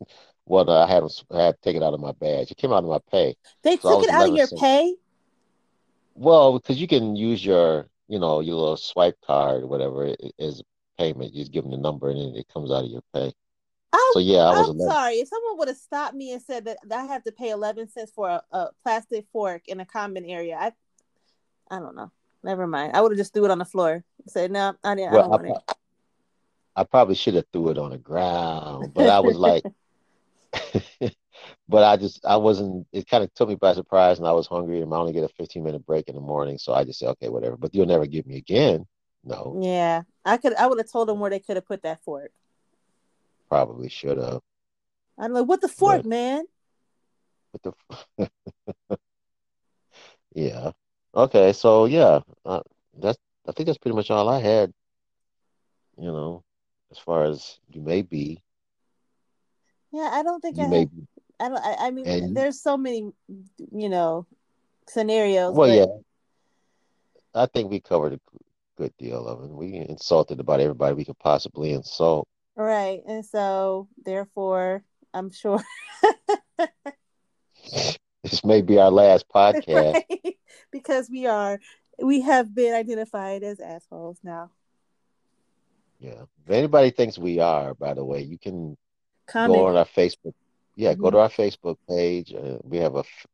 well, 0.46 0.68
uh, 0.68 0.84
I 0.84 0.88
had 0.88 1.02
I 1.30 1.42
had 1.44 1.54
to 1.54 1.60
take 1.62 1.76
it 1.76 1.82
out 1.82 1.94
of 1.94 2.00
my 2.00 2.12
badge. 2.12 2.50
It 2.50 2.56
came 2.56 2.72
out 2.72 2.84
of 2.84 2.90
my 2.90 2.98
pay. 3.10 3.36
They 3.62 3.76
so 3.76 4.00
took 4.00 4.04
it 4.04 4.10
out 4.10 4.28
of 4.28 4.36
your 4.36 4.46
cents. 4.46 4.60
pay. 4.60 4.94
Well, 6.20 6.58
because 6.58 6.78
you 6.78 6.86
can 6.86 7.16
use 7.16 7.42
your, 7.42 7.88
you 8.06 8.18
know, 8.18 8.40
your 8.40 8.54
little 8.56 8.76
swipe 8.76 9.16
card 9.26 9.62
or 9.62 9.66
whatever 9.66 10.14
as 10.38 10.62
payment. 10.98 11.32
You 11.32 11.40
just 11.40 11.50
give 11.50 11.64
them 11.64 11.70
the 11.70 11.78
number 11.78 12.10
and 12.10 12.20
then 12.20 12.36
it 12.36 12.46
comes 12.52 12.70
out 12.70 12.84
of 12.84 12.90
your 12.90 13.00
pay. 13.14 13.32
I'm, 13.90 14.12
so 14.12 14.18
yeah, 14.18 14.40
I 14.40 14.50
was. 14.50 14.68
I'm 14.68 14.76
11. 14.76 14.90
sorry. 14.90 15.14
If 15.14 15.28
someone 15.28 15.56
would 15.56 15.68
have 15.68 15.78
stopped 15.78 16.14
me 16.14 16.34
and 16.34 16.42
said 16.42 16.66
that, 16.66 16.76
that 16.84 16.98
I 16.98 17.04
have 17.06 17.24
to 17.24 17.32
pay 17.32 17.48
eleven 17.48 17.88
cents 17.88 18.12
for 18.14 18.28
a, 18.28 18.42
a, 18.52 18.68
plastic 18.82 19.24
fork 19.32 19.62
in 19.66 19.80
a 19.80 19.86
common 19.86 20.26
area, 20.26 20.58
I, 20.60 20.72
I 21.74 21.80
don't 21.80 21.96
know. 21.96 22.12
Never 22.44 22.66
mind. 22.66 22.94
I 22.94 23.00
would 23.00 23.12
have 23.12 23.18
just 23.18 23.32
threw 23.32 23.46
it 23.46 23.50
on 23.50 23.58
the 23.58 23.64
floor. 23.64 24.04
Said 24.28 24.50
no, 24.50 24.74
I 24.84 24.96
didn't. 24.96 25.12
Well, 25.12 25.32
I 25.32 25.36
don't 25.38 25.46
I, 25.46 25.48
want 25.48 25.62
it. 25.70 25.76
I 26.76 26.84
probably 26.84 27.14
should 27.14 27.34
have 27.34 27.46
threw 27.50 27.70
it 27.70 27.78
on 27.78 27.92
the 27.92 27.98
ground, 27.98 28.92
but 28.92 29.08
I 29.08 29.20
was 29.20 29.36
like, 29.38 29.64
but 31.70 31.84
I 31.84 31.96
just 31.96 32.24
I 32.26 32.36
wasn't. 32.36 32.86
It 32.92 33.08
kind 33.08 33.22
of 33.22 33.32
took 33.34 33.48
me 33.48 33.54
by 33.54 33.74
surprise, 33.74 34.18
and 34.18 34.26
I 34.26 34.32
was 34.32 34.48
hungry, 34.48 34.82
and 34.82 34.92
I 34.92 34.96
only 34.96 35.12
get 35.12 35.22
a 35.22 35.28
15 35.28 35.62
minute 35.62 35.86
break 35.86 36.08
in 36.08 36.16
the 36.16 36.20
morning, 36.20 36.58
so 36.58 36.74
I 36.74 36.82
just 36.82 36.98
said, 36.98 37.08
okay, 37.10 37.28
whatever. 37.28 37.56
But 37.56 37.74
you'll 37.74 37.86
never 37.86 38.06
give 38.06 38.26
me 38.26 38.36
again. 38.36 38.86
No. 39.22 39.60
Yeah, 39.62 40.02
I 40.24 40.36
could. 40.36 40.54
I 40.54 40.66
would 40.66 40.78
have 40.78 40.90
told 40.90 41.08
them 41.08 41.20
where 41.20 41.30
they 41.30 41.38
could 41.38 41.56
have 41.56 41.66
put 41.66 41.82
that 41.82 42.02
fork. 42.02 42.32
Probably 43.48 43.88
should 43.88 44.18
have. 44.18 44.40
I'm 45.16 45.32
like, 45.32 45.46
what 45.46 45.60
the 45.60 45.68
fork, 45.68 46.02
but, 46.02 46.06
man? 46.06 46.44
What 47.52 47.74
the? 48.18 48.30
yeah. 50.34 50.72
Okay. 51.14 51.52
So 51.52 51.84
yeah, 51.84 52.20
uh, 52.44 52.62
that's. 52.98 53.18
I 53.46 53.52
think 53.52 53.68
that's 53.68 53.78
pretty 53.78 53.96
much 53.96 54.10
all 54.10 54.28
I 54.28 54.40
had. 54.40 54.72
You 55.96 56.06
know, 56.06 56.42
as 56.90 56.98
far 56.98 57.24
as 57.24 57.60
you 57.68 57.80
may 57.80 58.02
be. 58.02 58.42
Yeah, 59.92 60.10
I 60.12 60.24
don't 60.24 60.40
think 60.40 60.56
you 60.56 60.64
I. 60.64 60.68
May 60.68 60.80
have, 60.80 60.90
be. 60.90 61.06
I 61.40 61.48
don't. 61.48 61.58
I, 61.58 61.76
I 61.78 61.90
mean, 61.90 62.06
and, 62.06 62.36
there's 62.36 62.60
so 62.60 62.76
many, 62.76 63.10
you 63.72 63.88
know, 63.88 64.26
scenarios. 64.88 65.54
Well, 65.54 65.68
but... 65.68 65.74
yeah. 65.74 67.42
I 67.42 67.46
think 67.46 67.70
we 67.70 67.80
covered 67.80 68.14
a 68.14 68.20
good 68.76 68.92
deal 68.98 69.26
of 69.26 69.44
it. 69.44 69.50
We 69.50 69.76
insulted 69.76 70.40
about 70.40 70.60
everybody 70.60 70.94
we 70.94 71.04
could 71.04 71.18
possibly 71.18 71.72
insult. 71.72 72.26
Right, 72.56 73.00
and 73.06 73.24
so 73.24 73.88
therefore, 74.04 74.84
I'm 75.14 75.30
sure. 75.30 75.62
this 78.22 78.44
may 78.44 78.62
be 78.62 78.78
our 78.78 78.90
last 78.90 79.26
podcast 79.28 79.66
right? 79.94 80.36
because 80.70 81.08
we 81.10 81.26
are 81.26 81.58
we 82.02 82.20
have 82.22 82.54
been 82.54 82.74
identified 82.74 83.42
as 83.42 83.60
assholes 83.60 84.18
now. 84.22 84.50
Yeah. 85.98 86.22
If 86.46 86.50
anybody 86.50 86.90
thinks 86.90 87.18
we 87.18 87.38
are, 87.40 87.74
by 87.74 87.94
the 87.94 88.04
way, 88.04 88.22
you 88.22 88.38
can 88.38 88.76
Comment. 89.26 89.58
go 89.58 89.66
on 89.66 89.76
our 89.76 89.84
Facebook. 89.84 90.34
Yeah, 90.80 90.92
mm-hmm. 90.92 91.02
go 91.02 91.10
to 91.10 91.18
our 91.18 91.28
Facebook 91.28 91.76
page. 91.88 92.34
Uh, 92.34 92.58
we 92.62 92.78
have 92.78 92.96
a 92.96 93.00
f- 93.00 93.26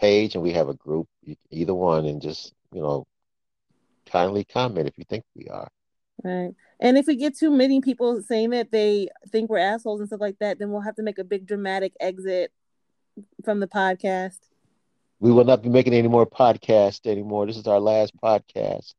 page 0.00 0.34
and 0.34 0.42
we 0.42 0.52
have 0.52 0.68
a 0.68 0.74
group, 0.74 1.08
either 1.50 1.74
one, 1.74 2.06
and 2.06 2.20
just, 2.20 2.52
you 2.72 2.82
know, 2.82 3.06
kindly 4.06 4.44
comment 4.44 4.88
if 4.88 4.98
you 4.98 5.04
think 5.08 5.24
we 5.34 5.48
are. 5.48 5.68
Right. 6.22 6.54
And 6.80 6.98
if 6.98 7.06
we 7.06 7.16
get 7.16 7.36
too 7.36 7.50
many 7.50 7.80
people 7.80 8.22
saying 8.22 8.50
that 8.50 8.70
they 8.70 9.08
think 9.30 9.50
we're 9.50 9.58
assholes 9.58 10.00
and 10.00 10.08
stuff 10.08 10.20
like 10.20 10.38
that, 10.40 10.58
then 10.58 10.70
we'll 10.70 10.82
have 10.82 10.96
to 10.96 11.02
make 11.02 11.18
a 11.18 11.24
big 11.24 11.46
dramatic 11.46 11.92
exit 12.00 12.52
from 13.44 13.60
the 13.60 13.68
podcast. 13.68 14.38
We 15.20 15.30
will 15.30 15.44
not 15.44 15.62
be 15.62 15.68
making 15.68 15.94
any 15.94 16.08
more 16.08 16.26
podcasts 16.26 17.06
anymore. 17.06 17.46
This 17.46 17.56
is 17.56 17.66
our 17.66 17.80
last 17.80 18.12
podcast 18.20 18.94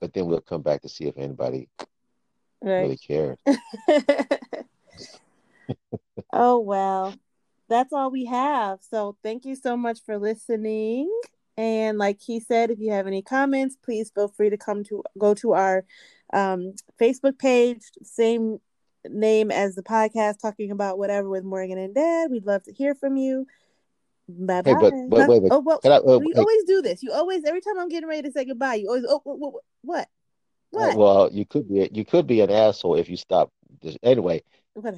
but 0.00 0.12
then 0.12 0.26
we'll 0.26 0.40
come 0.40 0.62
back 0.62 0.82
to 0.82 0.88
see 0.88 1.04
if 1.04 1.16
anybody 1.16 1.68
right. 2.62 2.82
really 2.82 2.96
cares. 2.96 3.38
oh 6.32 6.60
well, 6.60 7.14
that's 7.68 7.92
all 7.92 8.10
we 8.10 8.24
have. 8.26 8.78
So 8.82 9.16
thank 9.22 9.44
you 9.44 9.56
so 9.56 9.76
much 9.76 10.00
for 10.04 10.18
listening. 10.18 11.10
And 11.56 11.96
like 11.98 12.20
he 12.20 12.40
said, 12.40 12.70
if 12.70 12.78
you 12.78 12.92
have 12.92 13.06
any 13.06 13.22
comments, 13.22 13.76
please 13.82 14.10
feel 14.14 14.28
free 14.28 14.50
to 14.50 14.58
come 14.58 14.84
to 14.84 15.02
go 15.18 15.34
to 15.34 15.52
our 15.52 15.84
um, 16.32 16.74
Facebook 17.00 17.38
page, 17.38 17.82
same 18.02 18.58
name 19.08 19.50
as 19.50 19.74
the 19.74 19.82
podcast, 19.82 20.40
talking 20.40 20.70
about 20.70 20.98
whatever 20.98 21.28
with 21.28 21.44
Morgan 21.44 21.78
and 21.78 21.94
Dad. 21.94 22.30
We'd 22.30 22.46
love 22.46 22.64
to 22.64 22.72
hear 22.72 22.94
from 22.94 23.16
you. 23.16 23.46
Bye 24.28 24.62
bye. 24.62 24.70
Hey, 24.70 24.76
but, 24.80 24.92
but 25.08 25.28
wait, 25.28 25.42
wait. 25.42 25.52
Oh 25.52 25.60
well, 25.60 25.80
I, 25.84 25.88
uh, 25.88 26.18
you 26.20 26.32
hey. 26.34 26.40
always 26.40 26.64
do 26.64 26.82
this. 26.82 27.02
You 27.02 27.12
always 27.12 27.44
every 27.44 27.60
time 27.60 27.78
I'm 27.78 27.88
getting 27.88 28.08
ready 28.08 28.22
to 28.22 28.32
say 28.32 28.44
goodbye, 28.44 28.74
you 28.74 28.88
always 28.88 29.04
oh 29.08 29.20
what 29.24 29.38
what 29.38 29.62
what. 29.82 30.08
what? 30.70 30.96
Well, 30.96 31.30
you 31.32 31.46
could 31.46 31.68
be 31.68 31.88
you 31.92 32.04
could 32.04 32.26
be 32.26 32.40
an 32.40 32.50
asshole 32.50 32.96
if 32.96 33.08
you 33.08 33.16
stop. 33.16 33.50
This. 33.82 33.96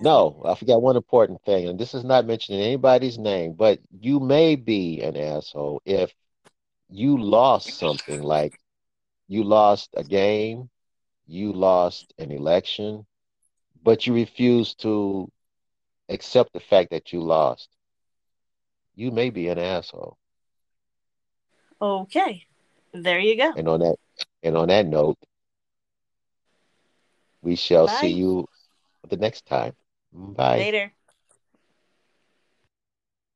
No, 0.01 0.43
I 0.45 0.55
forgot 0.55 0.83
one 0.83 0.97
important 0.97 1.43
thing, 1.45 1.69
and 1.69 1.79
this 1.79 1.95
is 1.95 2.05
not 2.05 2.27
mentioning 2.27 2.61
anybody's 2.61 3.19
name, 3.19 3.53
but 3.55 3.81
you 3.91 4.21
may 4.21 4.57
be 4.57 5.03
an 5.03 5.17
asshole 5.17 5.81
if 5.85 6.15
you 6.89 7.17
lost 7.19 7.79
something 7.79 8.23
like 8.23 8.59
you 9.29 9.45
lost 9.45 9.91
a 9.97 10.05
game, 10.05 10.71
you 11.27 11.53
lost 11.53 12.13
an 12.19 12.31
election, 12.33 13.07
but 13.83 14.07
you 14.07 14.15
refuse 14.15 14.75
to 14.77 15.31
accept 16.09 16.53
the 16.53 16.61
fact 16.61 16.91
that 16.91 17.13
you 17.13 17.21
lost 17.21 17.69
you 18.95 19.11
may 19.13 19.31
be 19.31 19.49
an 19.49 19.59
asshole. 19.59 20.17
Okay. 21.81 22.45
There 22.93 23.21
you 23.21 23.37
go. 23.37 23.53
And 23.57 23.69
on 23.69 23.81
that 23.81 23.97
and 24.43 24.57
on 24.57 24.69
that 24.69 24.87
note, 24.87 25.19
we 27.43 27.55
shall 27.57 27.87
Bye. 27.87 28.01
see 28.01 28.13
you 28.15 28.49
the 29.11 29.17
next 29.17 29.47
time. 29.47 29.75
Bye. 30.13 30.69
Later. 30.71 30.93